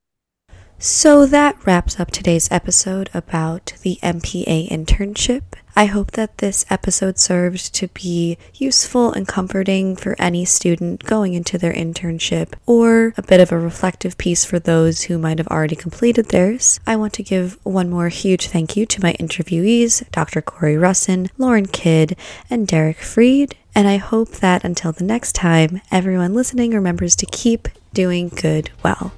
So 0.83 1.27
that 1.27 1.63
wraps 1.63 1.99
up 1.99 2.09
today's 2.09 2.51
episode 2.51 3.11
about 3.13 3.73
the 3.83 3.99
MPA 4.01 4.67
internship. 4.67 5.43
I 5.75 5.85
hope 5.85 6.13
that 6.13 6.39
this 6.39 6.65
episode 6.71 7.19
served 7.19 7.75
to 7.75 7.87
be 7.89 8.39
useful 8.55 9.13
and 9.13 9.27
comforting 9.27 9.95
for 9.95 10.15
any 10.17 10.43
student 10.43 11.03
going 11.03 11.35
into 11.35 11.59
their 11.59 11.71
internship, 11.71 12.53
or 12.65 13.13
a 13.15 13.21
bit 13.21 13.39
of 13.39 13.51
a 13.51 13.59
reflective 13.59 14.17
piece 14.17 14.43
for 14.43 14.57
those 14.57 15.03
who 15.03 15.19
might 15.19 15.37
have 15.37 15.47
already 15.49 15.75
completed 15.75 16.29
theirs. 16.29 16.79
I 16.87 16.95
want 16.95 17.13
to 17.13 17.23
give 17.23 17.59
one 17.61 17.91
more 17.91 18.09
huge 18.09 18.47
thank 18.47 18.75
you 18.75 18.87
to 18.87 19.03
my 19.03 19.13
interviewees, 19.19 20.09
Dr. 20.09 20.41
Corey 20.41 20.77
Russin, 20.77 21.29
Lauren 21.37 21.67
Kidd, 21.67 22.17
and 22.49 22.67
Derek 22.67 22.97
Freed. 22.97 23.55
And 23.75 23.87
I 23.87 23.97
hope 23.97 24.31
that 24.37 24.63
until 24.63 24.93
the 24.93 25.03
next 25.03 25.33
time, 25.33 25.79
everyone 25.91 26.33
listening 26.33 26.71
remembers 26.71 27.15
to 27.17 27.27
keep 27.27 27.67
doing 27.93 28.29
good 28.29 28.71
well. 28.83 29.13